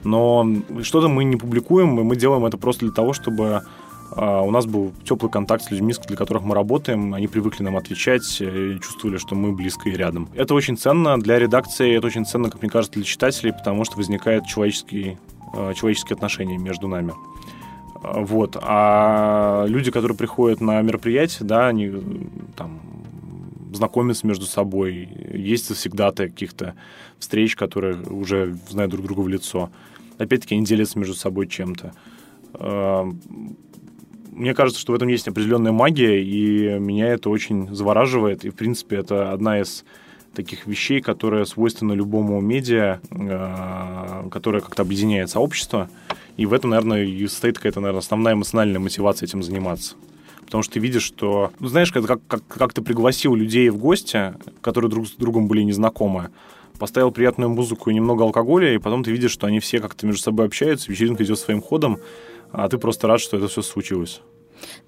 Но 0.04 0.48
что-то 0.84 1.08
мы 1.08 1.24
не 1.24 1.36
публикуем, 1.36 2.00
и 2.00 2.04
мы 2.04 2.16
делаем 2.16 2.46
это 2.46 2.58
просто 2.58 2.86
для 2.86 2.94
того, 2.94 3.14
чтобы 3.14 3.64
а, 4.16 4.42
у 4.42 4.52
нас 4.52 4.66
был 4.66 4.94
теплый 5.04 5.30
контакт 5.30 5.64
с 5.64 5.72
людьми, 5.72 5.94
для 6.08 6.16
которых 6.16 6.44
мы 6.44 6.56
работаем. 6.56 7.14
Они 7.14 7.28
привыкли 7.28 7.64
нам 7.64 7.78
отвечать 7.78 8.38
э, 8.42 8.78
чувствовали, 8.82 9.18
что 9.18 9.36
мы 9.36 9.52
близко 9.52 9.90
и 9.90 9.94
рядом. 9.94 10.30
Это 10.36 10.54
очень 10.54 10.78
ценно 10.78 11.20
для 11.20 11.38
редакции, 11.40 11.96
это 11.96 12.08
очень 12.08 12.26
ценно, 12.26 12.50
как 12.50 12.62
мне 12.62 12.72
кажется, 12.72 12.96
для 12.96 13.04
читателей, 13.04 13.54
потому 13.54 13.84
что 13.86 13.98
возникает 13.98 14.46
человеческий, 14.46 15.18
а, 15.54 15.74
человеческие 15.74 16.16
отношения 16.16 16.58
между 16.58 16.88
нами. 16.88 17.14
Вот. 18.02 18.58
А 18.62 19.66
люди, 19.68 19.92
которые 19.92 20.18
приходят 20.18 20.62
на 20.62 20.82
мероприятие, 20.82 21.48
да, 21.48 21.68
они 21.68 21.92
там 22.56 22.80
знакомятся 23.74 24.28
между 24.28 24.46
собой. 24.46 25.10
Есть 25.34 25.74
всегда 25.76 26.12
каких-то 26.12 26.76
встреч, 27.20 27.56
которые 27.56 28.02
уже 28.04 28.58
знают 28.70 28.92
друг 28.92 29.06
друга 29.06 29.22
в 29.22 29.28
лицо. 29.28 29.70
Опять-таки, 30.18 30.56
они 30.56 30.66
делятся 30.66 30.98
между 31.00 31.14
собой 31.14 31.48
чем-то 31.48 31.94
мне 34.38 34.54
кажется, 34.54 34.80
что 34.80 34.94
в 34.94 34.96
этом 34.96 35.08
есть 35.08 35.28
определенная 35.28 35.72
магия, 35.72 36.24
и 36.24 36.80
меня 36.80 37.08
это 37.08 37.30
очень 37.30 37.74
завораживает. 37.76 38.46
И, 38.46 38.50
в 38.50 38.56
принципе, 38.56 38.98
это 38.98 39.32
одна 39.32 39.60
из 39.60 39.84
таких 40.36 40.68
вещей, 40.68 41.02
которая 41.02 41.46
свойственна 41.46 41.94
любому 41.94 42.40
медиа, 42.40 43.00
э, 43.10 44.30
которая 44.30 44.62
как-то 44.62 44.84
объединяет 44.84 45.32
сообщество. 45.32 45.90
И 46.38 46.46
в 46.46 46.54
этом, 46.54 46.70
наверное, 46.70 47.04
и 47.04 47.28
состоит 47.28 47.58
какая-то, 47.58 47.80
наверное, 47.80 48.02
основная 48.02 48.36
эмоциональная 48.36 48.80
мотивация 48.80 49.26
этим 49.26 49.42
заниматься. 49.42 49.96
Потому 50.48 50.64
что 50.64 50.76
ты 50.76 50.80
видишь, 50.80 51.04
что... 51.04 51.52
Ну, 51.60 51.68
знаешь, 51.68 51.92
это 51.92 52.08
как, 52.08 52.20
как, 52.28 52.48
как 52.48 52.74
ты 52.74 52.82
пригласил 52.82 53.36
людей 53.36 53.70
в 53.70 53.78
гости, 53.78 54.34
которые 54.62 54.90
друг 54.90 55.08
с 55.08 55.12
другом 55.12 55.48
были 55.50 55.62
незнакомы, 55.62 56.30
поставил 56.80 57.12
приятную 57.12 57.50
музыку 57.50 57.90
и 57.90 57.94
немного 57.94 58.24
алкоголя, 58.24 58.74
и 58.74 58.78
потом 58.78 59.04
ты 59.04 59.12
видишь, 59.12 59.32
что 59.32 59.46
они 59.48 59.60
все 59.60 59.80
как-то 59.80 60.06
между 60.06 60.22
собой 60.22 60.46
общаются, 60.46 60.90
вечеринка 60.90 61.26
идет 61.26 61.38
своим 61.38 61.62
ходом, 61.62 62.00
а 62.54 62.70
ты 62.70 62.78
просто 62.78 63.08
рад, 63.08 63.20
что 63.20 63.36
это 63.36 63.50
все 63.50 63.62
случилось. 63.62 64.22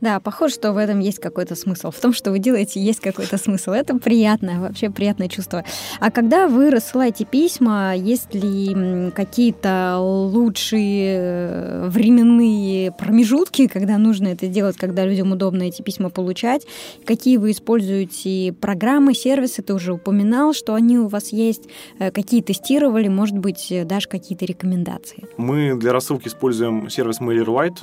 Да, 0.02 0.20
похоже, 0.20 0.56
что 0.56 0.74
в 0.74 0.78
этом 0.78 1.00
есть 1.00 1.20
какой-то 1.20 1.56
смысл. 1.56 1.92
В 1.92 2.00
том, 2.00 2.14
что 2.14 2.32
вы 2.32 2.40
делаете, 2.40 2.80
есть 2.80 3.00
какой-то 3.00 3.38
смысл. 3.38 3.72
Это 3.72 3.98
приятное, 3.98 4.60
вообще 4.60 4.90
приятное 4.90 5.28
чувство. 5.28 5.64
А 6.00 6.12
когда 6.12 6.48
вы 6.48 6.70
рассылаете 6.70 7.26
письма, 7.26 7.94
есть 7.96 8.34
ли 8.34 9.12
какие-то 9.12 9.98
лучшие 10.00 11.18
э, 11.20 11.88
временные 11.90 12.92
промежутки, 12.92 13.68
когда 13.68 13.98
нужно 13.98 14.30
это 14.30 14.48
делать, 14.48 14.78
когда 14.78 15.06
людям 15.06 15.32
удобно 15.32 15.64
эти 15.64 15.82
письма 15.82 16.10
получать? 16.10 16.66
Какие 17.06 17.38
вы 17.38 17.52
используете 17.52 18.54
программы, 18.54 19.14
сервисы? 19.14 19.62
Ты 19.62 19.74
уже 19.74 19.94
упоминал, 19.94 20.54
что 20.54 20.74
они 20.76 20.98
у 20.98 21.08
вас 21.08 21.30
есть. 21.30 21.64
Э, 22.00 22.12
какие 22.12 22.42
тестировали? 22.42 23.08
Может 23.08 23.38
быть, 23.38 23.72
дашь 23.86 24.08
какие-то 24.08 24.46
рекомендации? 24.46 25.28
Мы 25.38 25.76
для 25.76 25.94
рассылки 25.94 26.28
используем 26.28 26.90
сервис 26.90 27.20
MailerLite 27.20 27.80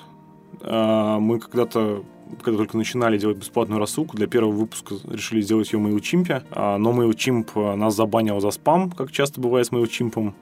мы 0.66 1.38
когда-то 1.38 2.04
когда 2.42 2.58
только 2.58 2.76
начинали 2.76 3.18
делать 3.18 3.38
бесплатную 3.38 3.78
рассылку, 3.78 4.16
для 4.16 4.26
первого 4.26 4.52
выпуска 4.52 4.96
решили 5.08 5.40
сделать 5.40 5.72
ее 5.72 5.78
MailChimp, 5.78 6.44
а, 6.50 6.78
но 6.78 6.92
MailChimp 6.92 7.50
а, 7.54 7.76
нас 7.76 7.94
забанил 7.94 8.40
за 8.40 8.50
спам, 8.50 8.90
как 8.90 9.12
часто 9.12 9.40
бывает 9.40 9.66
с 9.66 9.70
MailChimp. 9.70 10.32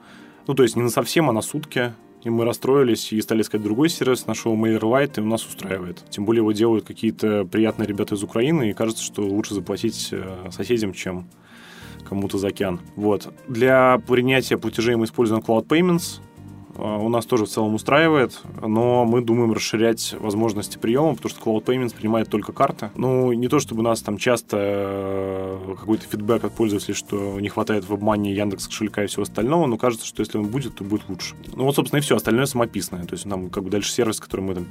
Ну, 0.47 0.53
то 0.53 0.63
есть 0.63 0.75
не 0.75 0.81
на 0.81 0.89
совсем, 0.89 1.29
а 1.29 1.33
на 1.33 1.41
сутки. 1.41 1.93
И 2.23 2.29
мы 2.31 2.43
расстроились 2.43 3.13
и 3.13 3.21
стали 3.21 3.43
искать 3.43 3.61
другой 3.61 3.87
сервис, 3.87 4.25
нашел 4.25 4.55
MailerLite, 4.55 5.17
и 5.17 5.21
у 5.21 5.25
нас 5.25 5.45
устраивает. 5.45 6.03
Тем 6.09 6.25
более 6.25 6.41
его 6.41 6.51
делают 6.53 6.83
какие-то 6.83 7.45
приятные 7.45 7.87
ребята 7.87 8.15
из 8.15 8.23
Украины, 8.23 8.71
и 8.71 8.73
кажется, 8.73 9.03
что 9.03 9.21
лучше 9.21 9.53
заплатить 9.53 10.09
э, 10.11 10.49
соседям, 10.49 10.93
чем 10.93 11.27
кому-то 12.03 12.39
за 12.39 12.47
океан. 12.47 12.79
Вот. 12.95 13.31
Для 13.47 14.01
принятия 14.07 14.57
платежей 14.57 14.95
мы 14.95 15.05
используем 15.05 15.41
Cloud 15.41 15.67
Payments, 15.67 16.19
а, 16.19 16.34
у 16.77 17.09
нас 17.09 17.25
тоже 17.25 17.45
в 17.45 17.49
целом 17.49 17.73
устраивает, 17.73 18.41
но 18.61 19.05
мы 19.05 19.21
думаем 19.21 19.53
расширять 19.53 20.15
возможности 20.19 20.77
приема, 20.77 21.15
потому 21.15 21.29
что 21.29 21.41
Cloud 21.41 21.63
Payments 21.65 21.95
принимает 21.95 22.29
только 22.29 22.51
карты. 22.51 22.91
Ну, 22.95 23.31
не 23.33 23.47
то 23.47 23.59
чтобы 23.59 23.81
у 23.81 23.83
нас 23.83 24.01
там 24.01 24.17
часто 24.17 24.57
э, 24.59 25.75
какой-то 25.79 26.05
фидбэк 26.05 26.43
от 26.43 26.53
пользователей, 26.53 26.93
что 26.93 27.39
не 27.39 27.49
хватает 27.49 27.87
в 27.87 27.93
обмане 27.93 28.33
Яндекс 28.33 28.67
кошелька 28.67 29.03
и 29.03 29.07
всего 29.07 29.23
остального, 29.23 29.65
но 29.65 29.77
кажется, 29.77 30.05
что 30.05 30.21
если 30.21 30.37
он 30.37 30.47
будет, 30.47 30.75
то 30.75 30.83
будет 30.83 31.07
лучше. 31.09 31.35
Ну 31.55 31.63
вот, 31.63 31.75
собственно, 31.75 31.99
и 31.99 32.01
все, 32.01 32.15
остальное 32.15 32.45
самописное. 32.45 33.03
То 33.05 33.13
есть 33.13 33.25
нам 33.25 33.49
как 33.49 33.63
бы 33.63 33.69
дальше 33.69 33.91
сервис, 33.91 34.19
который 34.19 34.41
мы 34.41 34.55
там 34.55 34.67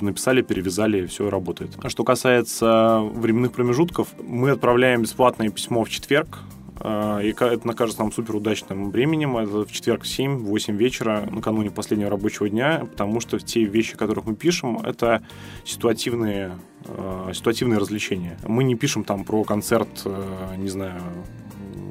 написали, 0.00 0.42
перевязали, 0.42 1.04
и 1.04 1.06
все 1.06 1.30
работает. 1.30 1.70
А 1.82 1.88
что 1.88 2.04
касается 2.04 3.00
временных 3.14 3.52
промежутков, 3.52 4.08
мы 4.22 4.50
отправляем 4.50 5.02
бесплатное 5.02 5.48
письмо 5.48 5.84
в 5.84 5.90
четверг, 5.90 6.38
и 6.80 7.34
это 7.38 7.72
кажется 7.74 8.00
нам 8.00 8.12
супер 8.12 8.36
удачным 8.36 8.90
временем. 8.90 9.36
Это 9.36 9.64
в 9.64 9.72
четверг 9.72 10.04
в 10.04 10.06
7-8 10.06 10.74
вечера, 10.74 11.28
накануне 11.30 11.70
последнего 11.70 12.10
рабочего 12.10 12.48
дня, 12.48 12.86
потому 12.90 13.20
что 13.20 13.38
те 13.38 13.64
вещи, 13.64 13.96
которых 13.96 14.24
мы 14.24 14.34
пишем, 14.34 14.78
это 14.78 15.22
ситуативные, 15.64 16.58
а, 16.86 17.30
ситуативные 17.34 17.78
развлечения. 17.78 18.36
Мы 18.46 18.64
не 18.64 18.74
пишем 18.74 19.04
там 19.04 19.24
про 19.24 19.44
концерт, 19.44 19.88
а, 20.06 20.56
не 20.56 20.68
знаю, 20.68 21.00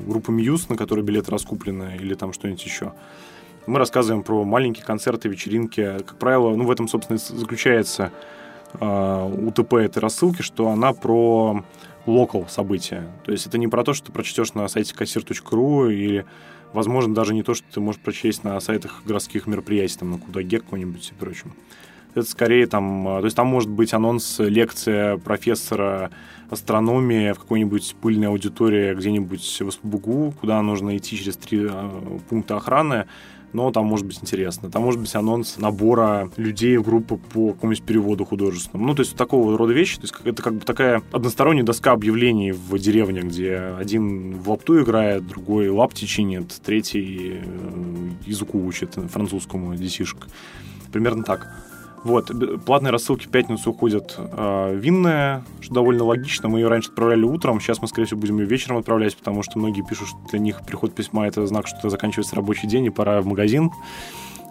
группы 0.07 0.31
Мьюз, 0.31 0.67
на 0.67 0.75
который 0.75 1.03
билеты 1.03 1.31
раскуплены, 1.31 1.95
или 1.99 2.15
там 2.15 2.33
что-нибудь 2.33 2.63
еще. 2.65 2.93
Мы 3.67 3.77
рассказываем 3.77 4.23
про 4.23 4.43
маленькие 4.43 4.83
концерты, 4.83 5.29
вечеринки. 5.29 5.99
Как 5.99 6.17
правило, 6.17 6.55
ну, 6.55 6.65
в 6.65 6.71
этом, 6.71 6.87
собственно, 6.87 7.19
заключается 7.19 8.11
УТП 8.73 9.73
этой 9.73 9.99
рассылки, 9.99 10.41
что 10.41 10.69
она 10.69 10.93
про 10.93 11.63
локал 12.05 12.47
события. 12.47 13.07
То 13.25 13.31
есть 13.31 13.45
это 13.45 13.57
не 13.57 13.67
про 13.67 13.83
то, 13.83 13.93
что 13.93 14.07
ты 14.07 14.11
прочтешь 14.11 14.53
на 14.53 14.67
сайте 14.67 14.93
кассир.ру 14.95 15.89
или, 15.89 16.25
возможно, 16.73 17.13
даже 17.13 17.33
не 17.33 17.43
то, 17.43 17.53
что 17.53 17.65
ты 17.71 17.79
можешь 17.79 18.01
прочесть 18.01 18.43
на 18.43 18.59
сайтах 18.59 19.03
городских 19.05 19.47
мероприятий, 19.47 19.97
там, 19.97 20.11
на 20.11 20.17
Кудагек 20.17 20.63
какой-нибудь 20.63 21.11
и 21.11 21.13
прочем. 21.19 21.53
Это 22.13 22.29
скорее 22.29 22.67
там... 22.67 23.03
То 23.03 23.25
есть 23.25 23.37
там 23.37 23.47
может 23.47 23.69
быть 23.69 23.93
анонс, 23.93 24.39
лекция 24.39 25.17
профессора 25.17 26.11
астрономии 26.49 27.31
в 27.31 27.39
какой-нибудь 27.39 27.95
пыльной 28.01 28.27
аудитории 28.27 28.93
где-нибудь 28.93 29.61
в 29.61 29.71
СПБГУ, 29.71 30.33
куда 30.39 30.61
нужно 30.61 30.97
идти 30.97 31.17
через 31.17 31.37
три 31.37 31.65
а, 31.69 32.19
пункта 32.29 32.57
охраны, 32.57 33.07
но 33.53 33.71
там 33.71 33.85
может 33.85 34.05
быть 34.05 34.19
интересно. 34.21 34.69
Там 34.69 34.83
может 34.83 34.99
быть 34.99 35.13
анонс 35.15 35.57
набора 35.57 36.29
людей 36.37 36.77
в 36.77 36.83
группу 36.83 37.17
по 37.17 37.53
какому-нибудь 37.53 37.83
переводу 37.83 38.25
художественному. 38.25 38.89
Ну, 38.89 38.95
то 38.95 39.01
есть 39.01 39.15
такого 39.15 39.57
рода 39.57 39.73
вещи. 39.73 39.95
То 39.95 40.03
есть 40.03 40.13
это 40.23 40.41
как 40.41 40.55
бы 40.55 40.61
такая 40.61 41.01
односторонняя 41.11 41.65
доска 41.65 41.91
объявлений 41.91 42.51
в 42.51 42.77
деревне, 42.77 43.21
где 43.21 43.57
один 43.57 44.37
в 44.37 44.49
лапту 44.49 44.81
играет, 44.81 45.27
другой 45.27 45.69
лапти 45.69 46.05
чинит, 46.05 46.53
третий 46.63 47.41
э, 47.43 48.09
языку 48.25 48.63
учит, 48.65 48.95
французскому 48.95 49.75
детишек. 49.75 50.27
Примерно 50.91 51.23
так. 51.23 51.70
Вот, 52.03 52.31
платные 52.65 52.91
рассылки 52.91 53.27
в 53.27 53.29
пятницу 53.29 53.69
уходят 53.69 54.15
э, 54.17 54.75
винная, 54.75 55.43
что 55.59 55.75
довольно 55.75 56.03
логично. 56.03 56.49
Мы 56.49 56.59
ее 56.59 56.67
раньше 56.67 56.89
отправляли 56.89 57.23
утром, 57.23 57.59
сейчас 57.59 57.81
мы, 57.81 57.87
скорее 57.87 58.07
всего, 58.07 58.19
будем 58.19 58.39
ее 58.39 58.45
вечером 58.45 58.77
отправлять, 58.77 59.15
потому 59.15 59.43
что 59.43 59.59
многие 59.59 59.83
пишут, 59.83 60.07
что 60.07 60.17
для 60.31 60.39
них 60.39 60.61
приход 60.65 60.95
письма— 60.95 61.27
это 61.27 61.45
знак, 61.45 61.67
что 61.67 61.89
заканчивается 61.89 62.35
рабочий 62.35 62.67
день 62.67 62.85
и 62.85 62.89
пора 62.89 63.21
в 63.21 63.27
магазин. 63.27 63.69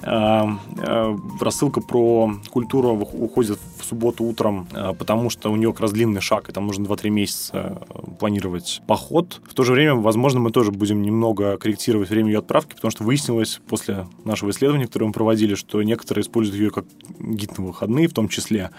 Э, 0.03 0.47
э, 0.79 1.17
рассылка 1.41 1.81
про 1.81 2.33
культуру 2.51 2.91
уходит 2.91 3.59
в 3.79 3.85
субботу 3.85 4.25
утром, 4.25 4.67
э, 4.73 4.93
потому 4.99 5.29
что 5.31 5.51
у 5.51 5.57
нее 5.57 5.73
как 5.73 5.81
раз 5.81 5.93
длинный 5.93 6.21
шаг, 6.21 6.49
и 6.49 6.53
там 6.53 6.67
нужно 6.67 6.87
2-3 6.87 7.11
месяца 7.11 7.83
планировать 8.19 8.81
поход. 8.87 9.41
В 9.47 9.55
то 9.55 9.63
же 9.63 9.73
время, 9.73 9.95
возможно, 9.95 10.41
мы 10.41 10.51
тоже 10.51 10.73
будем 10.73 11.03
немного 11.03 11.59
корректировать 11.59 12.09
время 12.09 12.31
ее 12.31 12.39
отправки, 12.39 12.75
потому 12.75 12.91
что 12.91 13.05
выяснилось 13.05 13.61
после 13.69 14.07
нашего 14.25 14.51
исследования, 14.51 14.87
которое 14.87 15.07
мы 15.07 15.13
проводили, 15.13 15.55
что 15.55 15.83
некоторые 15.83 16.23
используют 16.23 16.59
ее 16.59 16.71
как 16.71 16.87
гид 17.19 17.59
на 17.59 17.67
выходные 17.67 18.09
в 18.09 18.15
том 18.15 18.29
числе 18.29 18.71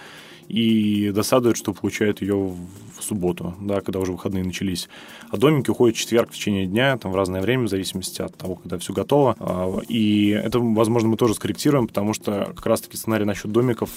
и 0.52 1.12
досадуют, 1.12 1.58
что 1.58 1.74
получают 1.74 2.22
ее 2.22 2.36
в 2.36 3.04
субботу, 3.04 3.56
да, 3.62 3.82
когда 3.82 4.00
уже 4.00 4.12
выходные 4.12 4.44
начались. 4.44 4.90
А 5.30 5.38
домики 5.38 5.70
уходят 5.70 5.96
в 5.96 6.00
четверг 6.00 6.32
в 6.32 6.36
течение 6.36 6.66
дня, 6.66 6.98
там 6.98 7.12
в 7.12 7.16
разное 7.16 7.42
время, 7.42 7.66
в 7.66 7.70
зависимости 7.70 8.22
от 8.22 8.36
того, 8.36 8.56
когда 8.56 8.78
все 8.78 8.94
готово. 8.94 9.36
А, 9.40 9.80
и 9.88 10.30
это, 10.30 10.60
возможно, 10.60 11.10
мы 11.10 11.18
тоже 11.18 11.34
скорректируем, 11.34 11.88
потому 11.88 12.14
что 12.14 12.52
как 12.56 12.66
раз-таки 12.66 12.98
сценарий 12.98 13.26
насчет 13.26 13.52
домиков 13.52 13.90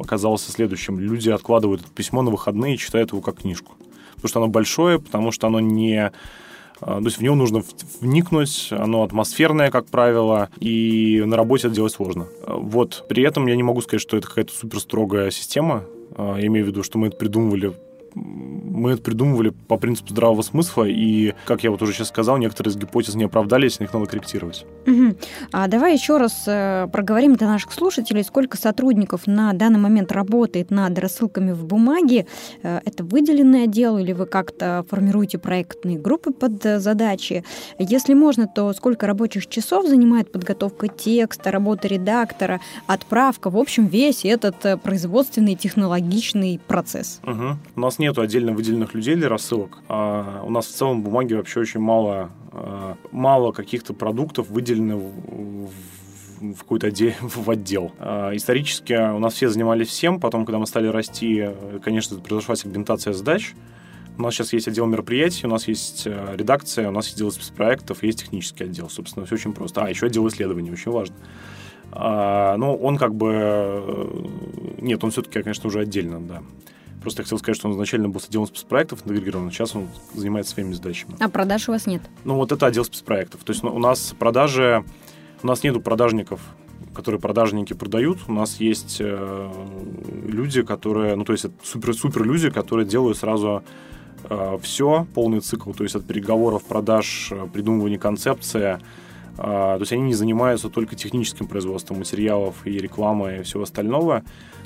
оказался 0.00 0.52
следующим. 0.52 0.98
Люди 0.98 1.30
откладывают 1.30 1.82
это 1.82 1.90
письмо 1.90 2.22
на 2.22 2.30
выходные 2.30 2.74
и 2.74 2.78
читают 2.78 3.10
его 3.10 3.20
как 3.20 3.40
книжку. 3.40 3.74
Потому 4.14 4.28
что 4.28 4.40
оно 4.40 4.48
большое, 4.48 5.00
потому 5.00 5.32
что 5.32 5.48
оно 5.48 5.60
не 5.60 6.12
то 6.80 7.00
есть 7.04 7.18
в 7.18 7.22
него 7.22 7.34
нужно 7.34 7.62
вникнуть, 8.00 8.68
оно 8.70 9.02
атмосферное, 9.02 9.70
как 9.70 9.86
правило, 9.86 10.48
и 10.58 11.22
на 11.24 11.36
работе 11.36 11.68
это 11.68 11.76
делать 11.76 11.92
сложно. 11.92 12.26
Вот. 12.46 13.04
При 13.08 13.22
этом 13.22 13.46
я 13.46 13.56
не 13.56 13.62
могу 13.62 13.80
сказать, 13.80 14.00
что 14.00 14.16
это 14.16 14.26
какая-то 14.28 14.52
супер 14.52 14.80
строгая 14.80 15.30
система. 15.30 15.84
А, 16.16 16.36
я 16.38 16.46
имею 16.46 16.64
в 16.64 16.68
виду, 16.68 16.82
что 16.82 16.98
мы 16.98 17.08
это 17.08 17.16
придумывали 17.16 17.72
мы 18.14 18.92
это 18.92 19.02
придумывали 19.02 19.50
по 19.50 19.76
принципу 19.76 20.10
здравого 20.10 20.42
смысла, 20.42 20.84
и, 20.84 21.34
как 21.44 21.62
я 21.62 21.70
вот 21.70 21.82
уже 21.82 21.92
сейчас 21.92 22.08
сказал, 22.08 22.38
некоторые 22.38 22.72
из 22.72 22.76
гипотез 22.76 23.14
не 23.14 23.24
оправдались, 23.24 23.78
их 23.80 23.92
надо 23.92 24.06
корректировать. 24.06 24.64
Угу. 24.86 25.16
А 25.52 25.68
давай 25.68 25.94
еще 25.94 26.16
раз 26.16 26.44
э, 26.46 26.88
проговорим 26.92 27.36
для 27.36 27.46
наших 27.46 27.72
слушателей, 27.72 28.24
сколько 28.24 28.56
сотрудников 28.56 29.26
на 29.26 29.52
данный 29.52 29.78
момент 29.78 30.12
работает 30.12 30.70
над 30.70 30.98
рассылками 30.98 31.52
в 31.52 31.64
бумаге. 31.64 32.26
Э, 32.62 32.80
это 32.84 33.04
выделенный 33.04 33.64
отдел 33.64 33.98
или 33.98 34.12
вы 34.12 34.26
как-то 34.26 34.84
формируете 34.88 35.38
проектные 35.38 35.98
группы 35.98 36.32
под 36.32 36.64
э, 36.64 36.78
задачи? 36.80 37.44
Если 37.78 38.14
можно, 38.14 38.46
то 38.46 38.72
сколько 38.72 39.06
рабочих 39.06 39.46
часов 39.48 39.86
занимает 39.86 40.32
подготовка 40.32 40.88
текста, 40.88 41.50
работа 41.50 41.88
редактора, 41.88 42.60
отправка, 42.86 43.50
в 43.50 43.56
общем, 43.56 43.86
весь 43.86 44.24
этот 44.24 44.80
производственный 44.82 45.54
технологичный 45.54 46.60
процесс? 46.66 47.20
Угу. 47.24 47.58
У 47.76 47.80
нас 47.80 47.98
нету 48.00 48.22
отдельно 48.22 48.52
выделенных 48.52 48.94
людей 48.94 49.14
для 49.14 49.28
рассылок. 49.28 49.78
А 49.88 50.42
у 50.44 50.50
нас 50.50 50.66
в 50.66 50.74
целом 50.74 51.02
бумаги 51.02 51.34
вообще 51.34 51.60
очень 51.60 51.80
мало, 51.80 52.30
а, 52.52 52.96
мало 53.12 53.52
каких-то 53.52 53.94
продуктов 53.94 54.50
выделены 54.50 54.96
в, 54.96 55.70
в 56.40 56.58
какой-то 56.58 56.88
отдел, 56.88 57.12
в 57.20 57.48
отдел. 57.48 57.92
А, 57.98 58.34
исторически 58.34 58.94
у 58.94 59.18
нас 59.18 59.34
все 59.34 59.48
занимались 59.48 59.88
всем, 59.88 60.18
потом, 60.18 60.44
когда 60.44 60.58
мы 60.58 60.66
стали 60.66 60.88
расти, 60.88 61.50
конечно, 61.84 62.18
произошла 62.18 62.56
сегментация 62.56 63.12
задач. 63.12 63.54
У 64.18 64.22
нас 64.22 64.34
сейчас 64.34 64.52
есть 64.52 64.68
отдел 64.68 64.86
мероприятий, 64.86 65.46
у 65.46 65.50
нас 65.50 65.66
есть 65.66 66.02
э, 66.06 66.34
редакция, 66.36 66.88
у 66.88 66.92
нас 66.92 67.06
есть 67.06 67.16
отдел 67.16 67.30
спецпроектов, 67.30 68.02
есть 68.02 68.18
технический 68.20 68.64
отдел. 68.64 68.90
Собственно, 68.90 69.24
все 69.24 69.36
очень 69.36 69.54
просто. 69.54 69.82
А, 69.82 69.88
еще 69.88 70.06
отдел 70.06 70.28
исследований, 70.28 70.70
очень 70.70 70.92
важно. 70.92 71.16
А, 71.92 72.56
ну, 72.58 72.74
он 72.74 72.98
как 72.98 73.14
бы... 73.14 73.32
Э, 73.32 74.26
нет, 74.82 75.02
он 75.02 75.10
все-таки, 75.10 75.42
конечно, 75.42 75.68
уже 75.68 75.80
отдельно, 75.80 76.20
да. 76.20 76.42
Просто 77.00 77.22
хотел 77.22 77.38
сказать, 77.38 77.56
что 77.56 77.68
он 77.68 77.74
изначально 77.74 78.08
был 78.08 78.20
с 78.20 78.28
отделом 78.28 78.46
спецпроектов 78.46 79.00
интегрирован, 79.04 79.50
сейчас 79.50 79.74
он 79.74 79.88
занимается 80.14 80.52
своими 80.52 80.72
задачами. 80.72 81.16
А 81.18 81.28
продаж 81.28 81.68
у 81.68 81.72
вас 81.72 81.86
нет? 81.86 82.02
Ну, 82.24 82.34
вот 82.34 82.52
это 82.52 82.66
отдел 82.66 82.84
спецпроектов. 82.84 83.42
То 83.42 83.52
есть 83.52 83.62
ну, 83.62 83.74
у 83.74 83.78
нас 83.78 84.14
продажи... 84.18 84.84
У 85.42 85.46
нас 85.46 85.62
нету 85.62 85.80
продажников, 85.80 86.42
которые 86.94 87.18
продажники 87.18 87.72
продают. 87.72 88.18
У 88.28 88.32
нас 88.32 88.60
есть 88.60 88.98
э, 89.00 89.52
люди, 90.26 90.62
которые... 90.62 91.16
Ну, 91.16 91.24
то 91.24 91.32
есть 91.32 91.46
супер-супер 91.62 92.24
люди, 92.24 92.50
которые 92.50 92.86
делают 92.86 93.16
сразу 93.16 93.62
э, 94.24 94.58
все, 94.60 95.06
полный 95.14 95.40
цикл. 95.40 95.72
То 95.72 95.84
есть 95.84 95.94
от 95.94 96.04
переговоров, 96.04 96.64
продаж, 96.64 97.28
э, 97.32 97.46
придумывания 97.50 97.98
концепции, 97.98 98.78
а, 99.42 99.76
то 99.76 99.80
есть 99.80 99.92
они 99.92 100.02
не 100.02 100.14
занимаются 100.14 100.68
только 100.68 100.96
техническим 100.96 101.46
производством 101.46 101.98
материалов 101.98 102.56
и 102.66 102.72
рекламы 102.72 103.38
и 103.38 103.42
всего 103.42 103.62
остального. 103.62 104.22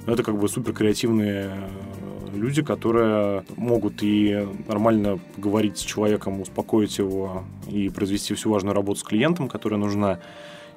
Но 0.07 0.13
это 0.13 0.23
как 0.23 0.39
бы 0.39 0.49
супер 0.49 0.73
креативные 0.73 1.51
э, 1.51 2.37
люди, 2.37 2.63
которые 2.63 3.45
могут 3.57 4.03
и 4.03 4.47
нормально 4.69 5.19
говорить 5.37 5.79
с 5.79 5.83
человеком, 5.83 6.41
успокоить 6.41 6.99
его 6.99 7.45
и 7.69 7.89
произвести 7.89 8.35
всю 8.35 8.51
важную 8.51 8.75
работу 8.75 9.01
с 9.01 9.03
клиентом, 9.03 9.49
которая 9.49 9.81
нужна 9.81 10.21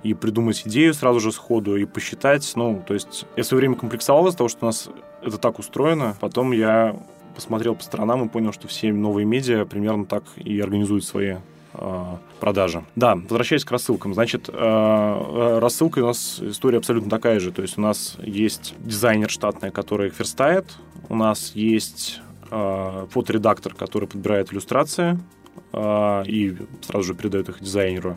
и 0.03 0.13
придумать 0.13 0.61
идею 0.65 0.93
сразу 0.93 1.19
же 1.19 1.31
сходу, 1.31 1.75
и 1.75 1.85
посчитать. 1.85 2.49
Ну, 2.55 2.83
то 2.85 2.93
есть 2.93 3.25
я 3.35 3.43
в 3.43 3.45
свое 3.45 3.59
время 3.59 3.75
комплексовал 3.75 4.27
из 4.27 4.35
того, 4.35 4.47
что 4.47 4.59
у 4.61 4.65
нас 4.67 4.89
это 5.21 5.37
так 5.37 5.59
устроено. 5.59 6.15
Потом 6.19 6.51
я 6.51 6.95
посмотрел 7.35 7.75
по 7.75 7.83
сторонам 7.83 8.25
и 8.25 8.29
понял, 8.29 8.53
что 8.53 8.67
все 8.67 8.93
новые 8.93 9.25
медиа 9.25 9.65
примерно 9.65 10.05
так 10.05 10.23
и 10.37 10.59
организуют 10.59 11.03
свои 11.03 11.35
Э, 11.79 12.17
продажи. 12.39 12.83
Да, 12.95 13.15
возвращаясь 13.15 13.63
к 13.63 13.71
рассылкам. 13.71 14.13
Значит, 14.13 14.49
э, 14.49 14.53
э, 14.53 15.59
рассылка 15.59 15.99
у 15.99 16.07
нас 16.07 16.39
история 16.41 16.79
абсолютно 16.79 17.09
такая 17.09 17.39
же. 17.39 17.51
То 17.51 17.61
есть 17.61 17.77
у 17.77 17.81
нас 17.81 18.17
есть 18.21 18.73
дизайнер 18.79 19.29
штатный, 19.29 19.71
который 19.71 20.07
их 20.07 20.17
верстает. 20.17 20.65
У 21.09 21.15
нас 21.15 21.51
есть 21.53 22.21
фоторедактор, 22.49 23.73
который 23.73 24.07
подбирает 24.07 24.53
иллюстрации 24.53 25.19
и 25.75 26.55
сразу 26.81 27.07
же 27.07 27.13
передает 27.13 27.49
их 27.49 27.59
дизайнеру. 27.59 28.15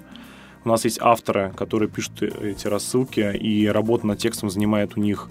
У 0.65 0.69
нас 0.69 0.85
есть 0.85 1.01
авторы, 1.01 1.53
которые 1.57 1.89
пишут 1.89 2.23
эти 2.23 2.69
рассылки, 2.69 3.37
и 3.37 3.67
работа 3.67 4.07
над 4.07 4.21
текстом 4.21 4.49
занимает 4.49 4.97
у 4.97 5.01
них 5.01 5.29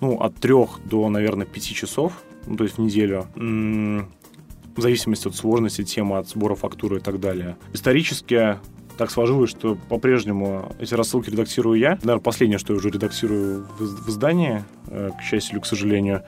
ну, 0.00 0.18
от 0.18 0.36
трех 0.36 0.80
до, 0.86 1.10
наверное, 1.10 1.44
пяти 1.44 1.74
часов, 1.74 2.14
ну, 2.46 2.56
то 2.56 2.64
есть 2.64 2.78
в 2.78 2.80
неделю 2.80 3.26
в 4.78 4.82
зависимости 4.82 5.26
от 5.26 5.34
сложности 5.34 5.82
темы, 5.82 6.18
от 6.18 6.28
сбора 6.28 6.54
фактуры 6.54 6.98
и 6.98 7.00
так 7.00 7.18
далее. 7.20 7.56
Исторически 7.72 8.58
так 8.96 9.10
сложилось, 9.10 9.50
что 9.50 9.76
по-прежнему 9.88 10.72
эти 10.78 10.94
рассылки 10.94 11.30
редактирую 11.30 11.78
я. 11.78 11.90
Наверное, 12.02 12.18
последнее, 12.18 12.58
что 12.58 12.72
я 12.72 12.78
уже 12.78 12.90
редактирую 12.90 13.66
в 13.78 14.08
издании, 14.08 14.64
э, 14.86 15.10
к 15.18 15.22
счастью 15.22 15.54
или 15.54 15.60
к 15.60 15.66
сожалению. 15.66 16.22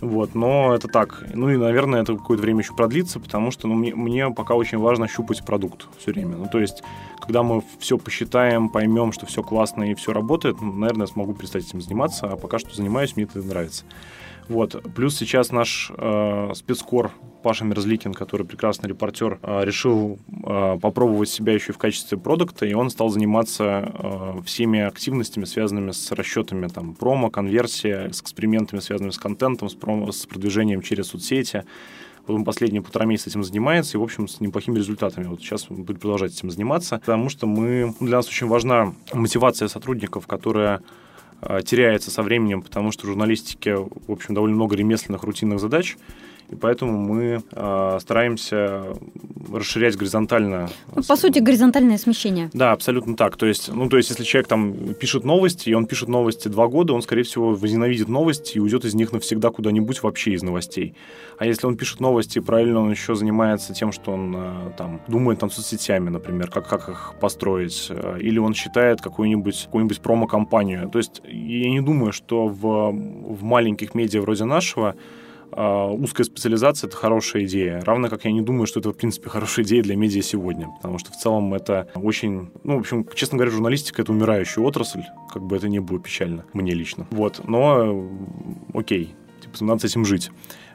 Вот, 0.00 0.34
но 0.34 0.74
это 0.74 0.88
так. 0.88 1.24
Ну 1.34 1.50
и, 1.50 1.56
наверное, 1.56 2.02
это 2.02 2.14
какое-то 2.14 2.42
время 2.42 2.60
еще 2.60 2.74
продлится, 2.74 3.20
потому 3.20 3.50
что 3.50 3.68
ну, 3.68 3.74
мне, 3.74 3.94
мне 3.94 4.30
пока 4.30 4.54
очень 4.54 4.78
важно 4.78 5.06
щупать 5.06 5.44
продукт 5.44 5.86
все 5.98 6.12
время. 6.12 6.36
Ну, 6.36 6.46
то 6.50 6.60
есть, 6.60 6.82
когда 7.20 7.42
мы 7.42 7.62
все 7.78 7.96
посчитаем, 7.96 8.68
поймем, 8.68 9.12
что 9.12 9.24
все 9.26 9.42
классно 9.42 9.90
и 9.90 9.94
все 9.94 10.12
работает, 10.12 10.60
ну, 10.60 10.72
наверное, 10.72 11.06
я 11.06 11.12
смогу 11.12 11.32
перестать 11.32 11.66
этим 11.66 11.80
заниматься, 11.80 12.26
а 12.26 12.36
пока 12.36 12.58
что 12.58 12.74
занимаюсь, 12.74 13.16
мне 13.16 13.24
это 13.24 13.38
нравится. 13.40 13.84
Вот. 14.48 14.82
Плюс 14.94 15.16
сейчас 15.16 15.52
наш 15.52 15.90
э, 15.96 16.50
спецкор 16.54 17.12
Паша 17.42 17.64
Мерзликин, 17.64 18.12
который 18.12 18.46
прекрасный 18.46 18.88
репортер, 18.88 19.38
э, 19.42 19.64
решил 19.64 20.18
э, 20.28 20.78
попробовать 20.80 21.28
себя 21.28 21.54
еще 21.54 21.72
и 21.72 21.74
в 21.74 21.78
качестве 21.78 22.18
продукта, 22.18 22.66
и 22.66 22.74
он 22.74 22.90
стал 22.90 23.08
заниматься 23.08 23.64
э, 23.64 24.42
всеми 24.44 24.80
активностями, 24.80 25.44
связанными 25.44 25.92
с 25.92 26.12
расчетами 26.12 26.68
там, 26.68 26.94
промо, 26.94 27.30
конверсия, 27.30 28.10
с 28.12 28.20
экспериментами, 28.20 28.80
связанными 28.80 29.12
с 29.12 29.18
контентом, 29.18 29.68
с, 29.68 29.74
промо, 29.74 30.12
с 30.12 30.26
продвижением 30.26 30.82
через 30.82 31.08
соцсети. 31.08 31.64
Вот 32.26 32.34
он 32.34 32.44
последние 32.44 32.82
полтора 32.82 33.06
месяца 33.06 33.30
этим 33.30 33.44
занимается, 33.44 33.96
и, 33.96 34.00
в 34.00 34.02
общем, 34.02 34.28
с 34.28 34.40
неплохими 34.40 34.76
результатами. 34.76 35.26
Вот 35.26 35.40
сейчас 35.40 35.66
будет 35.68 36.00
продолжать 36.00 36.32
этим 36.32 36.50
заниматься, 36.50 36.98
потому 36.98 37.28
что 37.28 37.46
мы, 37.46 37.94
для 38.00 38.16
нас 38.16 38.28
очень 38.28 38.46
важна 38.46 38.94
мотивация 39.12 39.68
сотрудников, 39.68 40.26
которая 40.26 40.80
теряется 41.64 42.10
со 42.10 42.22
временем, 42.22 42.62
потому 42.62 42.90
что 42.92 43.06
в 43.06 43.08
журналистике, 43.08 43.76
в 43.76 44.10
общем, 44.10 44.34
довольно 44.34 44.56
много 44.56 44.76
ремесленных, 44.76 45.22
рутинных 45.24 45.60
задач, 45.60 45.96
и 46.50 46.56
поэтому 46.56 46.98
мы 46.98 47.42
э, 47.52 47.98
стараемся 48.00 48.84
расширять 49.52 49.96
горизонтально. 49.96 50.68
Ну, 50.94 51.02
по 51.02 51.16
сути, 51.16 51.38
горизонтальное 51.38 51.98
смещение. 51.98 52.50
Да, 52.52 52.72
абсолютно 52.72 53.16
так. 53.16 53.36
То 53.36 53.46
есть, 53.46 53.72
ну, 53.72 53.88
то 53.88 53.96
есть, 53.96 54.10
если 54.10 54.24
человек 54.24 54.48
там 54.48 54.94
пишет 54.94 55.24
новости, 55.24 55.70
и 55.70 55.74
он 55.74 55.86
пишет 55.86 56.08
новости 56.08 56.48
два 56.48 56.66
года, 56.68 56.92
он, 56.92 57.02
скорее 57.02 57.22
всего, 57.22 57.54
возненавидит 57.54 58.08
новости 58.08 58.56
и 58.56 58.60
уйдет 58.60 58.84
из 58.84 58.94
них 58.94 59.12
навсегда 59.12 59.50
куда-нибудь 59.50 60.02
вообще 60.02 60.32
из 60.32 60.42
новостей. 60.42 60.94
А 61.38 61.46
если 61.46 61.66
он 61.66 61.76
пишет 61.76 62.00
новости, 62.00 62.38
правильно 62.38 62.80
он 62.80 62.90
еще 62.90 63.14
занимается 63.14 63.72
тем, 63.74 63.92
что 63.92 64.12
он 64.12 64.34
э, 64.36 64.72
там 64.76 65.00
думает 65.08 65.38
там 65.38 65.50
соцсетями, 65.50 66.10
например, 66.10 66.50
как, 66.50 66.68
как 66.68 66.88
их 66.88 67.14
построить, 67.20 67.88
э, 67.90 68.18
или 68.20 68.38
он 68.38 68.54
считает 68.54 69.00
какую-нибудь 69.00 69.64
какую-нибудь 69.64 70.00
промо-компанию. 70.00 70.88
То 70.90 70.98
есть 70.98 71.22
я 71.24 71.70
не 71.70 71.80
думаю, 71.80 72.12
что 72.12 72.46
в, 72.46 72.92
в 72.92 73.42
маленьких 73.42 73.94
медиа 73.94 74.20
вроде 74.20 74.44
нашего 74.44 74.94
узкая 75.54 76.24
специализация— 76.24 76.88
это 76.88 76.96
хорошая 76.96 77.44
идея. 77.44 77.80
Равно 77.80 78.08
как 78.08 78.24
я 78.24 78.32
не 78.32 78.42
думаю, 78.42 78.66
что 78.66 78.80
это, 78.80 78.90
в 78.90 78.96
принципе, 78.96 79.28
хорошая 79.30 79.64
идея 79.64 79.82
для 79.82 79.96
медиа 79.96 80.22
сегодня. 80.22 80.68
Потому 80.76 80.98
что 80.98 81.12
в 81.12 81.16
целом 81.16 81.54
это 81.54 81.88
очень... 81.94 82.50
Ну, 82.64 82.76
в 82.76 82.80
общем, 82.80 83.06
честно 83.14 83.38
говоря, 83.38 83.52
журналистика— 83.52 84.02
это 84.02 84.12
умирающая 84.12 84.62
отрасль. 84.62 85.02
Как 85.32 85.42
бы 85.42 85.56
это 85.56 85.68
ни 85.68 85.78
было 85.78 85.98
печально. 85.98 86.44
Мне 86.52 86.72
лично. 86.72 87.06
Вот. 87.10 87.40
Но 87.46 88.08
окей. 88.72 89.14
Типа, 89.40 89.64
надо 89.64 89.80
с 89.80 89.84
этим 89.84 90.04
жить. 90.04 90.30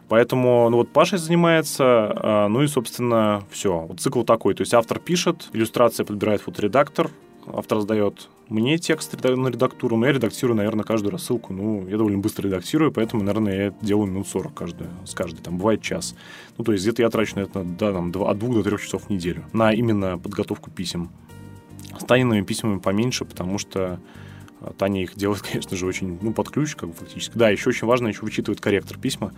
Поэтому, 0.10 0.68
ну 0.70 0.78
вот 0.78 0.90
Паша 0.92 1.18
занимается, 1.18 1.84
а, 1.86 2.48
ну 2.48 2.64
и, 2.64 2.68
собственно, 2.68 3.44
все. 3.52 3.86
Вот 3.88 4.00
цикл 4.00 4.24
такой. 4.24 4.56
То 4.56 4.62
есть 4.62 4.74
автор 4.74 5.00
пишет, 5.00 5.48
иллюстрация 5.54 6.04
подбирает 6.04 6.42
фоторедактор, 6.42 7.12
автор 7.54 7.80
сдает 7.82 8.30
мне 8.50 8.78
текст 8.80 9.14
на 9.24 9.48
редактуру, 9.48 9.96
но 9.96 10.08
я 10.08 10.14
редактирую, 10.14 10.58
наверное, 10.58 10.84
каждую 10.84 11.12
рассылку. 11.12 11.54
Ну, 11.54 11.88
я 11.88 11.98
довольно 11.98 12.18
быстро 12.18 12.48
редактирую, 12.48 12.92
поэтому, 12.92 13.24
наверное, 13.24 13.66
я 13.66 13.74
делаю 13.82 14.08
минут 14.08 14.28
40 14.28 14.54
каждую, 14.54 14.90
с 15.06 15.14
каждой. 15.14 15.42
Там 15.42 15.58
бывает 15.58 15.82
час. 15.82 16.16
Ну, 16.58 16.64
то 16.64 16.72
есть 16.72 16.84
где-то 16.84 17.04
я 17.04 17.10
трачу 17.10 17.36
на 17.36 17.42
это 17.42 17.64
да, 17.64 17.94
там, 17.94 18.12
от 18.16 18.40
двух 18.40 18.56
до 18.56 18.64
трех 18.64 18.82
часов 18.82 19.04
в 19.04 19.10
неделю 19.10 19.46
на 19.54 19.72
именно 19.72 20.18
подготовку 20.18 20.72
писем. 20.72 21.10
С 22.00 22.04
Таниными 22.06 22.44
письмами 22.44 22.80
поменьше, 22.80 23.26
потому 23.26 23.60
что 23.60 24.00
а, 24.62 24.74
Таня 24.74 25.04
их 25.04 25.16
делает, 25.16 25.42
конечно 25.52 25.78
же, 25.78 25.86
очень, 25.86 26.18
ну, 26.22 26.34
под 26.34 26.50
ключ, 26.50 26.76
как 26.76 26.90
бы 26.90 26.96
фактически. 26.96 27.38
Да, 27.38 27.50
еще 27.50 27.70
очень 27.70 27.88
важно, 27.88 28.08
еще 28.08 28.22
вычитывает 28.22 28.62
корректор 28.62 28.98
письма. 28.98 29.34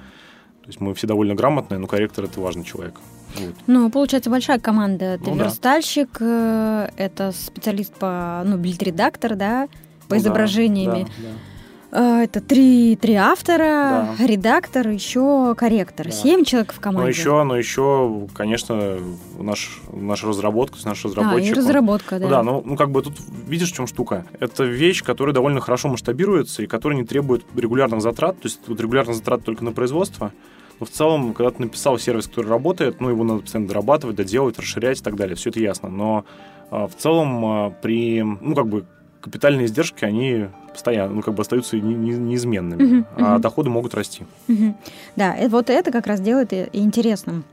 То 0.61 0.67
есть 0.67 0.79
мы 0.79 0.93
все 0.93 1.07
довольно 1.07 1.33
грамотные, 1.33 1.79
но 1.79 1.87
корректор— 1.87 2.23
это 2.25 2.39
важный 2.39 2.63
человек. 2.63 2.95
Вот. 3.35 3.55
Ну, 3.67 3.89
получается, 3.89 4.29
большая 4.29 4.59
команда. 4.59 5.17
Ты 5.17 5.31
ну, 5.31 5.37
верстальщик, 5.37 6.17
да. 6.19 6.89
Э, 6.97 7.03
это 7.03 7.31
специалист 7.31 7.93
по, 7.93 8.43
ну, 8.45 8.57
бильд-редактор, 8.57 9.35
да, 9.35 9.67
по 10.07 10.15
ну, 10.15 10.21
изображениями. 10.21 11.03
Да, 11.03 11.29
да. 11.29 11.50
Это 11.91 12.39
три, 12.39 12.95
три 12.95 13.15
автора, 13.15 14.15
да. 14.17 14.25
редактор, 14.25 14.87
еще 14.87 15.55
корректор. 15.55 16.05
Да. 16.05 16.11
Семь 16.11 16.45
человек 16.45 16.73
в 16.73 16.79
команде. 16.79 17.03
Но 17.03 17.09
еще, 17.09 17.43
но 17.43 17.57
еще, 17.57 18.27
конечно, 18.33 18.97
наш, 19.37 19.81
наша 19.91 20.27
разработка, 20.27 20.77
наш 20.85 21.03
разработчик. 21.03 21.51
А, 21.51 21.53
и 21.53 21.53
разработка, 21.53 22.13
он, 22.13 22.21
да. 22.21 22.29
Да, 22.29 22.43
ну, 22.43 22.63
ну 22.65 22.77
как 22.77 22.91
бы 22.91 23.01
тут 23.01 23.15
видишь, 23.45 23.71
в 23.71 23.75
чем 23.75 23.87
штука. 23.87 24.25
Это 24.39 24.63
вещь, 24.63 25.03
которая 25.03 25.33
довольно 25.35 25.59
хорошо 25.59 25.89
масштабируется 25.89 26.63
и 26.63 26.65
которая 26.65 26.97
не 26.97 27.05
требует 27.05 27.43
регулярных 27.55 28.01
затрат. 28.01 28.39
То 28.39 28.47
есть 28.47 28.61
вот 28.67 28.79
регулярных 28.79 29.17
затрат 29.17 29.43
только 29.43 29.65
на 29.65 29.73
производство. 29.73 30.31
Но 30.79 30.85
в 30.85 30.89
целом, 30.89 31.33
когда 31.33 31.51
ты 31.51 31.61
написал 31.61 31.99
сервис, 31.99 32.27
который 32.27 32.47
работает, 32.47 33.01
ну, 33.01 33.09
его 33.09 33.23
надо 33.23 33.41
постоянно 33.41 33.67
дорабатывать, 33.67 34.15
доделывать, 34.15 34.57
расширять 34.57 34.99
и 34.99 35.03
так 35.03 35.15
далее. 35.15 35.35
Все 35.35 35.49
это 35.49 35.59
ясно. 35.59 35.89
Но 35.89 36.25
а, 36.71 36.87
в 36.87 36.95
целом 36.95 37.45
а, 37.45 37.69
при, 37.69 38.21
ну, 38.21 38.55
как 38.55 38.67
бы, 38.67 38.85
капитальные 39.21 39.67
издержки, 39.67 40.03
они 40.03 40.47
постоянно, 40.71 41.15
ну, 41.15 41.21
как 41.21 41.33
бы 41.33 41.41
остаются 41.41 41.77
не, 41.77 41.93
не, 41.93 42.11
неизменными, 42.11 42.81
uh-huh, 42.81 43.05
uh-huh. 43.17 43.35
а 43.35 43.39
доходы 43.39 43.69
могут 43.69 43.93
расти. 43.93 44.25
Uh-huh. 44.47 44.73
Да, 45.15 45.35
и 45.35 45.47
вот 45.47 45.69
это 45.69 45.91
как 45.91 46.07
раз 46.07 46.19
делает 46.19 46.53
и 46.53 46.67
интересным 46.73 47.43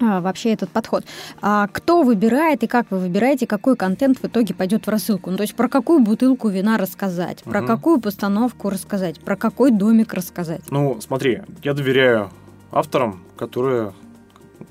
а, 0.00 0.20
вообще 0.20 0.52
этот 0.52 0.70
подход. 0.70 1.04
А 1.42 1.68
кто 1.68 2.02
выбирает 2.02 2.62
и 2.62 2.66
как 2.66 2.90
вы 2.90 2.98
выбираете, 2.98 3.46
какой 3.46 3.76
контент 3.76 4.18
в 4.18 4.24
итоге 4.24 4.54
пойдет 4.54 4.86
в 4.86 4.90
рассылку? 4.90 5.30
Ну, 5.30 5.36
то 5.36 5.42
есть 5.42 5.54
про 5.54 5.68
какую 5.68 6.00
бутылку 6.00 6.48
вина 6.48 6.78
рассказать, 6.78 7.42
про 7.42 7.60
угу. 7.60 7.66
какую 7.66 8.00
постановку 8.00 8.70
рассказать, 8.70 9.20
про 9.20 9.36
какой 9.36 9.70
домик 9.70 10.14
рассказать? 10.14 10.62
Ну, 10.70 11.00
смотри, 11.00 11.42
я 11.62 11.74
доверяю 11.74 12.30
авторам, 12.72 13.22
которые, 13.36 13.92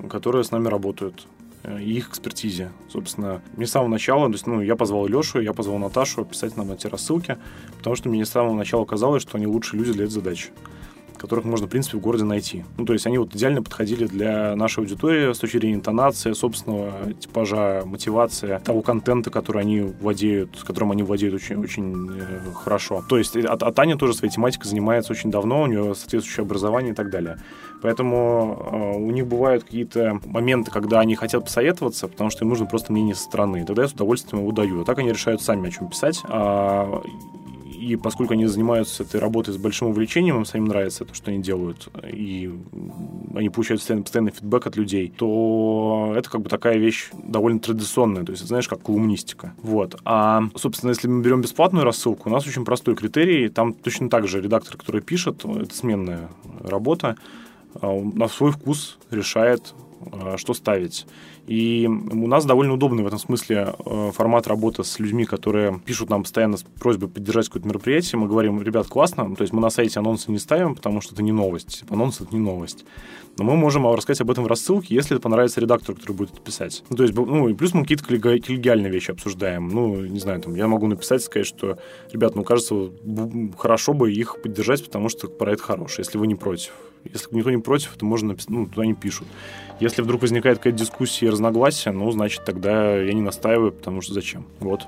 которые 0.08 0.44
с 0.44 0.50
нами 0.50 0.68
работают 0.68 1.26
э, 1.38 1.39
и 1.64 1.92
их 1.92 2.08
экспертизе. 2.08 2.72
Собственно, 2.88 3.42
мне 3.56 3.66
с 3.66 3.70
самого 3.70 3.88
начала, 3.88 4.26
то 4.26 4.32
есть, 4.32 4.46
ну, 4.46 4.60
я 4.60 4.76
позвал 4.76 5.06
Лешу, 5.06 5.40
я 5.40 5.52
позвал 5.52 5.78
Наташу 5.78 6.24
писать 6.24 6.56
нам 6.56 6.72
эти 6.72 6.86
рассылки, 6.86 7.38
потому 7.78 7.96
что 7.96 8.08
мне 8.08 8.24
с 8.24 8.30
самого 8.30 8.54
начала 8.54 8.84
казалось, 8.84 9.22
что 9.22 9.36
они 9.36 9.46
лучшие 9.46 9.78
люди 9.78 9.92
для 9.92 10.04
этой 10.04 10.12
задачи 10.12 10.50
которых 11.20 11.44
можно, 11.44 11.66
в 11.66 11.70
принципе, 11.70 11.98
в 11.98 12.00
городе 12.00 12.24
найти. 12.24 12.64
Ну, 12.78 12.86
то 12.86 12.94
есть 12.94 13.06
они 13.06 13.18
вот 13.18 13.34
идеально 13.34 13.62
подходили 13.62 14.06
для 14.06 14.56
нашей 14.56 14.80
аудитории 14.80 15.32
с 15.32 15.38
точки 15.38 15.58
зрения 15.58 15.74
интонации, 15.74 16.32
собственного 16.32 17.12
типажа, 17.12 17.82
мотивации, 17.84 18.58
того 18.64 18.80
контента, 18.80 19.30
который 19.30 19.62
они 19.62 19.80
владеют, 19.80 20.56
с 20.56 20.64
которым 20.64 20.92
они 20.92 21.02
владеют 21.02 21.34
очень, 21.34 21.56
очень 21.56 22.10
э, 22.10 22.52
хорошо. 22.54 23.04
То 23.08 23.18
есть 23.18 23.36
а, 23.36 23.52
а 23.52 23.72
Таня 23.72 23.96
тоже 23.96 24.14
своей 24.14 24.32
тематикой 24.32 24.68
занимается 24.68 25.12
очень 25.12 25.30
давно, 25.30 25.62
у 25.62 25.66
нее 25.66 25.94
соответствующее 25.94 26.44
образование 26.44 26.92
и 26.92 26.96
так 26.96 27.10
далее. 27.10 27.38
Поэтому 27.82 28.68
э, 28.72 28.98
у 28.98 29.10
них 29.10 29.26
бывают 29.26 29.64
какие-то 29.64 30.20
моменты, 30.24 30.70
когда 30.70 31.00
они 31.00 31.16
хотят 31.16 31.44
посоветоваться, 31.44 32.08
потому 32.08 32.30
что 32.30 32.44
им 32.44 32.48
нужно 32.48 32.66
просто 32.66 32.92
мнение 32.92 33.14
со 33.14 33.24
стороны. 33.24 33.64
Тогда 33.66 33.82
я 33.82 33.88
с 33.88 33.92
удовольствием 33.92 34.42
его 34.42 34.52
даю. 34.52 34.82
А 34.82 34.84
так 34.84 34.98
они 34.98 35.10
решают 35.10 35.42
сами, 35.42 35.68
о 35.68 35.70
чем 35.70 35.88
писать. 35.88 36.22
А 36.24 37.02
и 37.80 37.96
поскольку 37.96 38.34
они 38.34 38.46
занимаются 38.46 39.02
этой 39.02 39.20
работой 39.20 39.54
с 39.54 39.56
большим 39.56 39.88
увлечением, 39.88 40.36
им 40.36 40.44
самим 40.44 40.66
нравится 40.66 41.04
то, 41.04 41.14
что 41.14 41.30
они 41.30 41.42
делают, 41.42 41.88
и 42.04 42.52
они 43.34 43.48
получают 43.48 43.80
постоянный, 43.80 44.02
постоянный 44.02 44.32
фидбэк 44.32 44.66
от 44.66 44.76
людей, 44.76 45.12
то 45.16 46.12
это 46.14 46.28
как 46.28 46.42
бы 46.42 46.50
такая 46.50 46.76
вещь 46.76 47.08
довольно 47.12 47.58
традиционная, 47.58 48.24
то 48.24 48.32
есть, 48.32 48.46
знаешь, 48.46 48.68
как 48.68 48.82
колумнистика. 48.82 49.54
Вот. 49.62 49.98
А, 50.04 50.42
собственно, 50.56 50.90
если 50.90 51.08
мы 51.08 51.22
берем 51.22 51.40
бесплатную 51.40 51.84
рассылку, 51.84 52.28
у 52.28 52.32
нас 52.32 52.46
очень 52.46 52.64
простой 52.64 52.94
критерий, 52.94 53.48
там 53.48 53.72
точно 53.72 54.10
так 54.10 54.28
же 54.28 54.40
редактор, 54.40 54.76
который 54.76 55.00
пишет, 55.00 55.44
это 55.44 55.74
сменная 55.74 56.28
работа, 56.62 57.16
а, 57.80 57.98
на 57.98 58.28
свой 58.28 58.52
вкус 58.52 58.98
решает, 59.10 59.74
а, 60.12 60.36
что 60.36 60.52
ставить. 60.52 61.06
И 61.50 61.88
у 61.88 62.28
нас 62.28 62.44
довольно 62.44 62.74
удобный 62.74 63.02
в 63.02 63.08
этом 63.08 63.18
смысле 63.18 63.74
э, 63.84 64.10
формат 64.14 64.46
работы 64.46 64.84
с 64.84 65.00
людьми, 65.00 65.24
которые 65.24 65.80
пишут 65.84 66.08
нам 66.08 66.22
постоянно 66.22 66.56
с 66.56 66.62
просьбой 66.62 67.08
поддержать 67.08 67.46
какое-то 67.46 67.66
мероприятие. 67.66 68.20
Мы 68.20 68.28
говорим, 68.28 68.62
ребят, 68.62 68.86
классно, 68.86 69.34
то 69.34 69.42
есть 69.42 69.52
мы 69.52 69.60
на 69.60 69.68
сайте 69.68 69.98
анонсы 69.98 70.30
не 70.30 70.38
ставим, 70.38 70.76
потому 70.76 71.00
что 71.00 71.12
это 71.12 71.24
не 71.24 71.32
новость. 71.32 71.82
Анонс— 71.90 72.20
это 72.20 72.32
не 72.32 72.40
новость. 72.40 72.84
Но 73.36 73.42
мы 73.42 73.56
можем 73.56 73.84
рассказать 73.92 74.20
об 74.20 74.30
этом 74.30 74.44
в 74.44 74.46
рассылке, 74.46 74.94
если 74.94 75.16
это 75.16 75.22
понравится 75.22 75.60
редактору, 75.60 75.96
который 75.96 76.12
будет 76.12 76.34
это 76.34 76.40
писать. 76.40 76.84
Ну, 76.88 76.96
то 76.96 77.02
есть, 77.02 77.16
ну, 77.16 77.48
и 77.48 77.54
плюс 77.54 77.74
мы 77.74 77.82
какие-то 77.82 78.04
коллегиальные 78.04 78.92
вещи 78.92 79.10
обсуждаем. 79.10 79.70
Ну, 79.70 80.04
не 80.04 80.20
знаю, 80.20 80.40
там, 80.40 80.54
я 80.54 80.68
могу 80.68 80.86
написать 80.86 81.20
сказать, 81.20 81.48
что, 81.48 81.78
ребят, 82.12 82.36
ну, 82.36 82.44
кажется, 82.44 82.90
хорошо 83.58 83.92
бы 83.92 84.12
их 84.12 84.40
поддержать, 84.40 84.84
потому 84.84 85.08
что 85.08 85.26
проект 85.26 85.62
хороший, 85.62 86.02
если 86.02 86.16
вы 86.16 86.28
не 86.28 86.36
против. 86.36 86.70
Если 87.04 87.26
никто 87.32 87.50
не 87.50 87.58
против, 87.58 87.96
то 87.96 88.04
можно 88.04 88.28
написать, 88.28 88.50
ну, 88.50 88.66
туда 88.66 88.86
не 88.86 88.94
пишут. 88.94 89.26
Если 89.80 90.02
вдруг 90.02 90.20
возникает 90.20 90.58
какая-то 90.58 90.78
дискуссия 90.78 91.26
и 91.26 91.30
разногласия, 91.30 91.90
ну, 91.90 92.10
значит, 92.10 92.44
тогда 92.44 92.96
я 92.96 93.12
не 93.14 93.22
настаиваю, 93.22 93.72
потому 93.72 94.02
что 94.02 94.12
зачем? 94.12 94.46
Вот. 94.60 94.82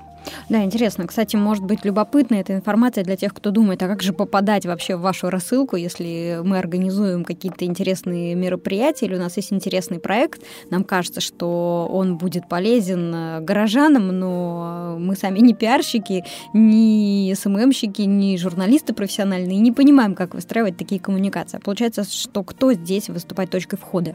Да, 0.50 0.62
интересно. 0.62 1.06
Кстати, 1.06 1.34
может 1.34 1.64
быть 1.64 1.84
любопытна 1.84 2.36
эта 2.36 2.54
информация 2.54 3.02
для 3.02 3.16
тех, 3.16 3.32
кто 3.32 3.50
думает, 3.50 3.82
а 3.82 3.88
как 3.88 4.02
же 4.02 4.12
попадать 4.12 4.66
вообще 4.66 4.96
в 4.96 5.00
вашу 5.00 5.30
рассылку, 5.30 5.76
если 5.76 6.40
мы 6.44 6.58
организуем 6.58 7.24
какие-то 7.24 7.64
интересные 7.64 8.34
мероприятия 8.34 9.06
или 9.06 9.16
у 9.16 9.18
нас 9.18 9.36
есть 9.36 9.52
интересный 9.52 9.98
проект, 9.98 10.42
нам 10.70 10.84
кажется, 10.84 11.20
что 11.20 11.88
он 11.90 12.18
будет 12.18 12.48
полезен 12.48 13.14
э, 13.14 13.40
горожанам, 13.40 14.08
но 14.08 14.96
мы 14.98 15.16
сами 15.16 15.40
не 15.40 15.54
пиарщики, 15.54 16.24
не 16.52 17.34
СММщики, 17.34 18.02
не 18.02 18.36
журналисты 18.36 18.92
профессиональные, 18.92 19.58
не 19.58 19.72
понимаем, 19.72 20.14
как 20.14 20.34
выстраивать 20.34 20.76
такие 20.76 21.00
коммуникации. 21.00 21.58
Получается, 21.58 22.04
что 22.04 22.44
кто 22.44 22.74
здесь 22.74 23.08
выступает 23.08 23.50
точкой 23.50 23.78
входа? 23.78 24.14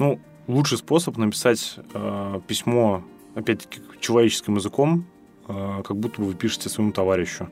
Ну, 0.00 0.18
лучший 0.46 0.78
способ 0.78 1.18
написать 1.18 1.76
э, 1.92 2.40
письмо, 2.46 3.02
опять-таки, 3.34 3.82
человеческим 4.00 4.56
языком, 4.56 5.04
э, 5.46 5.82
как 5.84 5.94
будто 5.94 6.22
бы 6.22 6.28
вы 6.28 6.34
пишете 6.34 6.70
своему 6.70 6.92
товарищу. 6.92 7.50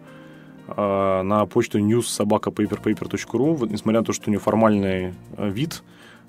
Э, 0.69 1.21
на 1.21 1.45
почту 1.45 1.79
news.sobakapaperpaper.ru, 1.79 3.69
несмотря 3.71 4.01
на 4.01 4.07
то, 4.07 4.15
что 4.15 4.31
у 4.31 4.31
нее 4.31 4.41
формальный 4.41 5.13
э, 5.37 5.51
вид, 5.51 5.83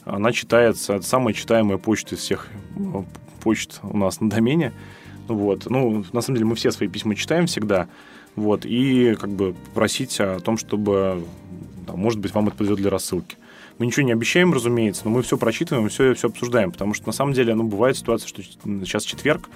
она 0.03 0.34
читается, 0.34 0.95
это 0.95 1.05
самая 1.05 1.34
читаемая 1.34 1.78
почта 1.78 2.15
из 2.15 2.20
всех 2.20 2.49
э, 2.76 3.03
почт 3.41 3.80
у 3.84 3.95
нас 3.95 4.20
на 4.20 4.30
домене. 4.30 4.74
Вот. 5.30 5.70
Ну, 5.70 6.03
на 6.11 6.20
самом 6.20 6.36
деле, 6.36 6.47
мы 6.47 6.55
все 6.55 6.72
свои 6.72 6.89
письма 6.89 7.15
читаем 7.15 7.47
всегда. 7.47 7.88
Вот. 8.36 8.65
И 8.65 9.15
как 9.15 9.30
бы 9.30 9.55
просить 9.74 10.20
о 10.20 10.41
том, 10.41 10.57
чтобы, 10.57 11.24
там, 11.88 11.97
может 11.97 12.20
быть, 12.20 12.34
вам 12.34 12.49
это 12.49 12.57
подойдет 12.57 12.80
для 12.80 12.89
рассылки. 12.89 13.38
Мы 13.80 13.86
ничего 13.86 14.05
не 14.05 14.11
обещаем, 14.11 14.53
разумеется, 14.53 15.03
но 15.05 15.11
мы 15.11 15.21
все 15.21 15.38
прочитываем, 15.38 15.88
все, 15.89 16.13
все 16.13 16.27
обсуждаем, 16.27 16.71
потому 16.71 16.93
что 16.93 17.07
на 17.07 17.13
самом 17.13 17.34
деле, 17.34 17.55
ну, 17.55 17.63
бывает 17.63 17.97
ситуация, 17.97 18.27
что 18.27 18.43
сейчас 18.43 19.03
четверг, 19.03 19.49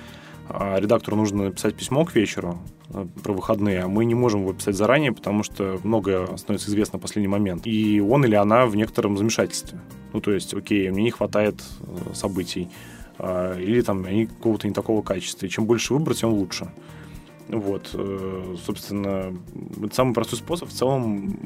а 0.49 0.79
редактору 0.79 1.17
нужно 1.17 1.45
написать 1.45 1.75
письмо 1.75 2.05
к 2.05 2.15
вечеру 2.15 2.57
э, 2.89 3.05
про 3.21 3.33
выходные, 3.33 3.81
а 3.81 3.87
мы 3.87 4.05
не 4.05 4.15
можем 4.15 4.41
его 4.41 4.53
писать 4.53 4.75
заранее, 4.75 5.13
потому 5.13 5.43
что 5.43 5.79
многое 5.83 6.25
становится 6.37 6.69
известно 6.69 6.99
в 6.99 7.01
последний 7.01 7.27
момент. 7.27 7.65
И 7.65 8.01
он 8.01 8.25
или 8.25 8.35
она 8.35 8.65
в 8.65 8.75
некотором 8.75 9.17
замешательстве. 9.17 9.79
Ну, 10.11 10.21
то 10.21 10.31
есть, 10.31 10.53
окей, 10.53 10.89
мне 10.89 11.03
не 11.03 11.11
хватает 11.11 11.63
э, 11.81 12.13
событий, 12.13 12.69
а, 13.17 13.57
или 13.57 13.81
там 13.81 14.05
они 14.05 14.25
какого-то 14.25 14.67
не 14.67 14.73
такого 14.73 15.01
качества. 15.01 15.45
И 15.45 15.49
чем 15.49 15.65
больше 15.65 15.93
выбрать, 15.93 16.19
тем 16.19 16.31
лучше. 16.31 16.71
Вот, 17.47 17.91
э, 17.93 18.55
собственно, 18.65 19.33
это 19.83 19.95
самый 19.95 20.13
простой 20.13 20.39
способ. 20.39 20.69
В 20.69 20.73
целом, 20.73 21.37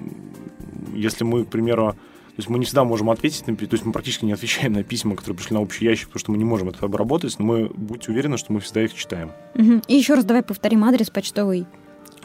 если 0.94 1.24
мы, 1.24 1.46
к 1.46 1.50
примеру, 1.50 1.96
то 2.38 2.42
есть 2.42 2.50
мы 2.52 2.60
не 2.60 2.66
всегда 2.66 2.84
можем 2.84 3.10
ответить, 3.10 3.48
на, 3.48 3.56
то 3.56 3.66
есть 3.72 3.84
мы 3.84 3.92
практически 3.92 4.24
не 4.24 4.32
отвечаем 4.32 4.74
на 4.74 4.84
письма, 4.84 5.16
которые 5.16 5.36
пришли 5.36 5.56
на 5.56 5.62
общий 5.64 5.86
ящик, 5.86 6.10
потому 6.10 6.20
что 6.20 6.32
мы 6.32 6.38
не 6.38 6.44
можем 6.46 6.70
это 6.70 6.86
обработать, 6.86 7.40
но 7.40 7.46
мы 7.46 7.72
будьте 7.74 8.12
уверены, 8.12 8.38
что 8.38 8.54
мы 8.54 8.60
всегда 8.60 8.84
их 8.84 8.94
читаем. 8.94 9.32
Угу. 9.56 9.82
И 9.88 9.96
еще 9.96 10.14
раз 10.14 10.24
давай 10.24 10.44
повторим 10.44 10.84
адрес 10.84 11.10
почтовый. 11.10 11.66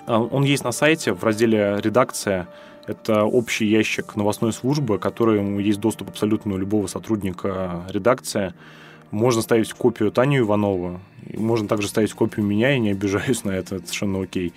А, 0.06 0.20
он 0.20 0.44
есть 0.44 0.64
на 0.64 0.72
сайте 0.72 1.14
в 1.14 1.24
разделе 1.24 1.78
«Редакция». 1.82 2.46
Это 2.86 3.24
общий 3.24 3.64
ящик 3.64 4.14
новостной 4.14 4.52
службы, 4.52 4.98
которому 4.98 5.60
есть 5.60 5.80
доступ 5.80 6.10
абсолютно 6.10 6.56
у 6.56 6.58
любого 6.58 6.88
сотрудника 6.88 7.86
редакции. 7.88 8.52
Можно 9.12 9.40
ставить 9.40 9.72
копию 9.72 10.12
Таню 10.12 10.40
Иванову, 10.40 11.00
можно 11.32 11.66
также 11.68 11.88
ставить 11.88 12.12
копию 12.12 12.44
меня, 12.44 12.72
я 12.72 12.78
не 12.78 12.90
обижаюсь 12.90 13.44
на 13.44 13.52
это, 13.52 13.76
это 13.76 13.86
совершенно 13.86 14.20
окей. 14.20 14.52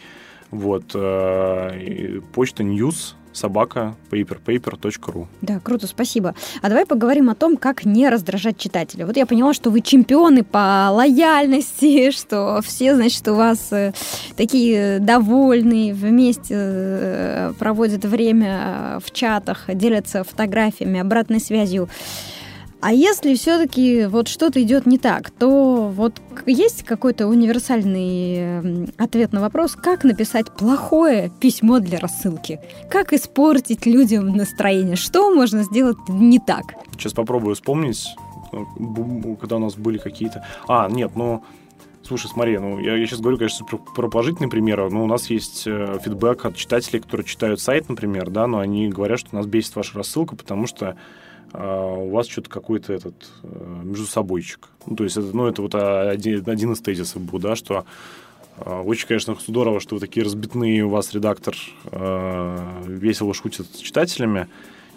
Вот. 0.52 0.92
Э, 0.96 2.20
почта 2.34 2.64
news 2.64 3.16
собака 3.36 3.96
paperpaper.ru. 4.10 5.28
Да, 5.42 5.60
круто, 5.60 5.88
спасибо. 5.88 6.34
А 6.62 6.70
давай 6.70 6.86
поговорим 6.86 7.30
о 7.30 7.36
том, 7.36 7.58
как 7.58 7.86
не 7.86 8.10
раздражать 8.10 8.58
читателя. 8.58 9.06
Вот 9.06 9.18
я 9.18 9.26
поняла, 9.26 9.54
что 9.54 9.70
вы 9.70 9.82
чемпионы 9.82 10.44
по 10.44 10.90
лояльности, 10.92 12.12
что 12.16 12.62
все, 12.64 12.96
значит, 12.96 13.28
у 13.28 13.36
вас 13.36 13.72
э, 13.72 13.94
такие 14.36 15.00
довольные, 15.00 15.94
вместе 15.94 16.56
э, 16.58 17.54
проводят 17.60 18.06
время 18.06 19.00
в 19.06 19.12
чатах, 19.12 19.66
делятся 19.68 20.24
фотографиями, 20.24 21.00
обратной 21.00 21.40
связью. 21.40 21.90
А 22.82 22.94
если 22.94 23.34
все-таки 23.36 24.06
вот 24.06 24.28
что-то 24.28 24.62
идет 24.62 24.86
не 24.86 24.98
так, 24.98 25.32
то 25.32 25.90
вот 25.90 26.22
есть 26.46 26.84
какой-то 26.84 27.28
универсальный 27.28 28.88
ответ 28.98 29.34
на 29.34 29.42
вопрос, 29.42 29.76
как 29.76 30.04
написать 30.04 30.52
плохое 30.52 31.32
письмо 31.40 31.80
для 31.80 32.00
рассылки? 32.00 32.60
Как 32.90 33.14
испортить 33.14 33.86
людям 33.86 34.36
настроение? 34.36 34.96
Что 34.96 35.34
можно 35.34 35.64
сделать 35.64 35.98
не 36.08 36.40
так? 36.40 36.76
Сейчас 36.92 37.14
попробую 37.14 37.56
вспомнить, 37.56 38.06
когда 39.40 39.56
у 39.56 39.60
нас 39.60 39.76
были 39.76 39.98
какие-то... 39.98 40.46
А, 40.68 40.90
нет, 40.90 41.12
ну... 41.16 41.44
Слушай, 42.04 42.30
смотри, 42.30 42.60
ну 42.60 42.78
я, 42.78 42.98
я 42.98 43.08
сейчас 43.08 43.20
говорю, 43.20 43.40
конечно, 43.40 43.66
про, 43.66 43.78
про 43.78 44.08
положительные 44.10 44.48
примеры, 44.48 44.92
но 44.92 45.04
у 45.04 45.08
нас 45.08 45.28
есть 45.32 45.64
э, 45.66 45.98
фидбэк 46.04 46.46
от 46.46 46.56
читателей, 46.56 47.00
которые 47.00 47.26
читают 47.26 47.60
сайт, 47.60 47.90
например, 47.90 48.30
да, 48.30 48.46
но 48.46 48.60
они 48.60 48.90
говорят, 48.90 49.20
что 49.20 49.34
нас 49.34 49.48
бесит 49.48 49.76
ваша 49.76 49.98
рассылка, 49.98 50.36
потому 50.36 50.68
что 50.68 50.98
у 51.54 52.10
вас 52.10 52.28
что-то 52.28 52.50
какой-то 52.50 52.94
этот 52.94 53.16
э, 53.44 53.82
между 53.84 54.06
собойчик. 54.06 54.70
Ну, 54.86 54.96
то 54.96 55.04
есть, 55.04 55.18
это, 55.18 55.28
ну, 55.36 55.48
это 55.48 55.62
вот 55.62 55.76
один, 55.76 56.44
один 56.50 56.74
из 56.74 56.82
тезисов 56.82 57.22
был, 57.22 57.40
да, 57.40 57.56
что 57.56 57.86
э, 58.58 58.82
очень, 58.82 59.08
конечно, 59.08 59.36
здорово, 59.48 59.80
что 59.80 59.96
вы 59.96 60.02
такие 60.02 60.26
разбитные, 60.26 60.84
у 60.84 60.90
вас 60.90 61.14
редактор 61.14 61.56
э, 61.92 62.84
весело 62.88 63.34
шутит 63.34 63.68
с 63.74 63.78
читателями, 63.78 64.48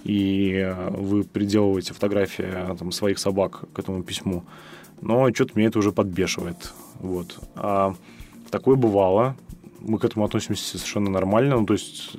и 0.04 0.74
вы 0.90 1.24
приделываете 1.24 1.92
фотографии 1.92 2.76
там, 2.78 2.92
своих 2.92 3.18
собак 3.18 3.64
к 3.72 3.78
этому 3.78 4.02
письму. 4.02 4.44
Но 5.00 5.32
что-то 5.34 5.52
меня 5.54 5.68
это 5.68 5.80
уже 5.80 5.92
подбешивает. 5.92 6.72
Вот. 7.00 7.38
А 7.56 7.94
такое 8.50 8.76
бывало 8.76 9.36
мы 9.80 9.98
к 9.98 10.04
этому 10.04 10.24
относимся 10.24 10.78
совершенно 10.78 11.10
нормально, 11.10 11.58
ну, 11.58 11.66
то 11.66 11.74
есть 11.74 12.16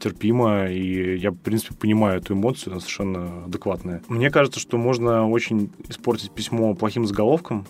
терпимо, 0.00 0.66
и 0.66 1.16
я, 1.18 1.30
в 1.30 1.36
принципе, 1.36 1.74
понимаю 1.74 2.20
эту 2.20 2.34
эмоцию, 2.34 2.72
она 2.72 2.80
совершенно 2.80 3.44
адекватная. 3.44 4.02
Мне 4.08 4.30
кажется, 4.30 4.60
что 4.60 4.76
можно 4.76 5.28
очень 5.28 5.70
испортить 5.88 6.30
письмо 6.30 6.74
плохим 6.74 7.06
заголовком, 7.06 7.66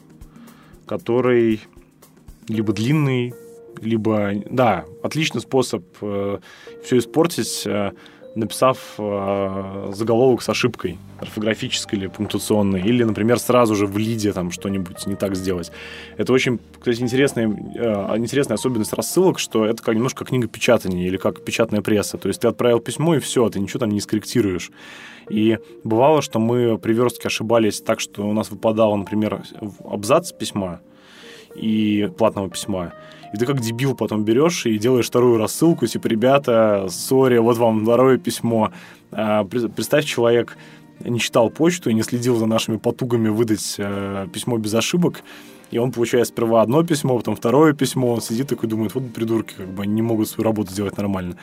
который 0.86 1.60
либо 2.48 2.72
длинный, 2.72 3.34
либо... 3.80 4.32
Да, 4.50 4.84
отличный 5.02 5.40
способ 5.40 5.84
э, 6.00 6.38
все 6.82 6.98
испортить, 6.98 7.62
э, 7.66 7.92
написав 8.38 8.94
э, 8.98 9.90
заголовок 9.92 10.42
с 10.42 10.48
ошибкой 10.48 10.98
орфографической 11.20 11.98
или 11.98 12.06
пунктуационной, 12.06 12.80
или, 12.80 13.02
например, 13.02 13.38
сразу 13.38 13.74
же 13.74 13.86
в 13.86 13.98
лиде 13.98 14.32
там 14.32 14.50
что-нибудь 14.50 15.06
не 15.06 15.16
так 15.16 15.36
сделать. 15.36 15.72
Это 16.16 16.32
очень, 16.32 16.58
кстати, 16.78 17.00
интересная, 17.00 17.48
э, 17.48 18.16
интересная 18.16 18.54
особенность 18.54 18.92
рассылок, 18.92 19.38
что 19.38 19.66
это 19.66 19.82
как 19.82 19.94
немножко 19.94 20.24
книга 20.24 20.48
печатания 20.48 21.06
или 21.06 21.16
как 21.16 21.44
печатная 21.44 21.82
пресса. 21.82 22.18
То 22.18 22.28
есть 22.28 22.40
ты 22.40 22.48
отправил 22.48 22.80
письмо, 22.80 23.16
и 23.16 23.18
все, 23.18 23.48
ты 23.48 23.60
ничего 23.60 23.80
там 23.80 23.90
не 23.90 24.00
скорректируешь. 24.00 24.70
И 25.28 25.58
бывало, 25.84 26.22
что 26.22 26.38
мы 26.38 26.78
при 26.78 26.92
верстке 26.92 27.28
ошибались 27.28 27.80
так, 27.80 28.00
что 28.00 28.26
у 28.26 28.32
нас 28.32 28.50
выпадало, 28.50 28.96
например, 28.96 29.42
абзац 29.84 30.32
письма 30.32 30.80
и 31.54 32.10
платного 32.16 32.48
письма, 32.48 32.92
и 33.32 33.36
ты 33.36 33.46
как 33.46 33.60
дебил 33.60 33.94
потом 33.94 34.24
берешь 34.24 34.66
и 34.66 34.78
делаешь 34.78 35.06
вторую 35.06 35.38
рассылку, 35.38 35.86
типа, 35.86 36.06
ребята, 36.06 36.86
сори, 36.90 37.38
вот 37.38 37.56
вам 37.56 37.84
второе 37.84 38.18
письмо. 38.18 38.70
А, 39.10 39.44
представь, 39.44 40.04
человек 40.04 40.56
не 41.00 41.20
читал 41.20 41.50
почту 41.50 41.90
и 41.90 41.94
не 41.94 42.02
следил 42.02 42.36
за 42.36 42.46
нашими 42.46 42.76
потугами 42.76 43.28
выдать 43.28 43.76
э, 43.78 44.26
письмо 44.32 44.58
без 44.58 44.74
ошибок, 44.74 45.22
и 45.70 45.78
он 45.78 45.92
получает 45.92 46.28
сперва 46.28 46.62
одно 46.62 46.82
письмо, 46.82 47.16
потом 47.16 47.36
второе 47.36 47.72
письмо, 47.72 48.14
он 48.14 48.20
сидит 48.20 48.48
такой 48.48 48.68
думает, 48.68 48.94
вот 48.94 49.12
придурки, 49.12 49.54
как 49.56 49.68
бы 49.68 49.82
они 49.82 49.94
не 49.94 50.02
могут 50.02 50.28
свою 50.28 50.46
работу 50.46 50.72
сделать 50.72 50.96
нормально. 50.96 51.36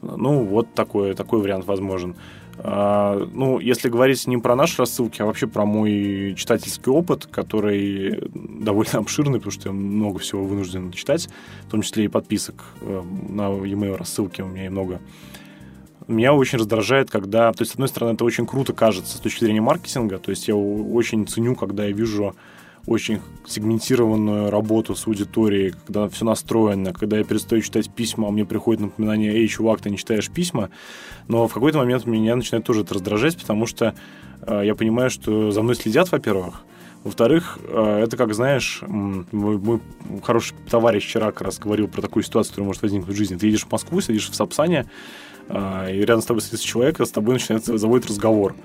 Ну, 0.00 0.44
вот 0.44 0.72
такой, 0.74 1.14
такой 1.14 1.40
вариант 1.40 1.66
возможен. 1.66 2.16
А, 2.58 3.28
ну, 3.32 3.58
если 3.58 3.88
говорить 3.88 4.26
не 4.26 4.38
про 4.38 4.54
наши 4.54 4.78
рассылки, 4.78 5.22
а 5.22 5.26
вообще 5.26 5.46
про 5.46 5.64
мой 5.64 6.34
читательский 6.36 6.90
опыт, 6.90 7.26
который 7.26 8.28
довольно 8.34 8.98
обширный, 9.00 9.38
потому 9.38 9.52
что 9.52 9.68
я 9.68 9.72
много 9.72 10.18
всего 10.18 10.44
вынужден 10.44 10.92
читать, 10.92 11.28
в 11.66 11.70
том 11.70 11.82
числе 11.82 12.04
и 12.04 12.08
подписок 12.08 12.64
э, 12.80 13.02
на 13.28 13.48
e-mail 13.64 13.96
рассылки 13.96 14.42
у 14.42 14.46
меня 14.46 14.66
и 14.66 14.68
много. 14.68 15.00
Меня 16.08 16.34
очень 16.34 16.58
раздражает, 16.58 17.10
когда... 17.10 17.52
То 17.52 17.62
есть, 17.62 17.72
с 17.72 17.74
одной 17.74 17.88
стороны, 17.88 18.14
это 18.14 18.24
очень 18.24 18.46
круто 18.46 18.72
кажется 18.72 19.16
с 19.16 19.20
точки 19.20 19.44
зрения 19.44 19.60
маркетинга, 19.60 20.18
то 20.18 20.30
есть 20.30 20.48
я 20.48 20.56
очень 20.56 21.26
ценю, 21.26 21.54
когда 21.54 21.84
я 21.84 21.92
вижу 21.92 22.34
очень 22.86 23.20
сегментированную 23.46 24.50
работу 24.50 24.94
с 24.94 25.06
аудиторией, 25.06 25.74
когда 25.86 26.08
все 26.08 26.24
настроено, 26.24 26.92
когда 26.92 27.18
я 27.18 27.24
перестаю 27.24 27.62
читать 27.62 27.90
письма, 27.90 28.28
а 28.28 28.30
мне 28.30 28.44
приходит 28.44 28.80
напоминание, 28.80 29.32
эй, 29.32 29.46
чувак, 29.48 29.80
ты 29.80 29.90
не 29.90 29.96
читаешь 29.96 30.30
письма, 30.30 30.70
но 31.28 31.46
в 31.46 31.54
какой-то 31.54 31.78
момент 31.78 32.06
меня 32.06 32.34
начинает 32.34 32.64
тоже 32.64 32.82
это 32.82 32.94
раздражать, 32.94 33.38
потому 33.38 33.66
что 33.66 33.94
э, 34.42 34.62
я 34.64 34.74
понимаю, 34.74 35.10
что 35.10 35.52
за 35.52 35.62
мной 35.62 35.76
следят, 35.76 36.10
во-первых, 36.10 36.62
во-вторых, 37.04 37.58
э, 37.68 38.00
это 38.04 38.16
как, 38.16 38.34
знаешь, 38.34 38.82
мой, 38.86 39.58
мой 39.58 39.80
хороший 40.22 40.54
товарищ 40.68 41.06
вчера 41.06 41.26
как 41.26 41.42
раз 41.42 41.58
говорил 41.58 41.86
про 41.86 42.02
такую 42.02 42.24
ситуацию, 42.24 42.52
которая 42.52 42.66
может 42.66 42.82
возникнуть 42.82 43.14
в 43.14 43.16
жизни. 43.16 43.36
Ты 43.36 43.46
едешь 43.46 43.64
в 43.64 43.70
Москву, 43.70 44.00
сидишь 44.00 44.28
в 44.28 44.34
Сапсане, 44.34 44.86
э, 45.48 45.94
и 45.94 46.00
рядом 46.00 46.22
с 46.22 46.26
тобой 46.26 46.42
сидит 46.42 46.60
человек, 46.60 47.00
и 47.00 47.06
с 47.06 47.10
тобой 47.10 47.34
начинается 47.34 47.78
заводит 47.78 48.08
разговор 48.08 48.56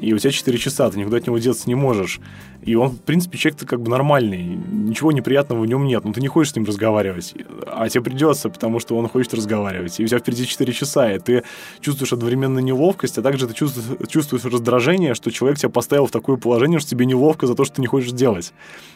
и 0.00 0.12
у 0.12 0.18
тебя 0.18 0.30
4 0.30 0.58
часа, 0.58 0.90
ты 0.90 0.98
никуда 0.98 1.16
от 1.16 1.26
него 1.26 1.38
деться 1.38 1.64
не 1.66 1.74
можешь. 1.74 2.20
И 2.62 2.74
он, 2.74 2.90
в 2.90 3.00
принципе, 3.00 3.38
человек-то 3.38 3.66
как 3.66 3.80
бы 3.80 3.90
нормальный, 3.90 4.42
ничего 4.42 5.12
неприятного 5.12 5.60
в 5.60 5.66
нем 5.66 5.86
нет, 5.86 6.04
но 6.04 6.12
ты 6.12 6.20
не 6.20 6.28
хочешь 6.28 6.52
с 6.52 6.56
ним 6.56 6.64
разговаривать, 6.64 7.34
а 7.66 7.88
тебе 7.88 8.02
придется, 8.02 8.50
потому 8.50 8.80
что 8.80 8.96
он 8.96 9.08
хочет 9.08 9.32
разговаривать. 9.34 9.98
И 10.00 10.04
у 10.04 10.06
тебя 10.06 10.18
впереди 10.18 10.46
4 10.46 10.72
часа, 10.72 11.12
и 11.12 11.18
ты 11.18 11.44
чувствуешь 11.80 12.12
одновременно 12.12 12.58
неловкость, 12.58 13.16
а 13.18 13.22
также 13.22 13.46
ты 13.46 13.54
чувствуешь, 13.54 14.08
чувствуешь 14.08 14.44
раздражение, 14.44 15.14
что 15.14 15.30
человек 15.30 15.58
тебя 15.58 15.70
поставил 15.70 16.06
в 16.06 16.10
такое 16.10 16.36
положение, 16.36 16.80
что 16.80 16.90
тебе 16.90 17.06
неловко 17.06 17.46
за 17.46 17.54
то, 17.54 17.64
что 17.64 17.76
ты 17.76 17.80
не 17.80 17.86
хочешь 17.86 18.10
делать. 18.10 18.52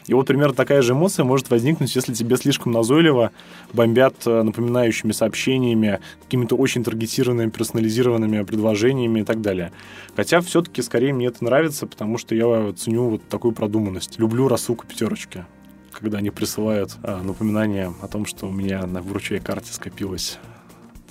И 0.07 0.13
вот 0.13 0.27
примерно 0.27 0.53
такая 0.53 0.81
же 0.81 0.93
эмоция 0.93 1.23
может 1.23 1.49
возникнуть, 1.49 1.95
если 1.95 2.13
тебе 2.13 2.35
слишком 2.35 2.73
назойливо 2.73 3.31
бомбят 3.71 4.15
э, 4.25 4.43
напоминающими 4.43 5.13
сообщениями, 5.13 5.99
какими-то 6.23 6.55
очень 6.55 6.83
таргетированными, 6.83 7.49
персонализированными 7.49 8.43
предложениями 8.43 9.21
и 9.21 9.23
так 9.23 9.41
далее. 9.41 9.71
Хотя 10.15 10.41
все-таки 10.41 10.81
скорее 10.81 11.13
мне 11.13 11.27
это 11.27 11.43
нравится, 11.43 11.87
потому 11.87 12.17
что 12.17 12.35
я 12.35 12.73
ценю 12.73 13.09
вот 13.09 13.27
такую 13.29 13.53
продуманность. 13.63 14.19
Люблю 14.19 14.49
рассылку 14.49 14.85
пятерочки 14.85 15.45
когда 15.93 16.17
они 16.17 16.31
присылают 16.31 16.97
а, 17.03 17.21
напоминание 17.21 17.93
о 18.01 18.07
том, 18.07 18.25
что 18.25 18.47
у 18.47 18.51
меня 18.51 18.83
на 18.87 18.99
вручай 18.99 19.39
карте 19.39 19.71
скопилось 19.71 20.39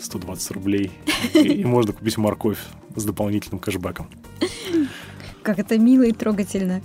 120 0.00 0.50
рублей, 0.50 0.90
и, 1.34 1.38
и 1.38 1.64
можно 1.64 1.92
купить 1.92 2.18
морковь 2.18 2.58
с 2.96 3.04
дополнительным 3.04 3.60
кэшбэком 3.60 4.10
как 5.42 5.58
это 5.58 5.78
мило 5.78 6.02
и 6.02 6.12
трогательно. 6.12 6.80